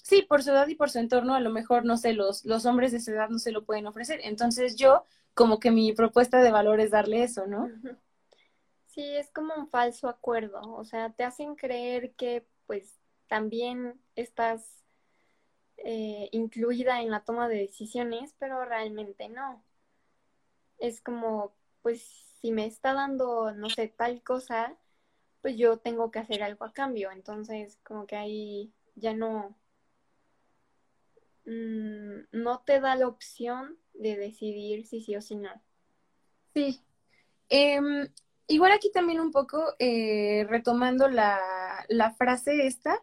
sí, 0.03 0.23
por 0.23 0.43
su 0.43 0.51
edad 0.51 0.69
y 0.69 0.75
por 0.75 0.91
su 0.91 0.99
entorno, 0.99 1.35
a 1.35 1.41
lo 1.41 1.51
mejor, 1.51 1.85
no 1.85 1.97
sé, 1.97 2.13
los, 2.13 2.45
los 2.45 2.67
hombres 2.67 2.93
de 2.93 2.99
esa 2.99 3.13
edad 3.13 3.29
no 3.31 3.39
se 3.39 3.53
lo 3.53 3.65
pueden 3.65 3.87
ofrecer. 3.87 4.21
Entonces 4.25 4.77
yo, 4.77 5.05
como 5.35 5.59
que 5.61 5.71
mi 5.71 5.93
propuesta 5.93 6.43
de 6.43 6.51
valor 6.51 6.81
es 6.81 6.91
darle 6.91 7.23
eso, 7.25 7.47
¿no? 7.47 7.69
Sí, 8.87 9.03
es 9.17 9.31
como 9.31 9.55
un 9.55 9.69
falso 9.69 10.09
acuerdo, 10.09 10.61
o 10.75 10.85
sea, 10.85 11.11
te 11.11 11.25
hacen 11.25 11.57
creer 11.57 12.15
que 12.15 12.47
pues 12.67 12.95
también 13.29 14.01
estás 14.17 14.85
eh, 15.79 16.29
incluida 16.33 17.03
en 17.03 17.11
la 17.11 17.25
toma 17.25 17.49
de 17.49 17.59
decisiones, 17.59 18.35
pero 18.39 18.65
realmente 18.65 19.29
no. 19.29 19.63
Es 20.79 21.01
como, 21.01 21.55
pues 21.83 22.03
si 22.41 22.53
me 22.53 22.67
está 22.67 22.93
dando, 22.95 23.53
no 23.53 23.71
sé, 23.71 23.89
tal 23.89 24.23
cosa, 24.23 24.77
pues 25.43 25.57
yo 25.57 25.79
tengo 25.79 26.11
que 26.11 26.19
hacer 26.19 26.43
algo 26.43 26.65
a 26.65 26.73
cambio. 26.73 27.11
Entonces, 27.11 27.79
como 27.85 28.07
que 28.07 28.17
ahí 28.17 28.73
ya 28.95 29.15
no, 29.15 29.57
mm, 31.47 32.27
no 32.33 32.61
te 32.61 32.81
da 32.81 32.97
la 32.97 33.09
opción 33.09 33.79
de 33.95 34.17
decidir 34.17 34.87
si 34.87 35.01
sí 35.01 35.17
o 35.17 35.21
si 35.21 35.37
no. 35.37 35.51
Sí. 36.55 36.81
Em, 37.49 38.09
igual 38.47 38.73
aquí 38.73 38.91
también 38.91 39.21
un 39.21 39.31
poco 39.31 39.75
eh, 39.79 40.47
retomando 40.49 41.09
la, 41.09 41.41
la, 41.89 42.13
frase 42.13 42.67
esta, 42.67 43.03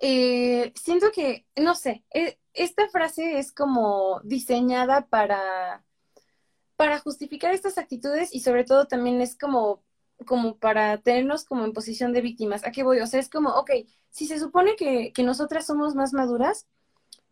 eh, 0.00 0.72
siento 0.74 1.12
que, 1.12 1.46
no 1.56 1.74
sé, 1.74 2.04
e, 2.12 2.38
esta 2.54 2.88
frase 2.88 3.38
es 3.38 3.52
como 3.52 4.20
diseñada 4.24 5.06
para 5.08 5.84
para 6.76 6.98
justificar 6.98 7.54
estas 7.54 7.78
actitudes 7.78 8.34
y 8.34 8.40
sobre 8.40 8.64
todo 8.64 8.86
también 8.86 9.20
es 9.20 9.38
como 9.38 9.84
como 10.26 10.56
para 10.58 10.98
tenernos 10.98 11.44
como 11.44 11.64
en 11.64 11.72
posición 11.72 12.12
de 12.12 12.20
víctimas. 12.22 12.64
¿A 12.64 12.72
qué 12.72 12.82
voy? 12.82 13.00
O 13.00 13.06
sea, 13.06 13.20
es 13.20 13.28
como, 13.28 13.50
ok, 13.50 13.70
si 14.10 14.26
se 14.26 14.38
supone 14.38 14.76
que, 14.76 15.12
que 15.12 15.22
nosotras 15.22 15.66
somos 15.66 15.94
más 15.94 16.12
maduras, 16.12 16.66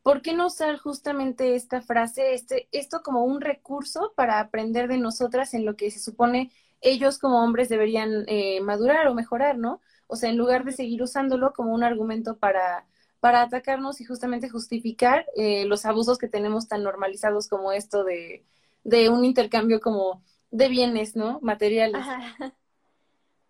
¿por 0.02 0.22
qué 0.22 0.34
no 0.34 0.46
usar 0.46 0.78
justamente 0.78 1.54
esta 1.54 1.82
frase, 1.82 2.34
este, 2.34 2.68
esto 2.72 3.02
como 3.02 3.24
un 3.24 3.40
recurso 3.40 4.12
para 4.16 4.40
aprender 4.40 4.88
de 4.88 4.98
nosotras 4.98 5.54
en 5.54 5.64
lo 5.64 5.76
que 5.76 5.90
se 5.90 6.00
supone 6.00 6.50
ellos 6.80 7.18
como 7.18 7.42
hombres 7.42 7.68
deberían 7.68 8.24
eh, 8.26 8.60
madurar 8.60 9.06
o 9.08 9.14
mejorar, 9.14 9.58
¿no? 9.58 9.80
O 10.10 10.16
sea, 10.16 10.30
en 10.30 10.36
lugar 10.36 10.64
de 10.64 10.72
seguir 10.72 11.02
usándolo 11.02 11.52
como 11.52 11.72
un 11.72 11.84
argumento 11.84 12.36
para, 12.36 12.86
para 13.20 13.42
atacarnos 13.42 14.00
y 14.00 14.04
justamente 14.04 14.48
justificar 14.48 15.26
eh, 15.36 15.64
los 15.66 15.86
abusos 15.86 16.18
que 16.18 16.28
tenemos 16.28 16.68
tan 16.68 16.82
normalizados 16.82 17.48
como 17.48 17.72
esto 17.72 18.04
de, 18.04 18.44
de 18.84 19.08
un 19.08 19.24
intercambio 19.24 19.80
como 19.80 20.22
de 20.50 20.68
bienes, 20.68 21.16
¿no? 21.16 21.40
Materiales. 21.40 22.04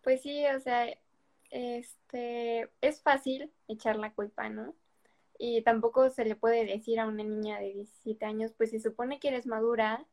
Pues 0.02 0.22
sí, 0.22 0.46
o 0.46 0.58
sea, 0.60 0.86
este, 1.50 2.70
es 2.80 3.02
fácil 3.02 3.52
echar 3.68 3.96
la 3.96 4.14
culpa, 4.14 4.48
¿no? 4.48 4.74
Y 5.38 5.62
tampoco 5.62 6.08
se 6.08 6.24
le 6.24 6.36
puede 6.36 6.64
decir 6.64 6.98
a 7.00 7.06
una 7.06 7.22
niña 7.22 7.58
de 7.58 7.74
17 7.74 8.24
años, 8.24 8.52
pues 8.56 8.70
se 8.70 8.80
supone 8.80 9.20
que 9.20 9.28
eres 9.28 9.46
madura, 9.46 10.06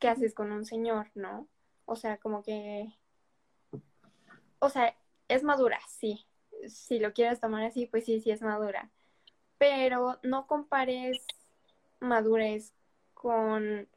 ¿qué 0.00 0.08
haces 0.08 0.34
con 0.34 0.50
un 0.52 0.64
señor, 0.64 1.10
no? 1.14 1.48
O 1.84 1.96
sea, 1.96 2.18
como 2.18 2.42
que, 2.42 2.88
o 4.58 4.68
sea, 4.68 4.96
es 5.28 5.42
madura, 5.42 5.80
sí. 5.88 6.26
Si 6.68 6.98
lo 6.98 7.12
quieres 7.12 7.40
tomar 7.40 7.64
así, 7.64 7.86
pues 7.86 8.04
sí, 8.04 8.20
sí 8.20 8.30
es 8.30 8.42
madura. 8.42 8.90
Pero 9.58 10.18
no 10.22 10.46
compares 10.46 11.26
madurez 12.00 12.72
con 13.14 13.88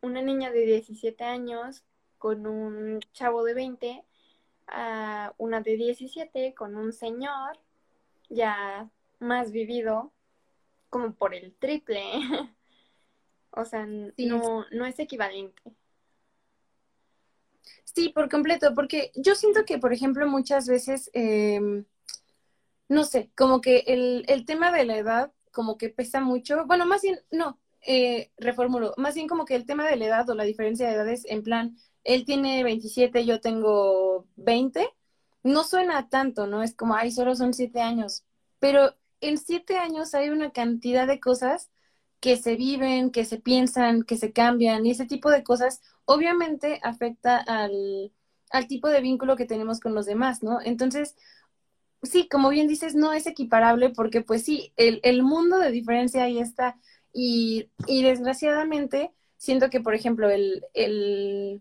una 0.00 0.22
niña 0.22 0.50
de 0.50 0.66
17 0.66 1.24
años, 1.24 1.84
con 2.18 2.46
un 2.46 3.00
chavo 3.12 3.44
de 3.44 3.54
20, 3.54 4.04
a 4.68 5.34
una 5.38 5.60
de 5.60 5.76
17, 5.76 6.54
con 6.54 6.76
un 6.76 6.92
señor 6.92 7.58
ya 8.28 8.90
más 9.18 9.52
vivido, 9.52 10.12
como 10.90 11.14
por 11.14 11.34
el 11.34 11.54
triple. 11.54 12.02
o 13.50 13.64
sea, 13.64 13.86
no, 13.86 14.66
no 14.70 14.86
es 14.86 14.98
equivalente. 14.98 15.62
Sí, 17.94 18.08
por 18.08 18.30
completo, 18.30 18.74
porque 18.74 19.12
yo 19.14 19.34
siento 19.34 19.64
que, 19.66 19.78
por 19.78 19.92
ejemplo, 19.92 20.26
muchas 20.26 20.66
veces, 20.66 21.10
em, 21.12 21.84
no 22.88 23.04
sé, 23.04 23.30
como 23.36 23.60
que 23.60 23.84
el, 23.86 24.24
el, 24.28 24.46
tema 24.46 24.72
de 24.72 24.84
la 24.84 24.96
edad 24.96 25.32
como 25.52 25.76
que 25.76 25.90
pesa 25.90 26.20
mucho, 26.20 26.64
bueno, 26.66 26.86
más 26.86 27.02
bien, 27.02 27.20
no, 27.30 27.58
eh, 27.82 28.30
reformulo, 28.38 28.94
más 28.96 29.14
bien 29.14 29.28
como 29.28 29.44
que 29.44 29.54
el 29.56 29.66
tema 29.66 29.86
de 29.86 29.96
la 29.96 30.06
edad 30.06 30.30
o 30.30 30.34
la 30.34 30.44
diferencia 30.44 30.88
de 30.88 30.94
edades, 30.94 31.24
en 31.26 31.42
plan, 31.42 31.76
él 32.04 32.24
tiene 32.24 32.64
27, 32.64 33.26
yo 33.26 33.40
tengo 33.40 34.26
20, 34.36 34.88
no 35.42 35.64
suena 35.64 36.08
tanto, 36.08 36.46
¿no? 36.46 36.62
Es 36.62 36.74
como, 36.74 36.94
ay, 36.94 37.10
solo 37.12 37.34
son 37.34 37.54
7 37.54 37.80
años, 37.80 38.24
pero 38.58 38.94
en 39.20 39.38
7 39.38 39.76
años 39.78 40.14
hay 40.14 40.30
una 40.30 40.52
cantidad 40.52 41.06
de 41.06 41.20
cosas 41.20 41.70
que 42.22 42.36
se 42.36 42.54
viven, 42.56 43.10
que 43.10 43.24
se 43.24 43.38
piensan, 43.38 44.04
que 44.04 44.16
se 44.16 44.32
cambian 44.32 44.86
y 44.86 44.92
ese 44.92 45.06
tipo 45.06 45.28
de 45.30 45.42
cosas 45.42 45.82
obviamente 46.04 46.78
afecta 46.84 47.36
al, 47.36 48.12
al 48.50 48.68
tipo 48.68 48.88
de 48.88 49.00
vínculo 49.00 49.36
que 49.36 49.44
tenemos 49.44 49.80
con 49.80 49.94
los 49.94 50.06
demás, 50.06 50.40
¿no? 50.44 50.60
Entonces, 50.62 51.16
sí, 52.02 52.28
como 52.28 52.50
bien 52.50 52.68
dices, 52.68 52.94
no 52.94 53.12
es 53.12 53.26
equiparable 53.26 53.90
porque 53.90 54.22
pues 54.22 54.44
sí, 54.44 54.72
el, 54.76 55.00
el 55.02 55.24
mundo 55.24 55.58
de 55.58 55.72
diferencia 55.72 56.22
ahí 56.22 56.38
está 56.38 56.78
y, 57.12 57.70
y, 57.88 58.04
desgraciadamente 58.04 59.12
siento 59.36 59.68
que, 59.68 59.80
por 59.80 59.94
ejemplo, 59.94 60.30
el, 60.30 60.64
el, 60.74 61.60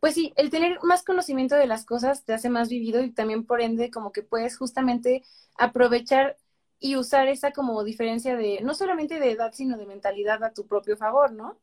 pues 0.00 0.14
sí, 0.14 0.32
el 0.36 0.50
tener 0.50 0.78
más 0.84 1.04
conocimiento 1.04 1.56
de 1.56 1.66
las 1.66 1.84
cosas 1.84 2.24
te 2.24 2.34
hace 2.34 2.50
más 2.50 2.68
vivido 2.68 3.02
y 3.02 3.10
también 3.12 3.44
por 3.46 3.60
ende 3.60 3.90
como 3.90 4.12
que 4.12 4.22
puedes 4.22 4.56
justamente 4.56 5.24
aprovechar 5.56 6.36
y 6.82 6.96
usar 6.96 7.28
esa 7.28 7.52
como 7.52 7.84
diferencia 7.84 8.36
de, 8.36 8.60
no 8.60 8.74
solamente 8.74 9.20
de 9.20 9.30
edad, 9.30 9.52
sino 9.52 9.78
de 9.78 9.86
mentalidad 9.86 10.42
a 10.42 10.52
tu 10.52 10.66
propio 10.66 10.96
favor, 10.96 11.32
¿no? 11.32 11.56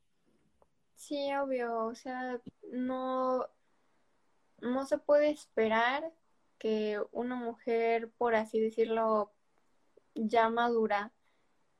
Sí, 0.95 1.33
obvio, 1.35 1.87
o 1.87 1.93
sea, 1.93 2.39
no, 2.71 3.45
no 4.61 4.85
se 4.85 4.97
puede 4.97 5.29
esperar 5.29 6.13
que 6.57 7.01
una 7.11 7.35
mujer, 7.35 8.09
por 8.17 8.33
así 8.33 8.61
decirlo, 8.61 9.33
ya 10.15 10.47
madura, 10.49 11.11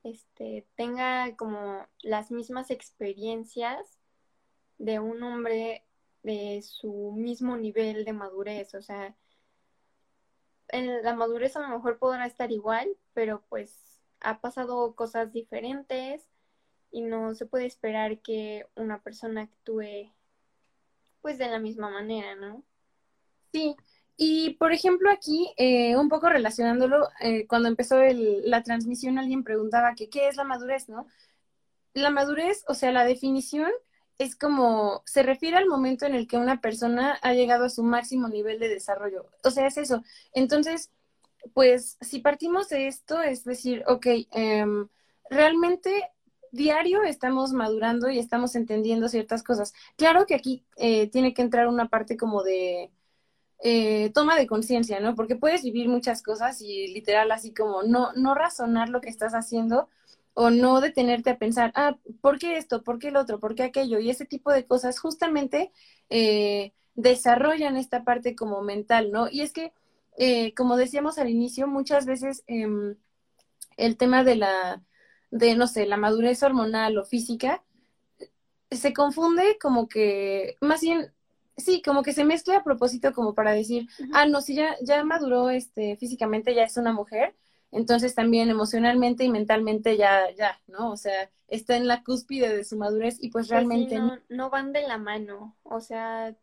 este, 0.02 0.66
tenga 0.74 1.34
como 1.36 1.86
las 2.02 2.30
mismas 2.30 2.70
experiencias 2.70 3.98
de 4.76 5.00
un 5.00 5.22
hombre 5.22 5.86
de 6.22 6.60
su 6.62 7.14
mismo 7.16 7.56
nivel 7.56 8.04
de 8.04 8.12
madurez, 8.12 8.74
o 8.74 8.82
sea, 8.82 9.16
en 10.72 11.02
la 11.02 11.14
madurez 11.14 11.56
a 11.56 11.60
lo 11.60 11.68
mejor 11.68 11.98
podrá 11.98 12.26
estar 12.26 12.50
igual, 12.52 12.88
pero 13.14 13.42
pues 13.48 14.00
ha 14.20 14.40
pasado 14.40 14.94
cosas 14.94 15.32
diferentes 15.32 16.26
y 16.90 17.02
no 17.02 17.34
se 17.34 17.46
puede 17.46 17.66
esperar 17.66 18.18
que 18.20 18.66
una 18.76 19.02
persona 19.02 19.42
actúe 19.42 20.12
pues 21.22 21.38
de 21.38 21.48
la 21.48 21.58
misma 21.58 21.90
manera, 21.90 22.34
¿no? 22.34 22.64
Sí, 23.52 23.76
y 24.16 24.54
por 24.54 24.72
ejemplo 24.72 25.10
aquí, 25.10 25.52
eh, 25.56 25.96
un 25.96 26.08
poco 26.08 26.28
relacionándolo, 26.28 27.08
eh, 27.20 27.46
cuando 27.46 27.68
empezó 27.68 28.00
el, 28.00 28.48
la 28.48 28.62
transmisión 28.62 29.18
alguien 29.18 29.44
preguntaba 29.44 29.94
que 29.94 30.08
qué 30.08 30.28
es 30.28 30.36
la 30.36 30.44
madurez, 30.44 30.88
¿no? 30.88 31.06
La 31.94 32.10
madurez, 32.10 32.64
o 32.68 32.74
sea, 32.74 32.92
la 32.92 33.04
definición 33.04 33.70
es 34.20 34.36
como, 34.36 35.02
se 35.06 35.22
refiere 35.22 35.56
al 35.56 35.66
momento 35.66 36.04
en 36.04 36.14
el 36.14 36.28
que 36.28 36.36
una 36.36 36.60
persona 36.60 37.18
ha 37.22 37.32
llegado 37.32 37.64
a 37.64 37.70
su 37.70 37.82
máximo 37.82 38.28
nivel 38.28 38.58
de 38.58 38.68
desarrollo. 38.68 39.24
O 39.42 39.50
sea, 39.50 39.66
es 39.66 39.78
eso. 39.78 40.04
Entonces, 40.34 40.90
pues, 41.54 41.96
si 42.02 42.18
partimos 42.20 42.68
de 42.68 42.86
esto, 42.86 43.22
es 43.22 43.44
decir, 43.44 43.82
ok, 43.86 44.06
em, 44.32 44.88
realmente 45.30 46.10
diario 46.52 47.02
estamos 47.02 47.52
madurando 47.52 48.10
y 48.10 48.18
estamos 48.18 48.56
entendiendo 48.56 49.08
ciertas 49.08 49.42
cosas. 49.42 49.72
Claro 49.96 50.26
que 50.26 50.34
aquí 50.34 50.66
eh, 50.76 51.08
tiene 51.08 51.32
que 51.32 51.40
entrar 51.40 51.66
una 51.66 51.88
parte 51.88 52.18
como 52.18 52.42
de 52.42 52.90
eh, 53.62 54.10
toma 54.12 54.36
de 54.36 54.46
conciencia, 54.46 55.00
¿no? 55.00 55.14
Porque 55.14 55.36
puedes 55.36 55.62
vivir 55.62 55.88
muchas 55.88 56.22
cosas 56.22 56.60
y 56.60 56.88
literal 56.88 57.32
así 57.32 57.54
como 57.54 57.82
no, 57.84 58.12
no 58.14 58.34
razonar 58.34 58.90
lo 58.90 59.00
que 59.00 59.08
estás 59.08 59.32
haciendo 59.32 59.88
o 60.34 60.50
no 60.50 60.80
detenerte 60.80 61.30
a 61.30 61.38
pensar, 61.38 61.72
ah, 61.74 61.96
¿por 62.20 62.38
qué 62.38 62.56
esto? 62.56 62.82
¿Por 62.82 62.98
qué 62.98 63.08
el 63.08 63.16
otro? 63.16 63.40
¿Por 63.40 63.54
qué 63.54 63.64
aquello? 63.64 63.98
Y 63.98 64.10
ese 64.10 64.26
tipo 64.26 64.52
de 64.52 64.66
cosas 64.66 64.98
justamente 64.98 65.72
eh, 66.08 66.72
desarrollan 66.94 67.76
esta 67.76 68.04
parte 68.04 68.34
como 68.34 68.62
mental, 68.62 69.10
¿no? 69.12 69.28
Y 69.30 69.42
es 69.42 69.52
que, 69.52 69.72
eh, 70.18 70.54
como 70.54 70.76
decíamos 70.76 71.18
al 71.18 71.28
inicio, 71.28 71.66
muchas 71.66 72.06
veces 72.06 72.44
em, 72.46 72.96
el 73.76 73.96
tema 73.96 74.24
de 74.24 74.36
la, 74.36 74.82
de, 75.30 75.54
no 75.56 75.66
sé, 75.66 75.86
la 75.86 75.96
madurez 75.96 76.42
hormonal 76.42 76.98
o 76.98 77.04
física, 77.04 77.62
se 78.70 78.92
confunde 78.92 79.58
como 79.60 79.88
que, 79.88 80.56
más 80.60 80.80
bien, 80.80 81.12
sí, 81.56 81.82
como 81.82 82.02
que 82.02 82.12
se 82.12 82.24
mezcla 82.24 82.58
a 82.58 82.64
propósito 82.64 83.12
como 83.12 83.34
para 83.34 83.52
decir, 83.52 83.88
ah, 84.12 84.26
no, 84.26 84.40
si 84.40 84.54
ya, 84.54 84.76
ya 84.82 85.04
maduró 85.04 85.50
este, 85.50 85.96
físicamente, 85.96 86.54
ya 86.54 86.64
es 86.64 86.76
una 86.76 86.92
mujer, 86.92 87.34
entonces 87.72 88.14
también 88.14 88.50
emocionalmente 88.50 89.24
y 89.24 89.30
mentalmente 89.30 89.96
ya, 89.96 90.30
ya, 90.32 90.60
¿no? 90.66 90.90
O 90.90 90.96
sea, 90.96 91.30
está 91.48 91.76
en 91.76 91.86
la 91.86 92.02
cúspide 92.02 92.54
de 92.54 92.64
su 92.64 92.76
madurez 92.76 93.16
y 93.20 93.30
pues, 93.30 93.48
pues 93.48 93.50
realmente... 93.50 93.98
no, 93.98 94.18
no 94.28 94.50
van 94.50 94.72
de 94.72 94.86
la 94.86 94.98
mano, 94.98 95.56
o 95.62 95.80
sea, 95.80 96.36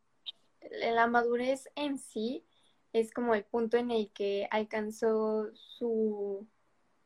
la 0.72 1.08
madurez 1.08 1.70
en 1.76 1.98
sí 1.98 2.46
es 2.94 3.12
como 3.12 3.36
el 3.36 3.44
punto 3.44 3.78
en 3.78 3.92
el 3.92 4.12
que 4.12 4.48
alcanzó 4.52 5.50
su, 5.54 6.48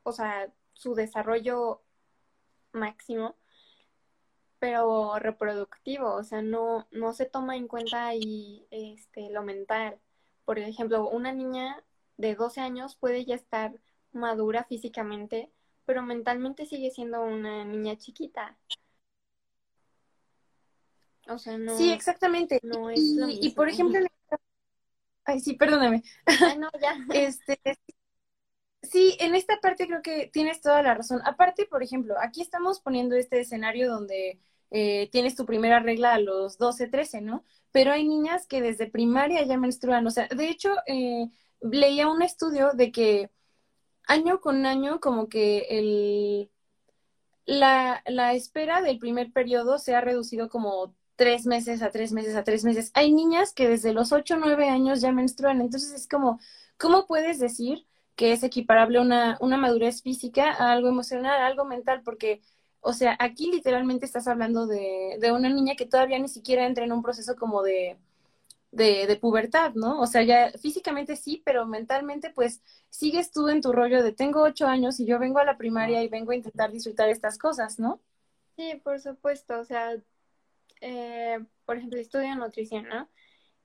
o 0.02 0.12
sea, 0.12 0.52
su 0.72 0.94
desarrollo 0.94 1.82
máximo, 2.72 3.36
pero 4.58 5.18
reproductivo, 5.18 6.14
o 6.14 6.22
sea, 6.22 6.42
no, 6.42 6.86
no 6.92 7.12
se 7.12 7.26
toma 7.26 7.56
en 7.56 7.66
cuenta 7.66 8.06
ahí 8.06 8.66
este, 8.70 9.30
lo 9.30 9.42
mental. 9.42 9.98
Por 10.44 10.58
ejemplo, 10.58 11.08
una 11.08 11.32
niña 11.32 11.82
de 12.16 12.34
12 12.34 12.60
años 12.60 12.96
puede 12.96 13.24
ya 13.24 13.34
estar 13.34 13.78
madura 14.12 14.64
físicamente, 14.64 15.50
pero 15.84 16.02
mentalmente 16.02 16.66
sigue 16.66 16.90
siendo 16.90 17.22
una 17.22 17.64
niña 17.64 17.96
chiquita. 17.96 18.58
O 21.28 21.38
sea, 21.38 21.58
no. 21.58 21.76
Sí, 21.76 21.90
exactamente. 21.90 22.60
No 22.62 22.90
es 22.90 23.00
y, 23.00 23.50
por 23.50 23.68
ejemplo, 23.68 24.00
ay, 25.24 25.40
sí, 25.40 25.54
perdóname. 25.54 26.02
Ay, 26.26 26.58
no, 26.58 26.68
ya. 26.80 26.96
este, 27.14 27.58
sí, 28.82 29.16
en 29.20 29.34
esta 29.34 29.58
parte 29.60 29.86
creo 29.86 30.02
que 30.02 30.28
tienes 30.32 30.60
toda 30.60 30.82
la 30.82 30.94
razón. 30.94 31.20
Aparte, 31.24 31.66
por 31.66 31.82
ejemplo, 31.82 32.14
aquí 32.20 32.42
estamos 32.42 32.80
poniendo 32.80 33.14
este 33.16 33.40
escenario 33.40 33.90
donde 33.90 34.40
eh, 34.70 35.08
tienes 35.12 35.36
tu 35.36 35.46
primera 35.46 35.80
regla 35.80 36.14
a 36.14 36.18
los 36.18 36.58
12, 36.58 36.88
13, 36.88 37.20
¿no? 37.20 37.44
Pero 37.70 37.92
hay 37.92 38.06
niñas 38.06 38.46
que 38.46 38.60
desde 38.60 38.90
primaria 38.90 39.44
ya 39.44 39.56
menstruan. 39.56 40.06
O 40.06 40.10
sea, 40.10 40.28
de 40.28 40.48
hecho, 40.48 40.74
eh, 40.86 41.28
leía 41.60 42.08
un 42.08 42.22
estudio 42.22 42.72
de 42.72 42.90
que 42.90 43.30
año 44.06 44.40
con 44.40 44.66
año 44.66 45.00
como 45.00 45.28
que 45.28 45.66
el, 45.70 46.50
la, 47.46 48.02
la 48.06 48.34
espera 48.34 48.82
del 48.82 48.98
primer 48.98 49.32
periodo 49.32 49.78
se 49.78 49.94
ha 49.94 50.00
reducido 50.00 50.48
como 50.48 50.94
tres 51.16 51.46
meses 51.46 51.82
a 51.82 51.90
tres 51.90 52.12
meses 52.12 52.34
a 52.36 52.44
tres 52.44 52.64
meses. 52.64 52.90
Hay 52.94 53.12
niñas 53.12 53.52
que 53.52 53.68
desde 53.68 53.92
los 53.92 54.12
ocho 54.12 54.34
o 54.34 54.38
nueve 54.38 54.68
años 54.68 55.00
ya 55.00 55.12
menstruan, 55.12 55.60
entonces 55.60 55.92
es 55.92 56.08
como, 56.08 56.40
¿cómo 56.78 57.06
puedes 57.06 57.38
decir 57.38 57.86
que 58.16 58.32
es 58.32 58.42
equiparable 58.42 59.00
una, 59.00 59.38
una 59.40 59.56
madurez 59.56 60.02
física 60.02 60.52
a 60.52 60.72
algo 60.72 60.88
emocional, 60.88 61.40
a 61.40 61.46
algo 61.46 61.64
mental? 61.64 62.02
Porque, 62.04 62.42
o 62.80 62.92
sea, 62.92 63.16
aquí 63.20 63.50
literalmente 63.50 64.06
estás 64.06 64.28
hablando 64.28 64.66
de, 64.66 65.18
de 65.20 65.32
una 65.32 65.48
niña 65.48 65.74
que 65.76 65.86
todavía 65.86 66.18
ni 66.18 66.28
siquiera 66.28 66.66
entra 66.66 66.84
en 66.84 66.92
un 66.92 67.02
proceso 67.02 67.36
como 67.36 67.62
de, 67.62 67.98
de, 68.72 69.06
de, 69.06 69.16
pubertad, 69.16 69.74
¿no? 69.74 70.00
O 70.00 70.06
sea, 70.06 70.22
ya 70.22 70.50
físicamente 70.58 71.16
sí, 71.16 71.42
pero 71.44 71.66
mentalmente 71.66 72.30
pues 72.30 72.62
sigues 72.90 73.30
tú 73.30 73.48
en 73.48 73.60
tu 73.60 73.72
rollo 73.72 74.02
de 74.02 74.12
tengo 74.12 74.42
ocho 74.42 74.66
años 74.66 74.98
y 74.98 75.06
yo 75.06 75.18
vengo 75.18 75.38
a 75.38 75.44
la 75.44 75.58
primaria 75.58 76.02
y 76.02 76.08
vengo 76.08 76.32
a 76.32 76.36
intentar 76.36 76.72
disfrutar 76.72 77.08
estas 77.08 77.38
cosas, 77.38 77.78
¿no? 77.78 78.00
Sí, 78.56 78.80
por 78.82 79.00
supuesto, 79.00 79.60
o 79.60 79.64
sea, 79.64 79.96
eh, 80.80 81.38
por 81.64 81.76
ejemplo, 81.76 82.00
estudio 82.00 82.34
nutrición, 82.34 82.88
¿no? 82.88 83.08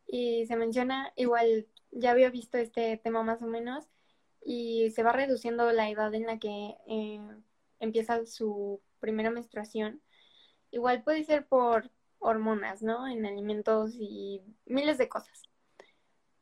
Y 0.08 0.46
se 0.46 0.56
menciona, 0.56 1.12
igual 1.16 1.68
ya 1.92 2.12
había 2.12 2.30
visto 2.30 2.58
este 2.58 2.98
tema 2.98 3.24
más 3.24 3.42
o 3.42 3.48
menos, 3.48 3.86
y 4.44 4.92
se 4.92 5.04
va 5.04 5.12
reduciendo 5.12 5.72
la 5.72 5.90
edad 5.90 6.14
en 6.16 6.26
la 6.26 6.40
que 6.40 6.76
eh, 6.88 7.20
empieza 7.80 8.26
su 8.26 8.82
primera 9.00 9.30
menstruación. 9.30 10.02
Igual 10.72 11.04
puede 11.04 11.24
ser 11.24 11.48
por 11.48 11.92
hormonas, 12.20 12.82
¿no? 12.82 13.08
En 13.08 13.26
alimentos 13.26 13.96
y 14.00 14.42
miles 14.66 14.98
de 14.98 15.10
cosas. 15.10 15.44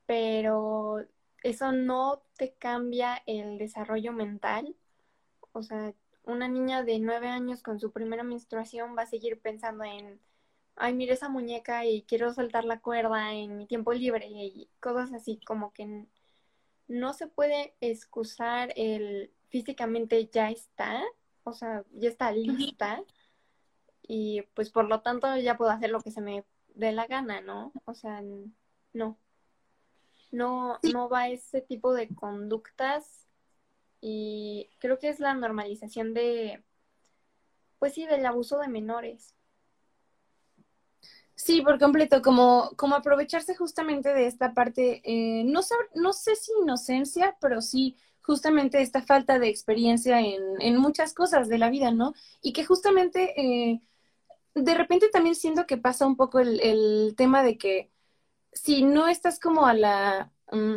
Pero 0.05 1.05
eso 1.43 1.71
no 1.71 2.23
te 2.37 2.53
cambia 2.53 3.21
el 3.25 3.57
desarrollo 3.57 4.11
mental. 4.11 4.75
O 5.51 5.63
sea, 5.63 5.93
una 6.23 6.47
niña 6.47 6.83
de 6.83 6.99
nueve 6.99 7.27
años 7.27 7.61
con 7.61 7.79
su 7.79 7.91
primera 7.91 8.23
menstruación 8.23 8.95
va 8.97 9.03
a 9.03 9.07
seguir 9.07 9.39
pensando 9.39 9.83
en, 9.83 10.19
ay, 10.75 10.93
mira 10.93 11.13
esa 11.13 11.29
muñeca 11.29 11.85
y 11.85 12.03
quiero 12.03 12.33
saltar 12.33 12.65
la 12.65 12.79
cuerda 12.79 13.33
en 13.33 13.57
mi 13.57 13.67
tiempo 13.67 13.93
libre 13.93 14.27
y 14.27 14.69
cosas 14.79 15.13
así, 15.13 15.39
como 15.45 15.71
que 15.73 16.05
no 16.87 17.13
se 17.13 17.27
puede 17.27 17.75
excusar 17.81 18.73
el 18.75 19.31
físicamente 19.49 20.27
ya 20.31 20.49
está, 20.49 21.03
o 21.43 21.53
sea, 21.53 21.83
ya 21.93 22.09
está 22.09 22.31
lista 22.31 23.03
y 24.07 24.43
pues 24.53 24.69
por 24.69 24.85
lo 24.85 25.01
tanto 25.01 25.35
ya 25.37 25.57
puedo 25.57 25.71
hacer 25.71 25.89
lo 25.89 26.01
que 26.01 26.11
se 26.11 26.21
me 26.21 26.45
dé 26.73 26.91
la 26.91 27.07
gana, 27.07 27.41
¿no? 27.41 27.71
O 27.85 27.93
sea, 27.93 28.21
no. 28.93 29.17
No, 30.31 30.79
no 30.83 31.07
va 31.07 31.29
ese 31.29 31.61
tipo 31.61 31.93
de 31.93 32.09
conductas 32.13 33.27
y 34.01 34.69
creo 34.79 34.99
que 34.99 35.09
es 35.09 35.19
la 35.19 35.33
normalización 35.33 36.13
de, 36.13 36.63
pues 37.79 37.93
sí, 37.93 38.05
del 38.05 38.25
abuso 38.25 38.59
de 38.59 38.67
menores. 38.67 39.33
Sí, 41.35 41.61
por 41.61 41.79
completo, 41.79 42.21
como, 42.21 42.71
como 42.75 42.95
aprovecharse 42.95 43.55
justamente 43.55 44.13
de 44.13 44.25
esta 44.25 44.53
parte, 44.53 45.01
eh, 45.03 45.43
no, 45.45 45.61
no 45.93 46.13
sé 46.13 46.35
si 46.35 46.51
inocencia, 46.61 47.37
pero 47.39 47.61
sí 47.61 47.97
justamente 48.21 48.81
esta 48.81 49.01
falta 49.01 49.37
de 49.37 49.49
experiencia 49.49 50.19
en, 50.19 50.41
en 50.59 50.77
muchas 50.77 51.13
cosas 51.13 51.47
de 51.47 51.59
la 51.59 51.69
vida, 51.69 51.91
¿no? 51.91 52.13
Y 52.41 52.53
que 52.53 52.65
justamente 52.65 53.39
eh, 53.39 53.81
de 54.55 54.73
repente 54.75 55.09
también 55.09 55.35
siento 55.35 55.67
que 55.67 55.77
pasa 55.77 56.07
un 56.07 56.15
poco 56.15 56.39
el, 56.39 57.13
tema 57.17 57.43
de 57.43 57.57
que 57.57 57.91
si 58.53 58.83
no 58.83 59.07
estás 59.07 59.39
como 59.39 59.65
a 59.67 59.73
la, 59.73 60.31
mm, 60.51 60.75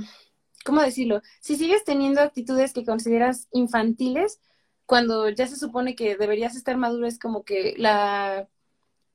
¿cómo 0.64 0.82
decirlo? 0.82 1.22
Si 1.40 1.56
sigues 1.56 1.84
teniendo 1.84 2.20
actitudes 2.20 2.72
que 2.72 2.84
consideras 2.84 3.48
infantiles, 3.52 4.40
cuando 4.86 5.28
ya 5.30 5.46
se 5.46 5.56
supone 5.56 5.94
que 5.96 6.16
deberías 6.16 6.56
estar 6.56 6.76
maduro, 6.76 7.06
es 7.06 7.18
como 7.18 7.44
que 7.44 7.74
la, 7.78 8.48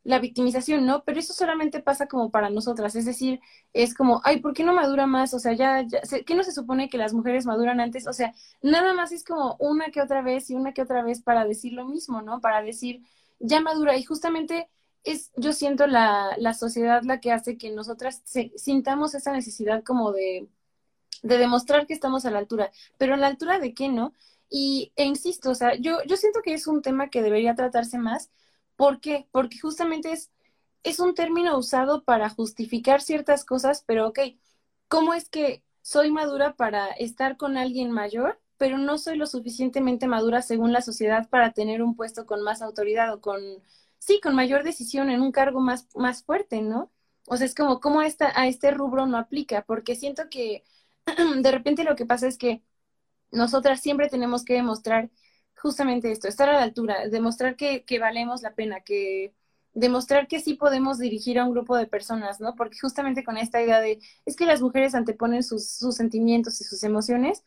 la 0.04 0.20
victimización, 0.20 0.86
¿no? 0.86 1.04
Pero 1.06 1.20
eso 1.20 1.34
solamente 1.34 1.82
pasa 1.82 2.08
como 2.08 2.32
para 2.32 2.50
nosotras, 2.50 2.96
es 2.96 3.06
decir, 3.06 3.42
es 3.74 3.94
como, 3.96 4.22
ay, 4.24 4.40
¿por 4.42 4.54
qué 4.54 4.64
no 4.64 4.74
madura 4.74 5.08
más? 5.08 5.34
O 5.34 5.40
sea, 5.40 5.54
ya, 5.54 5.82
ya 5.84 6.02
¿qué 6.26 6.36
no 6.36 6.44
se 6.44 6.52
supone 6.52 6.90
que 6.90 6.98
las 6.98 7.14
mujeres 7.14 7.46
maduran 7.46 7.80
antes? 7.80 8.08
O 8.08 8.14
sea, 8.14 8.34
nada 8.62 8.94
más 8.94 9.12
es 9.12 9.24
como 9.24 9.56
una 9.60 9.92
que 9.92 10.02
otra 10.02 10.22
vez 10.22 10.50
y 10.50 10.56
una 10.56 10.74
que 10.74 10.82
otra 10.82 11.04
vez 11.04 11.22
para 11.22 11.46
decir 11.46 11.74
lo 11.74 11.86
mismo, 11.86 12.22
¿no? 12.22 12.42
Para 12.42 12.62
decir, 12.62 13.04
ya 13.44 13.62
madura 13.62 13.98
y 13.98 14.04
justamente 14.06 14.70
es, 15.06 15.32
yo 15.38 15.54
siento 15.54 15.88
la, 15.88 16.36
la 16.40 16.56
sociedad 16.56 17.04
la 17.06 17.22
que 17.22 17.32
hace 17.34 17.58
que 17.60 17.72
nosotras 17.72 18.24
sintamos 18.58 19.16
esa 19.16 19.34
necesidad 19.34 19.84
como 19.84 20.14
de, 20.14 20.50
de 21.24 21.38
demostrar 21.38 21.88
que 21.88 21.94
estamos 21.94 22.26
a 22.26 22.32
la 22.32 22.40
altura, 22.40 22.72
pero 22.98 23.14
a 23.16 23.18
la 23.18 23.28
altura 23.28 23.60
de 23.60 23.74
qué, 23.74 23.90
¿no? 23.90 24.14
Y, 24.50 24.92
e 24.96 25.06
insisto, 25.06 25.52
o 25.52 25.56
sea, 25.56 25.76
yo, 25.76 26.00
yo 26.06 26.18
siento 26.18 26.42
que 26.44 26.54
es 26.54 26.68
un 26.68 26.82
tema 26.82 27.10
que 27.10 27.22
debería 27.24 27.56
tratarse 27.56 27.98
más. 27.98 28.32
¿Por 28.76 29.00
qué? 29.02 29.28
Porque 29.32 29.60
justamente 29.60 30.12
es, 30.12 30.32
es 30.84 31.00
un 31.00 31.16
término 31.16 31.58
usado 31.58 32.04
para 32.04 32.30
justificar 32.30 33.02
ciertas 33.02 33.46
cosas, 33.46 33.84
pero 33.88 34.08
ok, 34.10 34.20
¿cómo 34.88 35.14
es 35.14 35.30
que 35.30 35.64
soy 35.82 36.12
madura 36.12 36.56
para 36.56 36.88
estar 36.92 37.38
con 37.38 37.58
alguien 37.58 37.92
mayor? 37.92 38.40
Pero 38.58 38.78
no 38.78 38.98
soy 38.98 39.18
lo 39.18 39.26
suficientemente 39.28 40.08
madura 40.08 40.42
según 40.42 40.74
la 40.74 40.82
sociedad 40.82 41.30
para 41.30 41.52
tener 41.54 41.82
un 41.84 41.96
puesto 41.96 42.26
con 42.26 42.44
más 42.44 42.62
autoridad 42.62 43.14
o 43.14 43.22
con, 43.22 43.42
sí, 44.00 44.20
con 44.22 44.36
mayor 44.36 44.64
decisión 44.64 45.10
en 45.10 45.22
un 45.22 45.32
cargo 45.32 45.60
más, 45.62 45.88
más 45.96 46.24
fuerte, 46.24 46.62
¿no? 46.62 46.92
O 47.28 47.38
sea, 47.38 47.46
es 47.46 47.56
como, 47.56 47.80
¿cómo 47.80 48.02
esta, 48.02 48.32
a 48.40 48.48
este 48.48 48.72
rubro 48.72 49.06
no 49.06 49.18
aplica? 49.18 49.64
Porque 49.64 49.96
siento 49.96 50.24
que 50.30 50.64
de 51.42 51.52
repente 51.52 51.84
lo 51.84 51.96
que 51.96 52.06
pasa 52.06 52.28
es 52.28 52.38
que 52.38 52.64
nosotras 53.32 53.82
siempre 53.82 54.10
tenemos 54.10 54.44
que 54.46 54.54
demostrar 54.54 55.10
justamente 55.56 56.12
esto, 56.12 56.28
estar 56.28 56.50
a 56.50 56.54
la 56.54 56.64
altura, 56.64 57.08
demostrar 57.10 57.56
que, 57.56 57.84
que 57.86 58.00
valemos 58.00 58.42
la 58.42 58.54
pena, 58.56 58.82
que 58.82 59.34
demostrar 59.74 60.28
que 60.28 60.40
sí 60.40 60.54
podemos 60.56 61.00
dirigir 61.00 61.40
a 61.40 61.46
un 61.46 61.52
grupo 61.52 61.76
de 61.78 61.88
personas, 61.88 62.40
¿no? 62.40 62.56
Porque 62.56 62.78
justamente 62.80 63.24
con 63.24 63.38
esta 63.38 63.62
idea 63.62 63.80
de, 63.80 64.00
es 64.26 64.36
que 64.36 64.46
las 64.46 64.62
mujeres 64.62 64.94
anteponen 64.96 65.44
sus, 65.44 65.68
sus 65.68 65.96
sentimientos 65.96 66.62
y 66.62 66.64
sus 66.64 66.84
emociones, 66.84 67.44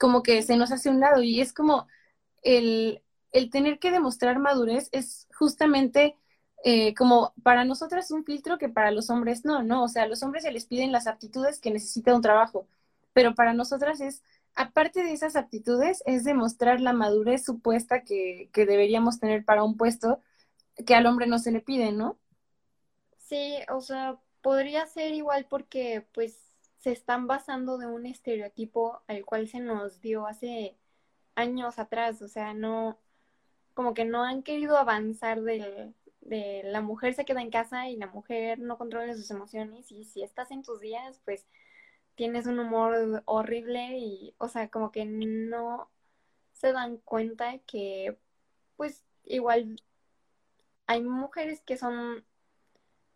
como 0.00 0.24
que 0.24 0.42
se 0.42 0.56
nos 0.58 0.72
hace 0.72 0.90
un 0.90 1.00
lado 1.00 1.22
y 1.22 1.42
es 1.42 1.54
como 1.54 1.88
el, 2.42 3.02
el 3.32 3.50
tener 3.50 3.78
que 3.80 3.92
demostrar 3.92 4.40
madurez 4.40 4.88
es 4.92 5.28
justamente 5.38 6.16
eh, 6.64 6.94
como 6.94 7.34
para 7.42 7.64
nosotras 7.64 8.10
un 8.10 8.24
filtro 8.24 8.58
que 8.58 8.68
para 8.68 8.90
los 8.92 9.10
hombres 9.10 9.44
no, 9.44 9.62
¿no? 9.62 9.84
O 9.84 9.88
sea, 9.88 10.04
a 10.04 10.08
los 10.08 10.22
hombres 10.22 10.44
se 10.44 10.52
les 10.52 10.66
piden 10.66 10.92
las 10.92 11.06
aptitudes 11.06 11.60
que 11.60 11.70
necesita 11.72 12.14
un 12.14 12.22
trabajo, 12.22 12.68
pero 13.14 13.34
para 13.34 13.54
nosotras 13.54 14.00
es, 14.00 14.22
aparte 14.54 15.02
de 15.04 15.12
esas 15.12 15.36
aptitudes, 15.36 16.02
es 16.06 16.24
demostrar 16.24 16.80
la 16.80 16.92
madurez 16.92 17.44
supuesta 17.44 18.04
que, 18.04 18.50
que 18.52 18.66
deberíamos 18.66 19.20
tener 19.20 19.44
para 19.44 19.64
un 19.64 19.76
puesto 19.76 20.20
que 20.86 20.94
al 20.96 21.06
hombre 21.06 21.26
no 21.28 21.38
se 21.38 21.52
le 21.52 21.60
pide, 21.62 21.92
¿no? 21.92 22.18
Sí, 23.18 23.58
o 23.68 23.80
sea, 23.80 24.18
podría 24.42 24.86
ser 24.86 25.12
igual 25.14 25.46
porque 25.48 26.06
pues 26.12 26.49
se 26.80 26.92
están 26.92 27.26
basando 27.26 27.78
de 27.78 27.86
un 27.86 28.06
estereotipo 28.06 29.02
al 29.06 29.24
cual 29.24 29.48
se 29.48 29.60
nos 29.60 30.00
dio 30.00 30.26
hace 30.26 30.76
años 31.34 31.78
atrás, 31.78 32.22
o 32.22 32.28
sea, 32.28 32.54
no, 32.54 32.98
como 33.74 33.94
que 33.94 34.04
no 34.04 34.24
han 34.24 34.42
querido 34.42 34.78
avanzar 34.78 35.42
de, 35.42 35.94
la 36.64 36.80
mujer 36.80 37.14
se 37.14 37.24
queda 37.24 37.42
en 37.42 37.50
casa 37.50 37.88
y 37.88 37.96
la 37.96 38.06
mujer 38.06 38.58
no 38.60 38.78
controla 38.78 39.14
sus 39.14 39.30
emociones 39.30 39.90
y 39.90 40.04
si 40.04 40.22
estás 40.22 40.50
en 40.52 40.62
tus 40.62 40.80
días, 40.80 41.20
pues 41.24 41.46
tienes 42.14 42.46
un 42.46 42.58
humor 42.58 43.22
horrible 43.26 43.98
y, 43.98 44.34
o 44.38 44.48
sea, 44.48 44.68
como 44.70 44.92
que 44.92 45.04
no 45.04 45.90
se 46.52 46.72
dan 46.72 46.98
cuenta 46.98 47.58
que, 47.60 48.18
pues, 48.76 49.04
igual 49.24 49.82
hay 50.86 51.02
mujeres 51.02 51.60
que 51.62 51.76
son 51.76 52.24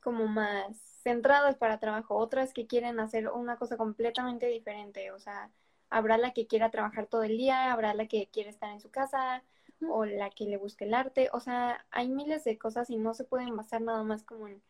como 0.01 0.27
más 0.27 0.94
centradas 1.05 1.57
para 1.57 1.79
trabajo, 1.81 2.17
otras 2.17 2.53
que 2.55 2.67
quieren 2.67 3.01
hacer 3.01 3.29
una 3.31 3.57
cosa 3.57 3.77
completamente 3.77 4.47
diferente, 4.49 5.13
o 5.13 5.19
sea, 5.21 5.51
habrá 5.91 6.19
la 6.19 6.33
que 6.33 6.47
quiera 6.47 6.71
trabajar 6.71 7.07
todo 7.07 7.23
el 7.25 7.39
día, 7.39 7.73
habrá 7.73 7.95
la 7.95 8.09
que 8.09 8.29
quiere 8.33 8.51
estar 8.51 8.71
en 8.73 8.81
su 8.81 8.91
casa 8.91 9.45
o 9.89 10.07
la 10.07 10.31
que 10.31 10.47
le 10.47 10.57
guste 10.57 10.87
el 10.87 10.95
arte, 10.95 11.31
o 11.33 11.41
sea, 11.41 11.87
hay 11.91 12.09
miles 12.09 12.45
de 12.45 12.59
cosas 12.59 12.91
y 12.91 12.97
no 12.97 13.15
se 13.15 13.25
pueden 13.25 13.57
basar 13.57 13.83
nada 13.83 14.03
más 14.03 14.25
como 14.25 14.49
en 14.49 14.63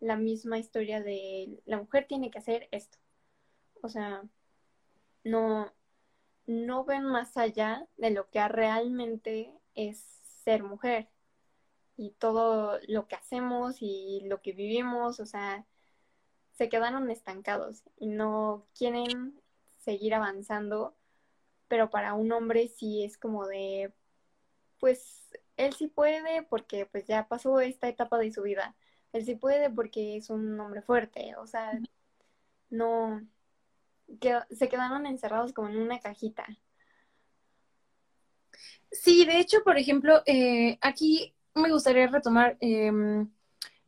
la 0.00 0.16
misma 0.16 0.58
historia 0.58 1.00
de 1.02 1.62
la 1.66 1.78
mujer 1.78 2.06
tiene 2.08 2.30
que 2.30 2.38
hacer 2.38 2.68
esto. 2.72 2.98
O 3.82 3.88
sea, 3.88 4.24
no 5.24 5.72
no 6.46 6.84
ven 6.84 7.04
más 7.04 7.36
allá 7.36 7.86
de 7.96 8.10
lo 8.10 8.28
que 8.30 8.46
realmente 8.48 9.52
es 9.74 9.98
ser 10.44 10.62
mujer 10.64 11.08
y 11.96 12.12
todo 12.12 12.78
lo 12.88 13.06
que 13.08 13.16
hacemos 13.16 13.76
y 13.80 14.22
lo 14.24 14.42
que 14.42 14.52
vivimos, 14.52 15.20
o 15.20 15.26
sea, 15.26 15.66
se 16.62 16.68
quedaron 16.68 17.10
estancados 17.10 17.82
y 17.98 18.06
no 18.06 18.68
quieren 18.78 19.34
seguir 19.78 20.14
avanzando, 20.14 20.94
pero 21.66 21.90
para 21.90 22.14
un 22.14 22.30
hombre 22.30 22.68
sí 22.68 23.02
es 23.02 23.18
como 23.18 23.48
de, 23.48 23.92
pues 24.78 25.28
él 25.56 25.72
sí 25.72 25.88
puede 25.88 26.44
porque 26.44 26.86
pues 26.86 27.04
ya 27.04 27.26
pasó 27.26 27.58
esta 27.58 27.88
etapa 27.88 28.16
de 28.16 28.30
su 28.30 28.42
vida, 28.42 28.76
él 29.12 29.24
sí 29.24 29.34
puede 29.34 29.70
porque 29.70 30.16
es 30.16 30.30
un 30.30 30.60
hombre 30.60 30.82
fuerte, 30.82 31.34
o 31.34 31.48
sea, 31.48 31.80
no, 32.70 33.26
que, 34.20 34.38
se 34.52 34.68
quedaron 34.68 35.04
encerrados 35.06 35.52
como 35.52 35.68
en 35.68 35.78
una 35.78 35.98
cajita. 35.98 36.46
Sí, 38.92 39.24
de 39.24 39.40
hecho, 39.40 39.64
por 39.64 39.78
ejemplo, 39.78 40.22
eh, 40.26 40.78
aquí 40.80 41.34
me 41.56 41.72
gustaría 41.72 42.06
retomar 42.06 42.56
eh, 42.60 42.92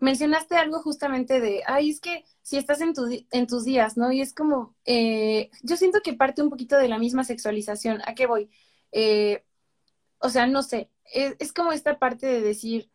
mencionaste 0.05 0.57
algo 0.57 0.81
justamente 0.83 1.41
de, 1.41 1.63
ay, 1.67 1.91
es 1.91 2.01
que 2.01 2.25
si 2.45 2.59
estás 2.59 2.81
en, 2.83 2.93
tu, 2.95 3.09
en 3.31 3.47
tus 3.47 3.65
días, 3.65 3.97
¿no? 3.97 4.13
Y 4.13 4.21
es 4.21 4.35
como, 4.35 4.77
eh, 4.85 5.51
yo 5.63 5.77
siento 5.79 6.03
que 6.03 6.13
parte 6.13 6.43
un 6.43 6.51
poquito 6.51 6.77
de 6.77 6.89
la 6.89 6.99
misma 6.99 7.25
sexualización. 7.25 8.03
¿A 8.07 8.15
qué 8.15 8.27
voy? 8.27 8.51
Eh, 8.93 9.45
o 10.19 10.29
sea, 10.29 10.47
no 10.47 10.63
sé, 10.63 10.91
es, 11.13 11.53
como 11.55 11.73
esta 11.73 11.99
parte 11.99 12.27
de 12.27 12.43
decir, 12.43 12.91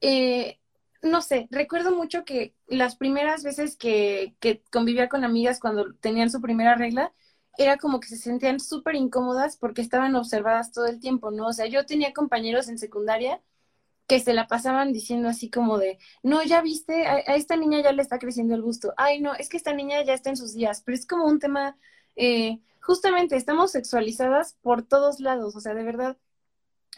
eh, 0.00 0.58
no 1.02 1.22
sé, 1.22 1.48
recuerdo 1.52 1.94
mucho 1.96 2.24
que 2.24 2.54
las 2.66 2.96
primeras 2.96 3.44
veces 3.44 3.76
que, 3.76 4.34
que 4.40 4.62
convivía 4.72 5.08
con 5.08 5.24
amigas 5.24 5.60
cuando 5.60 5.94
tenían 5.94 6.30
su 6.30 6.40
primera 6.40 6.74
regla, 6.74 7.12
era 7.56 7.76
como 7.78 8.00
que 8.00 8.08
se 8.08 8.16
sentían 8.16 8.58
súper 8.58 8.96
incómodas 8.96 9.56
porque 9.56 9.82
estaban 9.82 10.16
observadas 10.16 10.72
todo 10.72 10.86
el 10.86 10.98
tiempo, 11.00 11.30
¿no? 11.30 11.46
O 11.48 11.52
sea, 11.52 11.66
yo 11.66 11.86
tenía 11.86 12.12
compañeros 12.12 12.68
en 12.68 12.78
secundaria 12.78 13.40
que 14.06 14.20
se 14.20 14.34
la 14.34 14.46
pasaban 14.46 14.92
diciendo 14.92 15.28
así 15.28 15.50
como 15.50 15.78
de, 15.78 15.98
no, 16.22 16.42
ya 16.42 16.60
viste, 16.62 17.06
a, 17.06 17.18
esta 17.20 17.56
niña 17.56 17.80
ya 17.82 17.92
le 17.92 18.02
está 18.02 18.18
creciendo 18.18 18.54
el 18.54 18.62
gusto, 18.62 18.92
ay, 18.96 19.20
no, 19.20 19.34
es 19.34 19.48
que 19.48 19.56
esta 19.56 19.72
niña 19.72 20.02
ya 20.04 20.14
está 20.14 20.30
en 20.30 20.36
sus 20.36 20.54
días, 20.54 20.82
pero 20.84 20.96
es 20.96 21.06
como 21.06 21.26
un 21.26 21.38
tema, 21.38 21.76
eh, 22.16 22.60
justamente 22.80 23.36
estamos 23.36 23.72
sexualizadas 23.72 24.56
por 24.62 24.82
todos 24.82 25.20
lados, 25.20 25.56
o 25.56 25.60
sea, 25.60 25.74
de 25.74 25.84
verdad, 25.84 26.18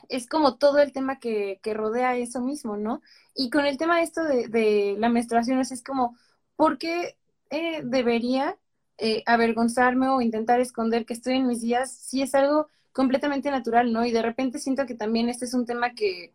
es 0.09 0.27
como 0.29 0.57
todo 0.59 0.79
el 0.81 0.93
tema 0.93 1.19
que, 1.19 1.61
que 1.63 1.75
rodea 1.75 2.17
eso 2.17 2.41
mismo, 2.41 2.77
¿no? 2.77 3.01
Y 3.35 3.51
con 3.51 3.67
el 3.67 3.79
tema 3.79 4.03
esto 4.03 4.23
de, 4.25 4.49
de 4.49 4.97
la 4.99 5.09
menstruación, 5.09 5.61
es 5.61 5.83
como, 5.83 6.17
¿por 6.57 6.79
qué 6.79 7.17
eh, 7.51 7.83
debería 7.85 8.59
eh, 8.99 9.23
avergonzarme 9.27 10.09
o 10.09 10.21
intentar 10.21 10.61
esconder 10.61 11.07
que 11.07 11.15
estoy 11.15 11.35
en 11.37 11.47
mis 11.47 11.61
días 11.61 11.93
si 11.93 12.23
es 12.23 12.35
algo 12.35 12.69
completamente 12.93 13.51
natural, 13.51 13.93
¿no? 13.93 14.05
Y 14.07 14.11
de 14.13 14.23
repente 14.23 14.59
siento 14.59 14.87
que 14.87 14.95
también 14.95 15.29
este 15.29 15.45
es 15.45 15.55
un 15.55 15.67
tema 15.67 15.95
que, 15.95 16.35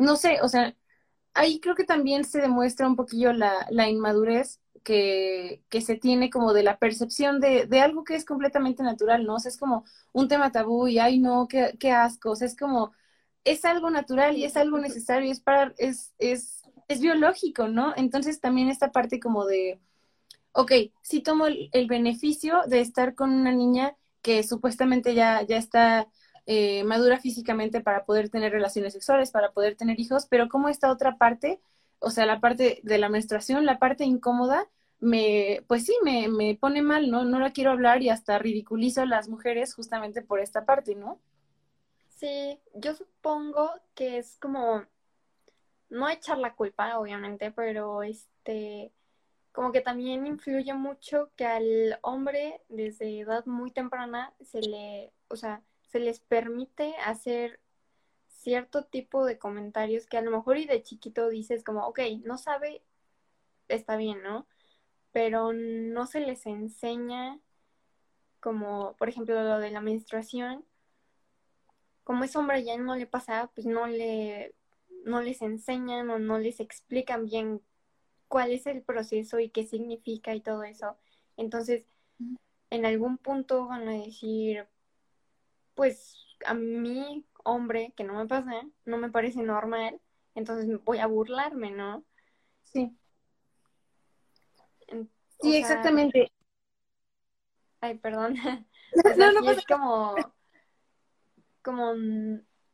no 0.00 0.16
sé, 0.16 0.38
o 0.42 0.48
sea, 0.48 0.74
ahí 1.34 1.60
creo 1.60 1.74
que 1.74 1.84
también 1.84 2.24
se 2.24 2.40
demuestra 2.40 2.86
un 2.88 2.96
poquillo 2.96 3.32
la, 3.32 3.66
la 3.70 3.88
inmadurez 3.88 4.60
que, 4.84 5.62
que, 5.68 5.80
se 5.82 5.96
tiene 5.96 6.30
como 6.30 6.52
de 6.54 6.62
la 6.62 6.78
percepción 6.78 7.40
de, 7.40 7.66
de, 7.66 7.80
algo 7.80 8.04
que 8.04 8.16
es 8.16 8.24
completamente 8.24 8.82
natural, 8.82 9.24
¿no? 9.24 9.36
O 9.36 9.38
sea, 9.38 9.50
es 9.50 9.58
como 9.58 9.84
un 10.12 10.28
tema 10.28 10.52
tabú 10.52 10.88
y, 10.88 10.98
ay, 10.98 11.18
no, 11.18 11.48
qué, 11.48 11.76
qué 11.78 11.92
asco, 11.92 12.30
o 12.32 12.36
sea, 12.36 12.46
es 12.46 12.56
como, 12.56 12.92
es 13.44 13.64
algo 13.64 13.90
natural 13.90 14.36
y 14.36 14.44
es 14.44 14.56
algo 14.56 14.78
necesario, 14.78 15.30
es 15.30 15.40
para, 15.40 15.74
es, 15.78 16.14
es, 16.18 16.62
es 16.88 17.00
biológico, 17.00 17.68
¿no? 17.68 17.94
Entonces 17.96 18.40
también 18.40 18.68
esta 18.70 18.92
parte 18.92 19.20
como 19.20 19.46
de, 19.46 19.80
ok, 20.52 20.72
sí 21.02 21.22
tomo 21.22 21.46
el, 21.46 21.68
el 21.72 21.86
beneficio 21.86 22.62
de 22.66 22.80
estar 22.80 23.14
con 23.14 23.32
una 23.32 23.52
niña 23.52 23.96
que 24.22 24.42
supuestamente 24.42 25.14
ya, 25.14 25.42
ya 25.42 25.56
está 25.56 26.08
eh, 26.46 26.84
madura 26.84 27.20
físicamente 27.20 27.80
para 27.80 28.04
poder 28.04 28.28
tener 28.30 28.52
relaciones 28.52 28.92
sexuales, 28.92 29.30
para 29.30 29.52
poder 29.52 29.76
tener 29.76 29.98
hijos, 30.00 30.26
pero 30.26 30.48
como 30.48 30.68
esta 30.68 30.90
otra 30.90 31.16
parte, 31.16 31.60
o 31.98 32.10
sea, 32.10 32.26
la 32.26 32.40
parte 32.40 32.80
de 32.82 32.98
la 32.98 33.08
menstruación, 33.08 33.66
la 33.66 33.78
parte 33.78 34.04
incómoda, 34.04 34.68
me, 35.00 35.64
pues 35.66 35.86
sí, 35.86 35.94
me, 36.04 36.28
me 36.28 36.56
pone 36.60 36.82
mal, 36.82 37.10
¿no? 37.10 37.24
No 37.24 37.38
la 37.40 37.52
quiero 37.52 37.70
hablar 37.70 38.02
y 38.02 38.10
hasta 38.10 38.38
ridiculizo 38.38 39.02
a 39.02 39.06
las 39.06 39.28
mujeres 39.28 39.74
justamente 39.74 40.22
por 40.22 40.40
esta 40.40 40.64
parte, 40.66 40.94
¿no? 40.94 41.18
Sí, 42.08 42.60
yo 42.74 42.94
supongo 42.94 43.70
que 43.94 44.18
es 44.18 44.36
como, 44.38 44.84
no 45.88 46.08
echar 46.08 46.38
la 46.38 46.54
culpa, 46.54 46.98
obviamente, 46.98 47.50
pero 47.50 48.02
este, 48.02 48.92
como 49.52 49.72
que 49.72 49.80
también 49.80 50.26
influye 50.26 50.74
mucho 50.74 51.30
que 51.36 51.46
al 51.46 51.98
hombre 52.02 52.62
desde 52.68 53.20
edad 53.20 53.46
muy 53.46 53.70
temprana 53.70 54.34
se 54.42 54.60
le, 54.60 55.12
o 55.28 55.36
sea, 55.36 55.62
se 55.90 55.98
les 55.98 56.20
permite 56.20 56.94
hacer 57.04 57.60
cierto 58.28 58.84
tipo 58.84 59.24
de 59.24 59.38
comentarios 59.38 60.06
que 60.06 60.16
a 60.16 60.22
lo 60.22 60.30
mejor 60.30 60.56
y 60.56 60.66
de 60.66 60.82
chiquito 60.82 61.28
dices 61.28 61.64
como, 61.64 61.86
ok, 61.86 62.00
no 62.24 62.38
sabe, 62.38 62.82
está 63.68 63.96
bien, 63.96 64.22
¿no? 64.22 64.46
Pero 65.12 65.52
no 65.52 66.06
se 66.06 66.20
les 66.20 66.46
enseña 66.46 67.40
como, 68.40 68.94
por 68.96 69.08
ejemplo, 69.08 69.42
lo 69.42 69.58
de 69.58 69.70
la 69.70 69.80
menstruación, 69.80 70.64
como 72.04 72.24
es 72.24 72.34
hombre 72.36 72.64
ya 72.64 72.76
no 72.78 72.96
le 72.96 73.06
pasa, 73.06 73.50
pues 73.54 73.66
no 73.66 73.86
le, 73.86 74.54
no 75.04 75.20
les 75.20 75.42
enseñan 75.42 76.08
o 76.10 76.18
no 76.18 76.38
les 76.38 76.60
explican 76.60 77.26
bien 77.26 77.60
cuál 78.28 78.52
es 78.52 78.66
el 78.66 78.82
proceso 78.82 79.40
y 79.40 79.50
qué 79.50 79.64
significa 79.64 80.34
y 80.34 80.40
todo 80.40 80.62
eso. 80.62 80.96
Entonces, 81.36 81.84
en 82.70 82.86
algún 82.86 83.18
punto 83.18 83.66
van 83.66 83.88
a 83.88 83.92
decir, 83.92 84.66
pues 85.74 86.16
a 86.44 86.54
mí, 86.54 87.24
hombre, 87.44 87.92
que 87.96 88.04
no 88.04 88.14
me 88.14 88.26
pasa, 88.26 88.62
no 88.84 88.98
me 88.98 89.10
parece 89.10 89.42
normal, 89.42 90.00
entonces 90.34 90.82
voy 90.84 90.98
a 90.98 91.06
burlarme, 91.06 91.70
¿no? 91.70 92.04
Sí. 92.64 92.96
sí, 95.40 95.56
exactamente. 95.56 96.32
Ay, 97.80 97.98
perdón. 97.98 98.34
no, 99.16 99.32
no, 99.32 99.50
es 99.50 99.64
como, 99.66 100.14
como 101.62 101.94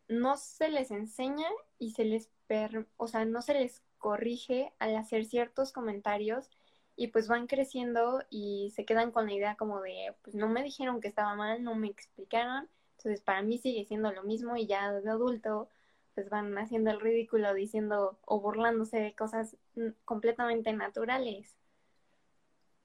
no 0.09 0.37
se 0.37 0.69
les 0.69 0.91
enseña 0.91 1.49
y 1.79 1.91
se 1.91 2.05
les, 2.05 2.31
per, 2.47 2.87
o 2.97 3.07
sea, 3.07 3.25
no 3.25 3.43
se 3.43 3.55
les 3.55 3.83
corrige 3.99 4.73
al 4.79 4.97
hacer 4.97 5.25
ciertos 5.25 5.73
comentarios 5.73 6.51
y 6.97 7.09
pues 7.09 7.29
van 7.29 7.47
creciendo 7.47 8.23
y 8.31 8.73
se 8.75 8.85
quedan 8.85 9.13
con 9.13 9.27
la 9.27 9.35
idea 9.35 9.57
como 9.57 9.81
de, 9.81 10.15
pues 10.23 10.35
no 10.35 10.49
me 10.49 10.63
dijeron 10.63 11.01
que 11.01 11.09
estaba 11.09 11.35
mal, 11.35 11.63
no 11.63 11.75
me 11.75 11.89
explicaron, 11.89 12.69
entonces, 13.07 13.25
para 13.25 13.41
mí 13.41 13.57
sigue 13.57 13.85
siendo 13.85 14.11
lo 14.11 14.25
mismo 14.25 14.57
y 14.57 14.67
ya 14.67 14.93
de 14.93 15.09
adulto, 15.09 15.69
pues 16.17 16.29
van 16.29 16.59
haciendo 16.59 16.91
el 16.91 17.01
ridículo 17.01 17.55
diciendo 17.55 18.19
o 18.25 18.41
burlándose 18.41 18.99
de 18.99 19.15
cosas 19.15 19.57
completamente 20.05 20.73
naturales. 20.73 21.55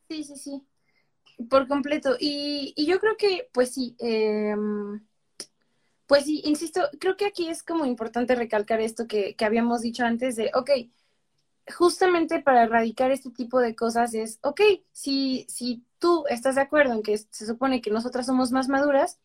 Sí, 0.08 0.24
sí, 0.24 0.36
sí, 0.36 0.64
por 1.50 1.68
completo. 1.68 2.18
Y, 2.20 2.72
y 2.76 2.86
yo 2.86 3.00
creo 3.00 3.18
que, 3.18 3.50
pues 3.52 3.74
sí, 3.74 3.96
eh, 3.98 4.56
pues 6.06 6.26
sí, 6.26 6.44
insisto, 6.46 6.82
creo 7.00 7.18
que 7.18 7.26
aquí 7.26 7.50
es 7.50 7.64
como 7.64 7.88
importante 7.88 8.36
recalcar 8.36 8.80
esto 8.80 9.08
que, 9.08 9.36
que 9.36 9.46
habíamos 9.46 9.82
dicho 9.82 10.06
antes 10.06 10.36
de, 10.36 10.52
ok, 10.54 10.70
justamente 11.76 12.44
para 12.44 12.66
erradicar 12.66 13.10
este 13.10 13.32
tipo 13.32 13.60
de 13.60 13.76
cosas 13.76 14.14
es, 14.14 14.38
ok, 14.44 14.62
si, 14.92 15.48
si 15.50 15.84
tú 15.98 16.26
estás 16.30 16.54
de 16.54 16.62
acuerdo 16.62 16.94
en 16.94 17.02
que 17.02 17.18
se 17.18 17.48
supone 17.48 17.82
que 17.82 17.90
nosotras 17.90 18.28
somos 18.28 18.52
más 18.52 18.68
maduras, 18.68 19.20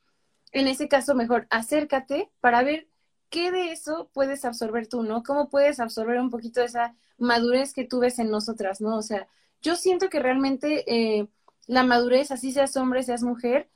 en 0.61 0.69
ese 0.69 0.89
caso 0.89 1.15
mejor 1.15 1.47
acércate 1.51 2.31
para 2.41 2.63
ver 2.63 2.89
qué 3.31 3.51
de 3.51 3.73
eso 3.73 4.11
puedes 4.13 4.45
absorber 4.45 4.89
tú, 4.89 5.03
¿no? 5.03 5.23
¿Cómo 5.23 5.49
puedes 5.51 5.81
absorber 5.81 6.19
un 6.19 6.31
poquito 6.31 6.61
de 6.61 6.67
esa 6.67 6.95
madurez 7.19 7.73
que 7.73 7.85
tú 7.85 8.01
ves 8.01 8.19
en 8.19 8.31
nosotras, 8.31 8.81
¿no? 8.81 8.97
O 8.97 9.03
sea, 9.03 9.29
yo 9.63 9.77
siento 9.77 10.09
que 10.09 10.21
realmente 10.21 10.85
eh, 10.87 11.29
la 11.67 11.83
madurez, 11.83 12.31
así 12.31 12.53
seas 12.53 12.77
hombre, 12.77 13.03
seas 13.03 13.23
mujer, 13.23 13.69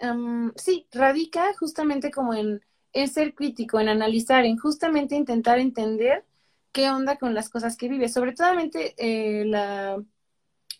em, 0.00 0.52
sí, 0.56 0.86
radica 0.92 1.52
justamente 1.58 2.10
como 2.10 2.34
en, 2.34 2.64
en, 2.92 3.08
ser 3.08 3.34
crítico, 3.34 3.80
en 3.80 3.88
analizar, 3.88 4.44
en 4.44 4.56
justamente 4.56 5.16
intentar 5.16 5.58
entender 5.58 6.24
qué 6.72 6.90
onda 6.90 7.16
con 7.16 7.34
las 7.34 7.48
cosas 7.48 7.76
que 7.76 7.88
vives, 7.88 8.12
sobre 8.12 8.32
todo 8.32 8.48
eh, 8.74 9.44
la, 9.46 10.02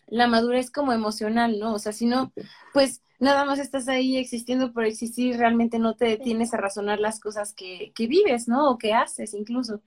la 0.07 0.27
madurez 0.27 0.71
como 0.71 0.93
emocional, 0.93 1.59
¿no? 1.59 1.73
O 1.73 1.79
sea, 1.79 1.91
si 1.91 2.05
no, 2.05 2.31
pues 2.73 3.01
nada 3.21 3.45
más 3.45 3.59
estás 3.59 3.87
ahí 3.87 4.17
existiendo 4.17 4.73
por 4.73 4.83
existir, 4.83 5.37
realmente 5.37 5.79
no 5.79 5.95
te 5.95 6.05
detienes 6.05 6.53
a 6.53 6.57
razonar 6.57 6.99
las 6.99 7.19
cosas 7.19 7.53
que, 7.53 7.93
que 7.95 8.07
vives, 8.07 8.47
¿no? 8.47 8.71
O 8.71 8.77
que 8.77 8.93
haces 8.93 9.33
incluso. 9.35 9.81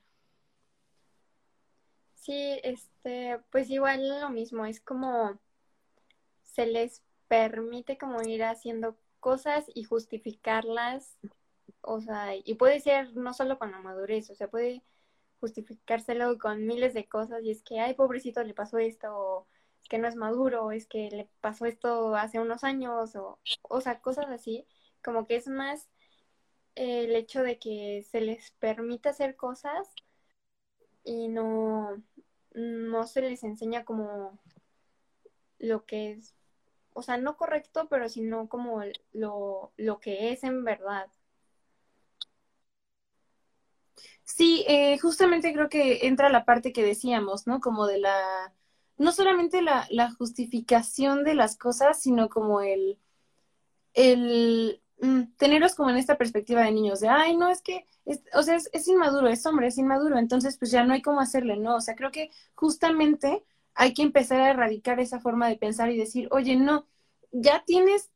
Sí, 2.15 2.59
este, 2.63 3.41
pues 3.51 3.69
igual 3.69 4.09
lo 4.21 4.31
mismo, 4.31 4.65
es 4.65 4.81
como 4.81 5.39
se 6.45 6.67
les 6.67 7.03
permite 7.27 7.99
como 7.99 8.23
ir 8.23 8.45
haciendo 8.45 8.97
cosas 9.19 9.65
y 9.75 9.83
justificarlas, 9.83 11.19
o 11.81 12.01
sea, 12.01 12.37
y 12.37 12.55
puede 12.55 12.79
ser 12.79 13.17
no 13.17 13.35
solo 13.35 13.59
con 13.59 13.73
la 13.73 13.81
madurez, 13.81 14.31
o 14.31 14.37
sea, 14.37 14.49
puede 14.49 14.83
justificárselo 15.41 16.39
con 16.39 16.67
miles 16.67 16.95
de 16.95 17.09
cosas 17.09 17.43
y 17.43 17.51
es 17.51 17.63
que, 17.65 17.81
ay, 17.81 17.95
pobrecito, 17.95 18.45
le 18.45 18.55
pasó 18.55 18.79
esto, 18.79 19.09
o 19.11 19.47
que 19.89 19.99
no 19.99 20.09
es 20.09 20.17
maduro, 20.17 20.73
es 20.73 20.87
que 20.87 21.11
le 21.11 21.29
pasó 21.41 21.67
esto 21.67 22.15
hace 22.17 22.41
unos 22.41 22.65
años, 22.65 23.17
o, 23.17 23.39
o 23.63 23.81
sea, 23.81 24.01
cosas 24.01 24.27
así, 24.31 24.67
como 25.03 25.27
que 25.27 25.37
es 25.37 25.49
más 25.49 25.89
el 26.75 27.15
hecho 27.15 27.43
de 27.43 27.59
que 27.59 28.05
se 28.11 28.21
les 28.21 28.51
permite 28.53 29.09
hacer 29.09 29.37
cosas 29.37 29.89
y 31.05 31.29
no, 31.29 32.03
no 32.55 33.07
se 33.07 33.21
les 33.23 33.45
enseña 33.45 33.85
como 33.85 34.39
lo 35.59 35.85
que 35.87 36.13
es, 36.13 36.35
o 36.95 37.03
sea, 37.03 37.17
no 37.17 37.37
correcto, 37.37 37.89
pero 37.89 38.09
sino 38.09 38.49
como 38.49 38.83
lo, 39.13 39.73
lo 39.77 40.01
que 40.01 40.33
es 40.33 40.45
en 40.45 40.65
verdad. 40.65 41.09
Sí, 44.25 44.65
eh, 44.69 44.99
justamente 44.99 45.53
creo 45.53 45.69
que 45.69 46.07
entra 46.07 46.29
la 46.31 46.45
parte 46.45 46.73
que 46.73 46.83
decíamos, 46.83 47.47
¿no? 47.47 47.61
Como 47.61 47.87
de 47.87 47.99
la 47.99 48.53
no 48.97 49.13
solamente 49.13 49.63
la, 49.63 49.87
la 49.91 50.13
justificación 50.13 51.25
de 51.25 51.35
las 51.35 51.57
cosas, 51.57 52.01
sino 52.01 52.29
como 52.29 52.61
el, 52.61 52.99
el 53.95 54.83
mm, 55.01 55.35
tenerlos 55.37 55.75
como 55.75 55.91
en 55.91 55.97
esta 55.97 56.19
perspectiva 56.19 56.63
de 56.63 56.73
niños, 56.73 57.01
de, 57.01 57.09
ay, 57.09 57.37
no, 57.37 57.49
es 57.51 57.63
que, 57.63 57.87
o 58.35 58.43
sea, 58.43 58.57
es, 58.57 58.71
es, 58.73 58.89
inmaduro, 58.89 59.29
es 59.29 59.45
hombre, 59.47 59.69
es 59.69 59.79
inmaduro, 59.79 60.19
entonces 60.19 60.59
pues 60.59 60.71
ya 60.71 60.85
no 60.85 60.95
hay 60.95 61.03
cómo 61.03 61.21
hacerle, 61.21 61.57
¿no? 61.57 61.77
O 61.77 61.81
sea, 61.81 61.97
creo 61.97 62.11
que 62.11 62.31
justamente 62.55 63.45
hay 63.75 63.95
que 63.95 64.03
empezar 64.03 64.41
a 64.41 64.51
erradicar 64.51 65.01
esa 65.01 65.21
forma 65.21 65.49
de 65.49 65.57
pensar 65.57 65.91
y 65.91 65.99
decir, 65.99 66.29
oye, 66.31 66.57
no, 66.57 66.87
ya 67.33 67.65
tienes 67.65 68.11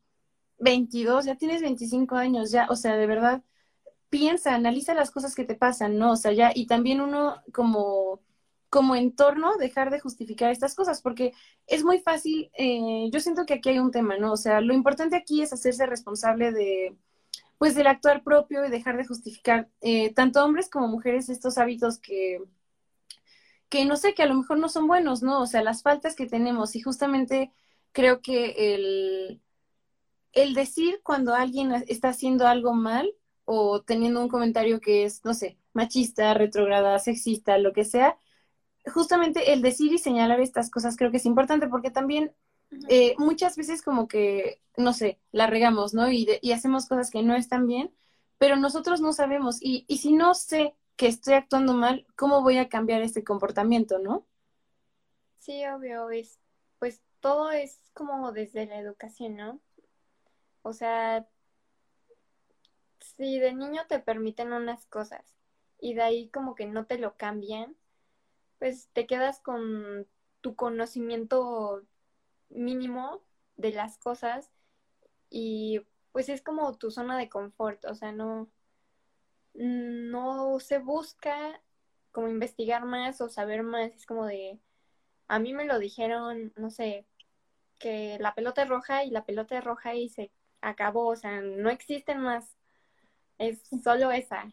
22, 0.59 1.25
ya 1.27 1.37
tienes 1.37 1.63
25 1.63 2.17
años, 2.17 2.51
ya, 2.51 2.67
o 2.71 2.77
sea, 2.77 2.97
de 2.97 3.07
verdad, 3.07 3.43
piensa, 4.11 4.55
analiza 4.55 4.95
las 4.95 5.11
cosas 5.11 5.35
que 5.35 5.45
te 5.45 5.55
pasan, 5.55 5.99
¿no? 5.99 6.13
O 6.13 6.17
sea, 6.17 6.33
ya, 6.33 6.53
y 6.55 6.67
también 6.67 7.01
uno 7.01 7.43
como, 7.53 8.21
como 8.71 8.97
entorno, 8.97 9.57
dejar 9.57 9.91
de 9.91 10.01
justificar 10.01 10.51
estas 10.51 10.75
cosas, 10.75 11.01
porque 11.03 11.33
es 11.67 11.85
muy 11.85 12.01
fácil, 12.01 12.51
eh, 12.59 13.09
yo 13.13 13.21
siento 13.21 13.47
que 13.47 13.55
aquí 13.55 13.71
hay 13.71 13.79
un 13.79 13.91
tema, 13.91 14.19
¿no? 14.19 14.33
O 14.33 14.37
sea, 14.37 14.61
lo 14.61 14.75
importante 14.75 15.17
aquí 15.17 15.43
es 15.43 15.53
hacerse 15.53 15.87
responsable 15.87 16.53
de, 16.53 16.97
pues, 17.59 17.75
del 17.75 17.87
actuar 17.87 18.23
propio 18.23 18.65
y 18.65 18.71
dejar 18.71 18.97
de 18.97 19.07
justificar, 19.07 19.69
eh, 19.81 20.13
tanto 20.15 20.45
hombres 20.45 20.69
como 20.71 20.89
mujeres, 20.89 21.29
estos 21.29 21.59
hábitos 21.59 21.99
que, 21.99 22.43
que 23.69 23.85
no 23.85 23.97
sé, 23.97 24.15
que 24.15 24.23
a 24.23 24.27
lo 24.27 24.35
mejor 24.35 24.59
no 24.59 24.69
son 24.69 24.87
buenos, 24.87 25.23
¿no? 25.23 25.43
O 25.43 25.47
sea, 25.47 25.63
las 25.63 25.83
faltas 25.83 26.15
que 26.15 26.27
tenemos 26.27 26.77
y 26.77 26.81
justamente 26.83 27.53
creo 27.93 28.21
que 28.23 28.75
el, 28.75 29.43
el 30.33 30.55
decir 30.55 31.01
cuando 31.03 31.35
alguien 31.35 31.73
está 31.89 32.11
haciendo 32.11 32.47
algo 32.47 32.75
mal 32.75 33.13
o 33.45 33.83
teniendo 33.83 34.21
un 34.21 34.29
comentario 34.29 34.81
que 34.81 35.05
es, 35.05 35.25
no 35.25 35.35
sé, 35.35 35.59
machista, 35.73 36.35
retrograda, 36.35 36.99
sexista, 36.99 37.59
lo 37.59 37.73
que 37.73 37.85
sea, 37.85 38.19
justamente 38.93 39.53
el 39.53 39.63
decir 39.63 39.93
y 39.93 39.99
señalar 39.99 40.41
estas 40.41 40.71
cosas 40.71 40.97
creo 40.97 41.11
que 41.11 41.19
es 41.19 41.27
importante 41.27 41.69
porque 41.69 41.91
también 41.91 42.33
eh, 42.89 43.15
muchas 43.19 43.57
veces 43.57 43.83
como 43.83 44.09
que, 44.09 44.61
no 44.77 44.93
sé, 44.93 45.19
la 45.33 45.47
regamos, 45.47 45.95
¿no? 45.95 46.11
Y, 46.11 46.29
y, 46.43 46.53
hacemos 46.53 46.87
cosas 46.87 47.11
que 47.11 47.23
no 47.23 47.35
están 47.35 47.67
bien, 47.67 47.91
pero 48.37 48.57
nosotros 48.57 49.01
no 49.01 49.13
sabemos. 49.13 49.59
Y, 49.61 49.85
y 49.89 49.99
si 49.99 50.13
no 50.13 50.35
sé 50.35 50.75
que 50.97 51.07
estoy 51.07 51.35
actuando 51.35 51.73
mal, 51.75 52.07
¿cómo 52.17 52.43
voy 52.43 52.59
a 52.59 52.69
cambiar 52.69 53.03
este 53.03 53.25
comportamiento, 53.25 53.99
no? 53.99 54.27
Sí, 55.39 55.65
obvio, 55.67 56.11
es, 56.11 56.39
pues 56.79 57.01
todo 57.21 57.51
es 57.53 57.81
como 57.95 58.33
desde 58.33 58.67
la 58.67 58.79
educación, 58.79 59.37
¿no? 59.37 59.61
O 60.63 60.73
sea, 60.75 61.27
si 63.17 63.39
de 63.39 63.55
niño 63.55 63.83
te 63.89 63.99
permiten 63.99 64.53
unas 64.53 64.85
cosas 64.87 65.25
y 65.81 65.95
de 65.95 66.03
ahí 66.03 66.29
como 66.29 66.55
que 66.55 66.67
no 66.67 66.85
te 66.85 66.99
lo 66.99 67.17
cambian, 67.17 67.77
pues 68.59 68.89
te 68.93 69.07
quedas 69.07 69.41
con 69.41 70.07
tu 70.41 70.57
conocimiento 70.57 71.83
mínimo 72.51 73.23
de 73.57 73.73
las 73.73 73.99
cosas 73.99 74.51
y 75.31 75.83
pues 76.13 76.29
es 76.29 76.43
como 76.43 76.77
tu 76.79 76.91
zona 76.91 77.19
de 77.19 77.29
confort, 77.29 77.85
o 77.87 77.95
sea, 77.95 78.13
no, 78.13 78.51
no 79.55 80.59
se 80.61 80.79
busca 80.79 81.61
como 82.13 82.29
investigar 82.29 82.85
más 82.85 83.21
o 83.21 83.29
saber 83.29 83.63
más, 83.63 83.93
es 83.95 84.07
como 84.07 84.27
de, 84.27 84.59
a 85.29 85.39
mí 85.39 85.55
me 85.55 85.67
lo 85.67 85.79
dijeron, 85.79 86.53
no 86.57 86.71
sé, 86.71 87.07
que 87.79 88.19
la 88.21 88.35
pelota 88.35 88.63
es 88.65 88.69
roja 88.69 89.05
y 89.05 89.11
la 89.11 89.25
pelota 89.27 89.59
es 89.59 89.65
roja 89.65 89.95
y 89.95 90.09
se 90.11 90.33
acabó, 90.63 91.09
o 91.09 91.17
sea, 91.17 91.41
no 91.43 91.71
existen 91.71 92.21
más, 92.21 92.57
es 93.39 93.63
solo 93.85 94.13
esa. 94.13 94.53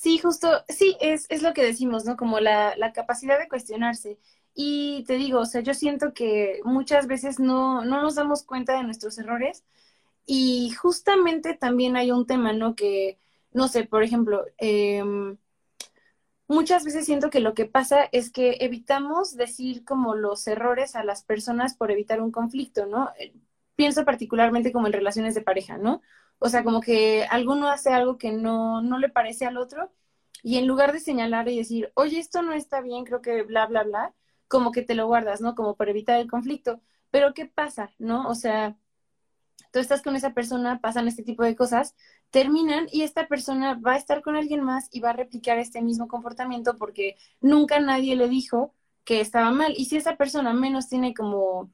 Sí, 0.00 0.18
justo, 0.18 0.48
sí, 0.68 0.96
es, 1.00 1.26
es 1.28 1.42
lo 1.42 1.52
que 1.54 1.64
decimos, 1.64 2.04
¿no? 2.04 2.16
Como 2.16 2.38
la, 2.40 2.76
la 2.76 2.92
capacidad 2.92 3.38
de 3.38 3.48
cuestionarse. 3.48 4.18
Y 4.54 5.04
te 5.06 5.14
digo, 5.14 5.40
o 5.40 5.44
sea, 5.46 5.60
yo 5.60 5.74
siento 5.74 6.14
que 6.14 6.60
muchas 6.64 7.06
veces 7.08 7.40
no, 7.40 7.84
no 7.84 8.00
nos 8.02 8.14
damos 8.14 8.44
cuenta 8.44 8.76
de 8.76 8.84
nuestros 8.84 9.18
errores 9.18 9.64
y 10.26 10.70
justamente 10.72 11.54
también 11.54 11.96
hay 11.96 12.12
un 12.12 12.26
tema, 12.26 12.52
¿no? 12.52 12.76
Que, 12.76 13.18
no 13.52 13.68
sé, 13.68 13.84
por 13.84 14.02
ejemplo, 14.04 14.44
eh, 14.58 15.02
muchas 16.48 16.84
veces 16.84 17.04
siento 17.06 17.30
que 17.30 17.40
lo 17.40 17.54
que 17.54 17.66
pasa 17.66 18.04
es 18.12 18.30
que 18.30 18.56
evitamos 18.60 19.36
decir 19.36 19.84
como 19.84 20.14
los 20.14 20.46
errores 20.46 20.96
a 20.96 21.04
las 21.04 21.22
personas 21.22 21.74
por 21.76 21.90
evitar 21.90 22.20
un 22.20 22.30
conflicto, 22.32 22.86
¿no? 22.86 23.10
Pienso 23.76 24.04
particularmente 24.04 24.72
como 24.72 24.86
en 24.86 24.92
relaciones 24.92 25.34
de 25.34 25.42
pareja, 25.42 25.78
¿no? 25.78 26.02
O 26.38 26.48
sea, 26.48 26.64
como 26.64 26.80
que 26.80 27.26
alguno 27.30 27.68
hace 27.68 27.92
algo 27.92 28.18
que 28.18 28.32
no, 28.32 28.82
no 28.82 28.98
le 28.98 29.08
parece 29.08 29.46
al 29.46 29.58
otro 29.58 29.92
y 30.42 30.58
en 30.58 30.66
lugar 30.66 30.92
de 30.92 31.00
señalar 31.00 31.48
y 31.48 31.58
decir, 31.58 31.90
oye, 31.94 32.18
esto 32.18 32.42
no 32.42 32.52
está 32.52 32.80
bien, 32.80 33.04
creo 33.04 33.20
que 33.22 33.42
bla, 33.42 33.66
bla, 33.66 33.82
bla, 33.84 34.14
como 34.48 34.72
que 34.72 34.82
te 34.82 34.94
lo 34.94 35.06
guardas, 35.06 35.40
¿no? 35.40 35.54
Como 35.54 35.76
para 35.76 35.90
evitar 35.90 36.18
el 36.20 36.30
conflicto. 36.30 36.80
Pero 37.10 37.34
¿qué 37.34 37.46
pasa, 37.46 37.90
no? 37.98 38.28
O 38.28 38.34
sea, 38.34 38.76
tú 39.72 39.78
estás 39.80 40.02
con 40.02 40.16
esa 40.16 40.34
persona, 40.34 40.80
pasan 40.80 41.08
este 41.08 41.22
tipo 41.22 41.42
de 41.42 41.56
cosas, 41.56 41.94
terminan 42.30 42.86
y 42.92 43.02
esta 43.02 43.26
persona 43.28 43.74
va 43.74 43.94
a 43.94 43.96
estar 43.96 44.22
con 44.22 44.36
alguien 44.36 44.62
más 44.62 44.88
y 44.92 45.00
va 45.00 45.10
a 45.10 45.12
replicar 45.14 45.58
este 45.58 45.82
mismo 45.82 46.08
comportamiento 46.08 46.76
porque 46.76 47.16
nunca 47.40 47.80
nadie 47.80 48.16
le 48.16 48.28
dijo 48.28 48.74
que 49.04 49.20
estaba 49.20 49.50
mal. 49.50 49.74
Y 49.76 49.86
si 49.86 49.96
esa 49.96 50.16
persona 50.16 50.52
menos 50.54 50.88
tiene 50.88 51.14
como 51.14 51.70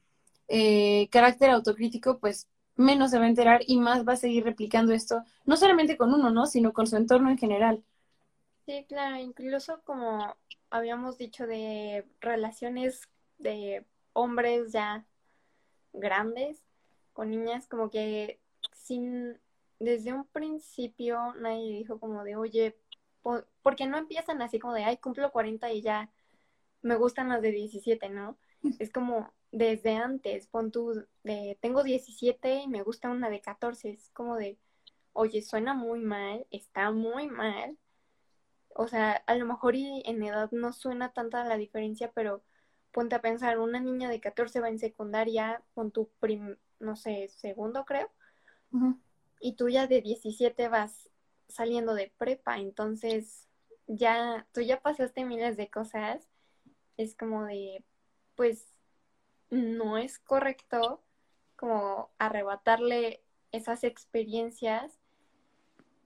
eh, 0.49 1.09
carácter 1.11 1.51
autocrítico, 1.51 2.19
pues 2.19 2.49
menos 2.77 3.11
se 3.11 3.19
va 3.19 3.25
a 3.25 3.29
enterar 3.29 3.63
y 3.67 3.79
más 3.79 4.07
va 4.07 4.15
a 4.15 4.17
seguir 4.17 4.45
replicando 4.45 4.93
esto, 4.93 5.25
no 5.45 5.57
solamente 5.57 5.97
con 5.97 6.13
uno, 6.13 6.31
¿no? 6.31 6.47
Sino 6.47 6.73
con 6.73 6.87
su 6.87 6.97
entorno 6.97 7.31
en 7.31 7.39
general. 7.39 7.83
Sí, 8.67 8.85
claro, 8.89 9.17
incluso 9.17 9.81
como 9.85 10.37
habíamos 10.71 11.19
dicho 11.19 11.47
de 11.47 12.07
relaciones 12.21 13.09
de 13.39 13.85
hombres 14.13 14.73
ya 14.73 15.05
grandes 15.93 16.63
con 17.13 17.31
niñas, 17.31 17.67
como 17.69 17.91
que 17.91 18.41
sin 18.73 19.39
desde 19.79 20.13
un 20.13 20.25
principio 20.25 21.35
nadie 21.35 21.79
dijo 21.79 21.99
como 22.01 22.25
de, 22.25 22.37
oye, 22.37 22.77
porque 23.63 23.87
no 23.87 23.99
empiezan 23.99 24.43
así 24.43 24.59
como 24.59 24.75
de, 24.75 24.85
ay, 24.85 24.97
cumplo 24.97 25.31
40 25.31 25.73
y 25.73 25.83
ya 25.83 26.11
me 26.83 26.97
gustan 26.97 27.29
las 27.29 27.43
de 27.43 27.51
17, 27.51 28.09
¿no? 28.11 28.37
Es 28.79 28.91
como 28.91 29.33
desde 29.57 29.97
antes, 29.97 30.47
pon 30.49 30.71
tú, 30.73 31.07
de, 31.23 31.59
tengo 31.61 31.83
17 31.83 32.63
y 32.63 32.69
me 32.69 32.83
gusta 32.83 33.11
una 33.11 33.31
de 33.31 33.41
14, 33.41 33.91
es 33.91 34.11
como 34.11 34.37
de, 34.37 34.59
oye, 35.13 35.43
suena 35.43 35.75
muy 35.75 36.01
mal, 36.01 36.47
está 36.51 36.91
muy 36.91 37.29
mal. 37.29 37.79
O 38.77 38.89
sea, 38.89 39.13
a 39.27 39.35
lo 39.37 39.47
mejor 39.47 39.77
y 39.77 40.03
en 40.07 40.23
edad 40.23 40.51
no 40.53 40.73
suena 40.73 41.13
tanta 41.13 41.45
la 41.45 41.57
diferencia, 41.57 42.11
pero 42.13 42.43
ponte 42.93 43.15
a 43.17 43.23
pensar, 43.23 43.59
una 43.59 43.81
niña 43.81 44.09
de 44.09 44.21
14 44.21 44.61
va 44.61 44.69
en 44.69 44.79
secundaria 44.79 45.63
con 45.75 45.91
tu 45.93 46.09
prim, 46.21 46.57
no 46.81 46.97
sé, 46.97 47.29
segundo 47.29 47.85
creo 47.85 48.11
y 49.45 49.53
tú 49.57 49.69
ya 49.69 49.87
de 49.87 50.01
17 50.01 50.69
vas 50.69 51.11
saliendo 51.49 51.95
de 51.95 52.11
prepa, 52.17 52.59
entonces 52.59 53.47
ya 53.87 54.47
tú 54.53 54.63
ya 54.63 54.81
pasaste 54.81 55.25
miles 55.25 55.59
de 55.59 55.69
cosas, 55.69 56.27
es 56.97 57.15
como 57.15 57.45
de, 57.45 57.85
pues 58.37 58.74
no 59.51 59.99
es 59.99 60.19
correcto 60.19 61.03
como 61.57 62.11
arrebatarle 62.19 63.23
esas 63.53 63.85
experiencias 63.85 64.99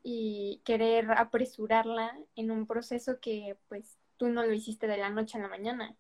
y 0.03 0.61
querer 0.65 1.11
apresurarla 1.13 2.19
en 2.37 2.51
un 2.51 2.67
proceso 2.67 3.21
que 3.21 3.57
pues 3.69 3.99
tú 4.17 4.29
no 4.29 4.45
lo 4.45 4.53
hiciste 4.53 4.87
de 4.87 4.99
la 4.99 5.11
noche 5.11 5.39
a 5.39 5.43
la 5.43 5.49
mañana. 5.49 5.97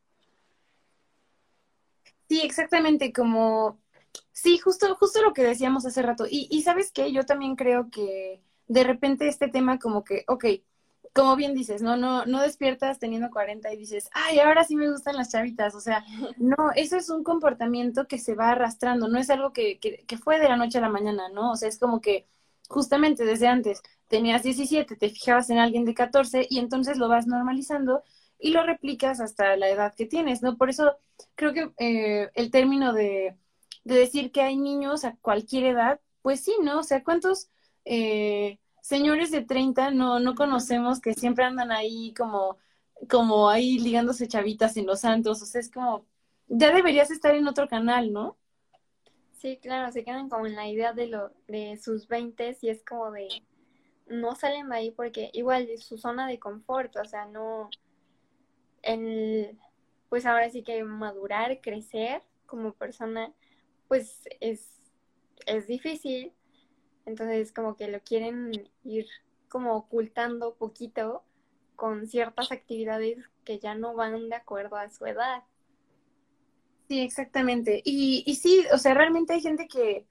Sí, 2.28 2.42
exactamente, 2.42 3.12
como 3.12 3.80
Sí, 4.32 4.58
justo, 4.58 4.94
justo 4.96 5.22
lo 5.22 5.32
que 5.32 5.42
decíamos 5.42 5.84
hace 5.86 6.02
rato. 6.02 6.24
Y, 6.28 6.48
y 6.50 6.62
sabes 6.62 6.92
qué, 6.92 7.12
yo 7.12 7.24
también 7.24 7.56
creo 7.56 7.90
que 7.90 8.40
de 8.68 8.84
repente 8.84 9.28
este 9.28 9.48
tema 9.48 9.78
como 9.78 10.04
que, 10.04 10.24
ok, 10.28 10.44
como 11.18 11.34
bien 11.34 11.52
dices, 11.54 11.82
no, 11.82 11.96
no, 11.96 12.24
no 12.26 12.40
despiertas 12.42 13.00
teniendo 13.00 13.30
40 13.30 13.72
y 13.72 13.76
dices, 13.76 14.08
ay, 14.12 14.38
ahora 14.38 14.62
sí 14.62 14.76
me 14.76 14.88
gustan 14.88 15.16
las 15.16 15.32
chavitas. 15.32 15.74
O 15.74 15.80
sea, 15.80 16.04
no, 16.38 16.56
eso 16.76 16.96
es 16.96 17.10
un 17.10 17.24
comportamiento 17.24 18.06
que 18.06 18.18
se 18.18 18.34
va 18.36 18.50
arrastrando, 18.50 19.08
no 19.08 19.18
es 19.18 19.28
algo 19.30 19.52
que, 19.52 19.78
que, 19.80 20.04
que 20.06 20.18
fue 20.18 20.38
de 20.38 20.48
la 20.48 20.56
noche 20.56 20.78
a 20.78 20.82
la 20.82 20.88
mañana, 20.88 21.28
¿no? 21.28 21.50
O 21.52 21.56
sea, 21.56 21.68
es 21.68 21.78
como 21.78 22.00
que 22.00 22.26
justamente 22.68 23.24
desde 23.24 23.48
antes 23.48 23.82
tenías 24.06 24.42
17, 24.44 24.94
te 24.96 25.10
fijabas 25.10 25.50
en 25.50 25.58
alguien 25.58 25.84
de 25.84 25.94
14 25.94 26.46
y 26.48 26.58
entonces 26.58 26.98
lo 26.98 27.08
vas 27.08 27.26
normalizando 27.26 28.02
y 28.38 28.52
lo 28.52 28.62
replicas 28.64 29.20
hasta 29.20 29.56
la 29.56 29.68
edad 29.68 29.94
que 29.96 30.06
tienes, 30.06 30.42
¿no? 30.42 30.56
Por 30.56 30.70
eso 30.70 30.96
creo 31.34 31.52
que 31.52 31.72
eh, 31.78 32.30
el 32.34 32.50
término 32.52 32.92
de 32.92 33.36
de 33.84 33.94
decir 33.96 34.30
que 34.32 34.42
hay 34.42 34.56
niños 34.56 35.04
a 35.04 35.16
cualquier 35.16 35.64
edad, 35.64 36.00
pues 36.22 36.40
sí, 36.44 36.54
¿no? 36.62 36.80
O 36.80 36.82
sea, 36.82 37.02
¿cuántos 37.02 37.48
eh, 37.84 38.58
señores 38.88 39.30
de 39.30 39.42
30 39.42 39.90
no, 39.90 40.18
no 40.18 40.34
conocemos 40.34 40.98
que 40.98 41.12
siempre 41.12 41.44
andan 41.44 41.70
ahí 41.70 42.14
como, 42.14 42.56
como 43.10 43.50
ahí 43.50 43.78
ligándose 43.78 44.26
chavitas 44.28 44.78
en 44.78 44.86
los 44.86 45.00
santos? 45.00 45.42
O 45.42 45.46
sea, 45.46 45.60
es 45.60 45.70
como, 45.70 46.06
ya 46.48 46.72
deberías 46.72 47.10
estar 47.10 47.34
en 47.34 47.46
otro 47.46 47.68
canal, 47.68 48.14
¿no? 48.14 48.38
Sí, 49.32 49.58
claro, 49.58 49.92
se 49.92 50.04
quedan 50.04 50.30
como 50.30 50.46
en 50.46 50.56
la 50.56 50.68
idea 50.68 50.94
de 50.94 51.06
lo 51.06 51.30
de 51.48 51.76
sus 51.76 52.08
20 52.08 52.56
y 52.62 52.70
es 52.70 52.82
como 52.82 53.10
de 53.12 53.28
no 54.06 54.34
salen 54.34 54.70
de 54.70 54.76
ahí 54.76 54.90
porque 54.90 55.30
igual 55.34 55.68
es 55.68 55.84
su 55.84 55.98
zona 55.98 56.26
de 56.26 56.38
confort, 56.38 56.96
o 56.96 57.04
sea, 57.04 57.26
no 57.26 57.68
en 58.80 59.60
pues 60.08 60.24
ahora 60.24 60.48
sí 60.48 60.62
que 60.62 60.82
madurar, 60.82 61.60
crecer 61.60 62.22
como 62.46 62.72
persona 62.72 63.34
pues 63.86 64.22
es 64.40 64.80
es 65.44 65.66
difícil, 65.66 66.32
entonces 67.08 67.52
como 67.52 67.76
que 67.76 67.88
lo 67.88 68.00
quieren 68.00 68.52
ir 68.84 69.06
como 69.48 69.74
ocultando 69.74 70.54
poquito 70.54 71.24
con 71.74 72.06
ciertas 72.06 72.52
actividades 72.52 73.18
que 73.44 73.58
ya 73.58 73.74
no 73.74 73.94
van 73.94 74.28
de 74.28 74.36
acuerdo 74.36 74.76
a 74.76 74.90
su 74.90 75.06
edad. 75.06 75.42
Sí, 76.88 77.00
exactamente. 77.00 77.82
Y, 77.84 78.24
y 78.26 78.36
sí, 78.36 78.64
o 78.72 78.78
sea, 78.78 78.94
realmente 78.94 79.34
hay 79.34 79.40
gente 79.42 79.68
que, 79.68 80.06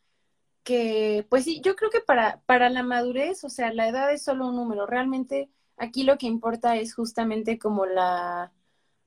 que, 0.63 1.25
pues 1.29 1.43
sí, 1.45 1.61
yo 1.63 1.75
creo 1.75 1.89
que 1.89 2.01
para, 2.01 2.41
para 2.45 2.69
la 2.69 2.83
madurez, 2.83 3.43
o 3.43 3.49
sea, 3.49 3.73
la 3.73 3.87
edad 3.87 4.11
es 4.13 4.23
solo 4.23 4.47
un 4.49 4.55
número. 4.55 4.85
Realmente 4.85 5.49
aquí 5.77 6.03
lo 6.03 6.17
que 6.17 6.27
importa 6.27 6.75
es 6.77 6.93
justamente 6.93 7.57
como 7.57 7.85
la, 7.85 8.53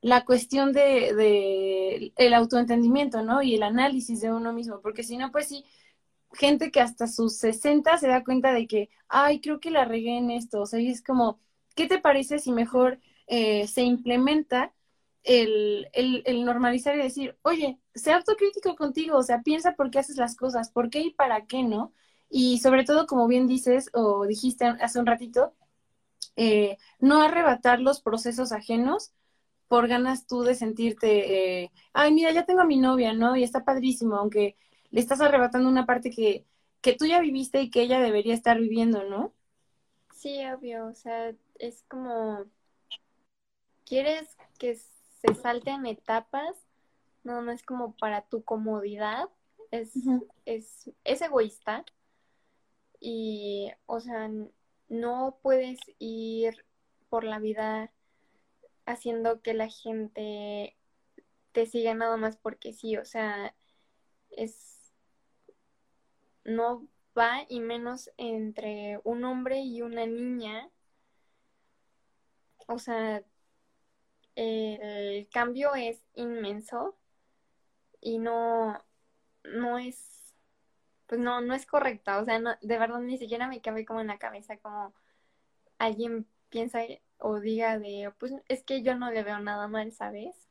la 0.00 0.24
cuestión 0.24 0.72
de, 0.72 1.14
de 1.14 2.12
el 2.16 2.34
autoentendimiento, 2.34 3.22
¿no? 3.22 3.42
Y 3.42 3.54
el 3.54 3.62
análisis 3.62 4.20
de 4.20 4.32
uno 4.32 4.52
mismo, 4.52 4.80
porque 4.80 5.04
si 5.04 5.16
no, 5.16 5.30
pues 5.30 5.48
sí, 5.48 5.64
gente 6.32 6.70
que 6.70 6.80
hasta 6.80 7.06
sus 7.06 7.36
60 7.36 7.98
se 7.98 8.08
da 8.08 8.24
cuenta 8.24 8.52
de 8.52 8.66
que, 8.66 8.90
ay, 9.08 9.40
creo 9.40 9.60
que 9.60 9.70
la 9.70 9.84
regué 9.84 10.16
en 10.18 10.30
esto, 10.30 10.62
o 10.62 10.66
sea, 10.66 10.80
y 10.80 10.88
es 10.88 11.02
como, 11.02 11.40
¿qué 11.74 11.86
te 11.86 11.98
parece 11.98 12.38
si 12.38 12.52
mejor 12.52 13.00
eh, 13.26 13.66
se 13.68 13.82
implementa 13.82 14.72
el, 15.24 15.88
el, 15.92 16.44
normalizar 16.44 16.96
y 16.96 17.02
decir, 17.02 17.36
oye, 17.42 17.78
sé 17.94 18.12
autocrítico 18.12 18.76
contigo, 18.76 19.18
o 19.18 19.22
sea, 19.22 19.42
piensa 19.42 19.74
por 19.74 19.90
qué 19.90 19.98
haces 19.98 20.16
las 20.16 20.36
cosas, 20.36 20.70
por 20.70 20.90
qué 20.90 21.00
y 21.00 21.10
para 21.10 21.46
qué, 21.46 21.62
¿no? 21.62 21.92
Y 22.30 22.58
sobre 22.58 22.84
todo, 22.84 23.06
como 23.06 23.26
bien 23.28 23.46
dices 23.46 23.90
o 23.92 24.26
dijiste 24.26 24.64
hace 24.66 24.98
un 24.98 25.06
ratito, 25.06 25.54
eh, 26.36 26.78
no 27.00 27.22
arrebatar 27.22 27.80
los 27.80 28.00
procesos 28.02 28.52
ajenos 28.52 29.12
por 29.68 29.88
ganas 29.88 30.26
tú 30.26 30.42
de 30.42 30.54
sentirte, 30.54 31.62
eh, 31.64 31.72
ay, 31.92 32.12
mira, 32.12 32.32
ya 32.32 32.44
tengo 32.46 32.60
a 32.60 32.64
mi 32.64 32.78
novia, 32.78 33.12
¿no? 33.14 33.36
Y 33.36 33.44
está 33.44 33.64
padrísimo, 33.64 34.16
aunque 34.16 34.56
le 34.90 35.00
estás 35.00 35.20
arrebatando 35.20 35.68
una 35.68 35.86
parte 35.86 36.10
que, 36.10 36.46
que 36.80 36.94
tú 36.94 37.06
ya 37.06 37.20
viviste 37.20 37.60
y 37.62 37.70
que 37.70 37.82
ella 37.82 38.00
debería 38.00 38.34
estar 38.34 38.58
viviendo, 38.58 39.04
¿no? 39.04 39.34
Sí, 40.14 40.44
obvio, 40.46 40.86
o 40.86 40.94
sea, 40.94 41.34
es 41.58 41.82
como, 41.88 42.44
¿quieres 43.86 44.36
que 44.58 44.74
se 44.74 45.34
salten 45.34 45.86
etapas? 45.86 46.66
No, 47.24 47.42
no 47.42 47.52
es 47.52 47.62
como 47.62 47.96
para 47.96 48.22
tu 48.22 48.42
comodidad, 48.44 49.28
es, 49.70 49.92
es, 50.44 50.90
es 51.04 51.22
egoísta 51.22 51.84
y, 53.00 53.70
o 53.86 54.00
sea, 54.00 54.30
no 54.88 55.38
puedes 55.42 55.78
ir 55.98 56.64
por 57.08 57.24
la 57.24 57.38
vida 57.38 57.90
haciendo 58.84 59.40
que 59.40 59.54
la 59.54 59.68
gente 59.68 60.76
te 61.52 61.66
siga 61.66 61.94
nada 61.94 62.16
más 62.16 62.36
porque 62.36 62.72
sí, 62.72 62.96
o 62.96 63.04
sea, 63.04 63.54
es 64.30 64.69
no 66.44 66.86
va 67.18 67.44
y 67.48 67.60
menos 67.60 68.10
entre 68.16 69.00
un 69.04 69.24
hombre 69.24 69.60
y 69.60 69.82
una 69.82 70.06
niña. 70.06 70.70
O 72.66 72.78
sea, 72.78 73.22
el 74.36 75.28
cambio 75.30 75.74
es 75.74 76.02
inmenso 76.14 76.96
y 78.00 78.18
no 78.18 78.82
no 79.44 79.78
es 79.78 80.34
pues 81.06 81.20
no 81.20 81.40
no 81.40 81.54
es 81.54 81.66
correcta, 81.66 82.18
o 82.20 82.24
sea, 82.24 82.40
de 82.40 82.78
verdad 82.78 83.00
ni 83.00 83.18
siquiera 83.18 83.48
me 83.48 83.60
cabe 83.60 83.84
como 83.84 84.00
en 84.00 84.06
la 84.08 84.18
cabeza 84.18 84.56
como 84.58 84.94
alguien 85.78 86.26
piensa 86.50 86.80
o 87.18 87.40
diga 87.40 87.78
de, 87.78 88.12
pues 88.18 88.34
es 88.48 88.62
que 88.64 88.82
yo 88.82 88.94
no 88.96 89.10
le 89.10 89.22
veo 89.24 89.38
nada 89.40 89.68
mal, 89.68 89.92
¿sabes? 89.92 90.49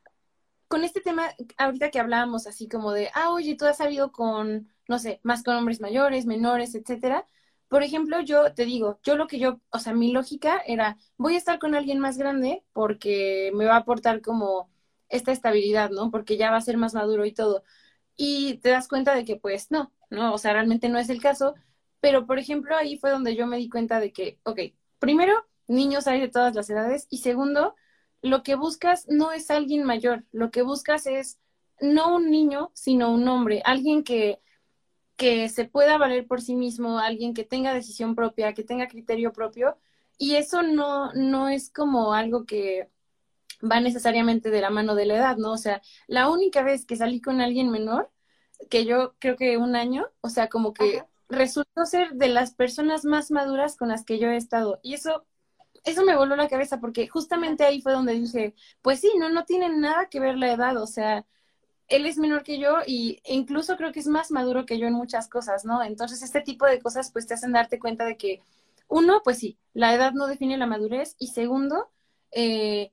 Con 0.69 0.83
este 0.85 1.01
tema, 1.01 1.25
ahorita 1.57 1.91
que 1.91 1.99
hablábamos 1.99 2.47
así 2.47 2.69
como 2.69 2.93
de, 2.93 3.09
ah, 3.15 3.31
oye, 3.31 3.55
tú 3.57 3.65
has 3.65 3.77
salido 3.77 4.11
con, 4.11 4.69
no 4.87 4.99
sé, 4.99 5.19
más 5.23 5.43
con 5.43 5.55
hombres 5.57 5.81
mayores, 5.81 6.25
menores, 6.27 6.75
etcétera. 6.75 7.25
Por 7.67 7.83
ejemplo, 7.83 8.21
yo 8.21 8.53
te 8.53 8.65
digo, 8.65 8.99
yo 9.03 9.15
lo 9.17 9.27
que 9.27 9.39
yo, 9.39 9.59
o 9.71 9.79
sea, 9.79 9.93
mi 9.93 10.11
lógica 10.11 10.59
era, 10.67 10.97
voy 11.17 11.35
a 11.35 11.37
estar 11.39 11.59
con 11.59 11.75
alguien 11.75 11.99
más 11.99 12.17
grande 12.17 12.63
porque 12.73 13.51
me 13.55 13.65
va 13.65 13.75
a 13.75 13.79
aportar 13.79 14.21
como 14.21 14.69
esta 15.09 15.31
estabilidad, 15.31 15.89
¿no? 15.91 16.11
Porque 16.11 16.37
ya 16.37 16.51
va 16.51 16.57
a 16.57 16.61
ser 16.61 16.77
más 16.77 16.93
maduro 16.93 17.25
y 17.25 17.33
todo. 17.33 17.63
Y 18.15 18.55
te 18.59 18.69
das 18.69 18.87
cuenta 18.87 19.15
de 19.15 19.25
que 19.25 19.37
pues 19.37 19.71
no, 19.71 19.91
¿no? 20.09 20.33
O 20.33 20.37
sea, 20.37 20.53
realmente 20.53 20.89
no 20.89 20.99
es 20.99 21.09
el 21.09 21.21
caso. 21.21 21.55
Pero, 21.99 22.27
por 22.27 22.39
ejemplo, 22.39 22.75
ahí 22.77 22.97
fue 22.97 23.11
donde 23.11 23.35
yo 23.35 23.47
me 23.47 23.57
di 23.57 23.69
cuenta 23.69 23.99
de 23.99 24.13
que, 24.13 24.39
ok, 24.43 24.59
primero, 24.99 25.33
niños 25.67 26.07
hay 26.07 26.21
de 26.21 26.29
todas 26.29 26.55
las 26.55 26.69
edades. 26.69 27.07
Y 27.09 27.19
segundo, 27.19 27.75
lo 28.21 28.43
que 28.43 28.55
buscas 28.55 29.07
no 29.07 29.31
es 29.31 29.49
alguien 29.49 29.83
mayor, 29.83 30.25
lo 30.31 30.51
que 30.51 30.61
buscas 30.61 31.05
es 31.07 31.39
no 31.79 32.15
un 32.15 32.29
niño, 32.29 32.71
sino 32.73 33.11
un 33.11 33.27
hombre, 33.27 33.61
alguien 33.65 34.03
que, 34.03 34.41
que 35.15 35.49
se 35.49 35.65
pueda 35.65 35.97
valer 35.97 36.27
por 36.27 36.41
sí 36.41 36.55
mismo, 36.55 36.99
alguien 36.99 37.33
que 37.33 37.43
tenga 37.43 37.73
decisión 37.73 38.15
propia, 38.15 38.53
que 38.53 38.63
tenga 38.63 38.87
criterio 38.87 39.33
propio. 39.33 39.77
Y 40.17 40.35
eso 40.35 40.61
no, 40.63 41.13
no 41.13 41.49
es 41.49 41.71
como 41.71 42.13
algo 42.13 42.45
que 42.45 42.89
va 43.63 43.79
necesariamente 43.79 44.49
de 44.49 44.61
la 44.61 44.69
mano 44.69 44.95
de 44.95 45.05
la 45.05 45.15
edad, 45.15 45.37
¿no? 45.37 45.51
O 45.53 45.57
sea, 45.57 45.81
la 46.07 46.29
única 46.29 46.63
vez 46.63 46.85
que 46.85 46.95
salí 46.95 47.21
con 47.21 47.41
alguien 47.41 47.69
menor, 47.69 48.11
que 48.69 48.85
yo 48.85 49.15
creo 49.19 49.35
que 49.37 49.57
un 49.57 49.75
año, 49.75 50.07
o 50.21 50.29
sea, 50.29 50.49
como 50.49 50.73
que 50.73 51.03
resultó 51.29 51.85
ser 51.85 52.13
de 52.13 52.27
las 52.29 52.53
personas 52.53 53.05
más 53.05 53.31
maduras 53.31 53.77
con 53.77 53.89
las 53.89 54.03
que 54.03 54.19
yo 54.19 54.29
he 54.29 54.37
estado. 54.37 54.79
Y 54.83 54.93
eso 54.93 55.25
eso 55.85 56.03
me 56.03 56.15
voló 56.15 56.35
la 56.35 56.49
cabeza 56.49 56.79
porque 56.79 57.07
justamente 57.07 57.63
ahí 57.63 57.81
fue 57.81 57.93
donde 57.93 58.13
dije, 58.13 58.55
pues 58.81 58.99
sí, 58.99 59.11
no, 59.17 59.29
no 59.29 59.45
tiene 59.45 59.69
nada 59.69 60.07
que 60.09 60.19
ver 60.19 60.37
la 60.37 60.51
edad, 60.51 60.77
o 60.77 60.87
sea, 60.87 61.25
él 61.87 62.05
es 62.05 62.17
menor 62.17 62.43
que 62.43 62.59
yo 62.59 62.77
y 62.85 63.19
e 63.23 63.35
incluso 63.35 63.77
creo 63.77 63.91
que 63.91 63.99
es 63.99 64.07
más 64.07 64.31
maduro 64.31 64.65
que 64.65 64.77
yo 64.79 64.87
en 64.87 64.93
muchas 64.93 65.27
cosas, 65.27 65.65
¿no? 65.65 65.83
Entonces, 65.83 66.21
este 66.21 66.41
tipo 66.41 66.65
de 66.65 66.79
cosas 66.79 67.11
pues 67.11 67.27
te 67.27 67.33
hacen 67.33 67.51
darte 67.51 67.79
cuenta 67.79 68.05
de 68.05 68.17
que, 68.17 68.41
uno, 68.87 69.21
pues 69.23 69.39
sí, 69.39 69.57
la 69.73 69.93
edad 69.93 70.13
no 70.13 70.27
define 70.27 70.57
la 70.57 70.67
madurez 70.67 71.15
y 71.19 71.27
segundo, 71.27 71.89
eh, 72.31 72.91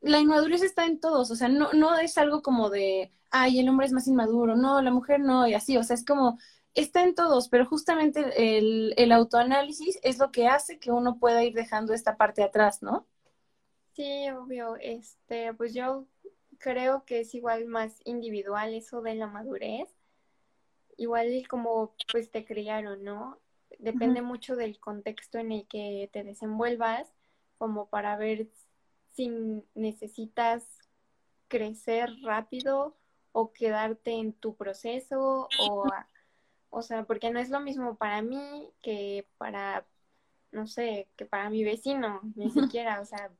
la 0.00 0.20
inmadurez 0.20 0.62
está 0.62 0.86
en 0.86 1.00
todos, 1.00 1.30
o 1.30 1.36
sea, 1.36 1.48
no, 1.48 1.72
no 1.72 1.98
es 1.98 2.18
algo 2.18 2.42
como 2.42 2.70
de, 2.70 3.12
ay, 3.30 3.58
el 3.60 3.68
hombre 3.68 3.86
es 3.86 3.92
más 3.92 4.06
inmaduro, 4.08 4.56
no, 4.56 4.80
la 4.82 4.90
mujer 4.90 5.20
no, 5.20 5.46
y 5.46 5.54
así, 5.54 5.76
o 5.76 5.82
sea, 5.82 5.94
es 5.94 6.04
como 6.04 6.38
está 6.76 7.02
en 7.02 7.14
todos, 7.14 7.48
pero 7.48 7.66
justamente 7.66 8.58
el, 8.58 8.94
el, 8.96 9.12
autoanálisis 9.12 9.98
es 10.02 10.18
lo 10.18 10.30
que 10.30 10.46
hace 10.46 10.78
que 10.78 10.92
uno 10.92 11.18
pueda 11.18 11.42
ir 11.42 11.54
dejando 11.54 11.94
esta 11.94 12.16
parte 12.16 12.42
atrás, 12.42 12.82
¿no? 12.82 13.06
Sí, 13.94 14.28
obvio. 14.30 14.76
Este, 14.76 15.54
pues 15.54 15.74
yo 15.74 16.06
creo 16.58 17.04
que 17.04 17.20
es 17.20 17.34
igual 17.34 17.64
más 17.64 18.00
individual 18.04 18.74
eso 18.74 19.00
de 19.00 19.14
la 19.14 19.26
madurez. 19.26 19.88
Igual 20.98 21.46
como 21.48 21.94
pues 22.12 22.30
te 22.30 22.44
criaron, 22.44 23.02
¿no? 23.04 23.38
Depende 23.78 24.22
mucho 24.22 24.54
del 24.56 24.78
contexto 24.78 25.38
en 25.38 25.52
el 25.52 25.66
que 25.66 26.08
te 26.12 26.24
desenvuelvas, 26.24 27.12
como 27.58 27.88
para 27.88 28.16
ver 28.16 28.48
si 29.12 29.30
necesitas 29.74 30.64
crecer 31.48 32.10
rápido 32.22 32.96
o 33.32 33.52
quedarte 33.52 34.12
en 34.12 34.32
tu 34.32 34.56
proceso 34.56 35.48
o 35.60 35.84
o 36.76 36.82
sea, 36.82 37.04
porque 37.04 37.30
no 37.30 37.40
es 37.40 37.48
lo 37.48 37.58
mismo 37.58 37.96
para 37.96 38.20
mí 38.20 38.70
que 38.82 39.26
para, 39.38 39.86
no 40.52 40.66
sé, 40.66 41.08
que 41.16 41.24
para 41.24 41.48
mi 41.48 41.64
vecino, 41.64 42.20
ni 42.34 42.50
siquiera. 42.50 43.00
O 43.00 43.06
sea, 43.06 43.30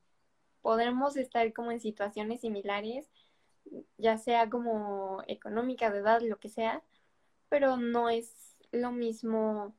podremos 0.62 1.18
estar 1.18 1.52
como 1.52 1.70
en 1.70 1.78
situaciones 1.78 2.40
similares, 2.40 3.10
ya 3.98 4.16
sea 4.16 4.48
como 4.48 5.22
económica, 5.26 5.90
de 5.90 5.98
edad, 5.98 6.22
lo 6.22 6.38
que 6.38 6.48
sea, 6.48 6.82
pero 7.50 7.76
no 7.76 8.08
es 8.08 8.56
lo 8.72 8.90
mismo 8.90 9.74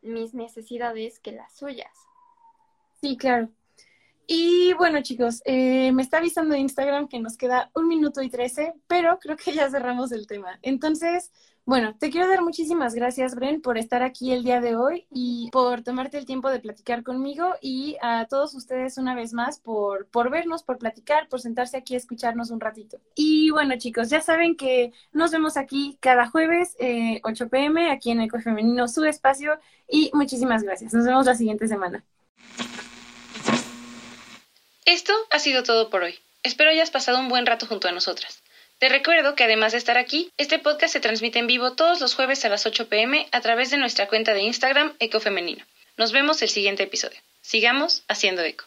mis 0.00 0.32
necesidades 0.32 1.20
que 1.20 1.32
las 1.32 1.54
suyas. 1.54 1.94
Sí, 3.02 3.18
claro. 3.18 3.50
Y 4.26 4.72
bueno, 4.74 5.02
chicos, 5.02 5.40
eh, 5.44 5.92
me 5.92 6.02
está 6.02 6.18
avisando 6.18 6.56
Instagram 6.56 7.06
que 7.06 7.20
nos 7.20 7.36
queda 7.36 7.70
un 7.74 7.86
minuto 7.86 8.22
y 8.22 8.30
trece, 8.30 8.74
pero 8.88 9.18
creo 9.20 9.36
que 9.36 9.52
ya 9.52 9.70
cerramos 9.70 10.10
el 10.10 10.26
tema. 10.26 10.58
Entonces, 10.62 11.30
bueno, 11.64 11.96
te 11.98 12.10
quiero 12.10 12.28
dar 12.28 12.42
muchísimas 12.42 12.94
gracias, 12.94 13.34
Bren, 13.36 13.60
por 13.60 13.78
estar 13.78 14.02
aquí 14.02 14.32
el 14.32 14.42
día 14.44 14.60
de 14.60 14.76
hoy 14.76 15.06
y 15.10 15.48
por 15.52 15.82
tomarte 15.82 16.18
el 16.18 16.26
tiempo 16.26 16.50
de 16.50 16.60
platicar 16.60 17.04
conmigo 17.04 17.54
y 17.60 17.96
a 18.02 18.26
todos 18.26 18.54
ustedes 18.54 18.98
una 18.98 19.14
vez 19.14 19.32
más 19.32 19.60
por, 19.60 20.06
por 20.08 20.30
vernos, 20.30 20.62
por 20.64 20.78
platicar, 20.78 21.28
por 21.28 21.40
sentarse 21.40 21.76
aquí 21.76 21.94
a 21.94 21.98
escucharnos 21.98 22.50
un 22.50 22.60
ratito. 22.60 22.98
Y 23.14 23.50
bueno, 23.50 23.74
chicos, 23.78 24.10
ya 24.10 24.20
saben 24.20 24.56
que 24.56 24.92
nos 25.12 25.30
vemos 25.32 25.56
aquí 25.56 25.98
cada 26.00 26.28
jueves, 26.28 26.76
eh, 26.80 27.20
8 27.24 27.48
pm, 27.48 27.90
aquí 27.92 28.10
en 28.10 28.20
Eco 28.22 28.40
Femenino, 28.40 28.88
su 28.88 29.04
espacio. 29.04 29.58
Y 29.88 30.10
muchísimas 30.14 30.62
gracias. 30.64 30.94
Nos 30.94 31.04
vemos 31.04 31.26
la 31.26 31.34
siguiente 31.34 31.68
semana. 31.68 32.04
Esto 34.86 35.12
ha 35.30 35.40
sido 35.40 35.64
todo 35.64 35.90
por 35.90 36.04
hoy. 36.04 36.16
Espero 36.44 36.70
hayas 36.70 36.92
pasado 36.92 37.18
un 37.18 37.28
buen 37.28 37.44
rato 37.44 37.66
junto 37.66 37.88
a 37.88 37.92
nosotras. 37.92 38.40
Te 38.78 38.88
recuerdo 38.88 39.34
que 39.34 39.42
además 39.42 39.72
de 39.72 39.78
estar 39.78 39.98
aquí, 39.98 40.30
este 40.38 40.60
podcast 40.60 40.92
se 40.92 41.00
transmite 41.00 41.40
en 41.40 41.48
vivo 41.48 41.72
todos 41.72 42.00
los 42.00 42.14
jueves 42.14 42.44
a 42.44 42.48
las 42.48 42.66
8 42.66 42.88
pm 42.88 43.26
a 43.32 43.40
través 43.40 43.70
de 43.70 43.78
nuestra 43.78 44.06
cuenta 44.06 44.32
de 44.32 44.42
Instagram 44.42 44.94
Ecofemenino. 45.00 45.64
Nos 45.96 46.12
vemos 46.12 46.40
el 46.42 46.50
siguiente 46.50 46.84
episodio. 46.84 47.18
Sigamos 47.40 48.04
haciendo 48.06 48.42
eco. 48.42 48.64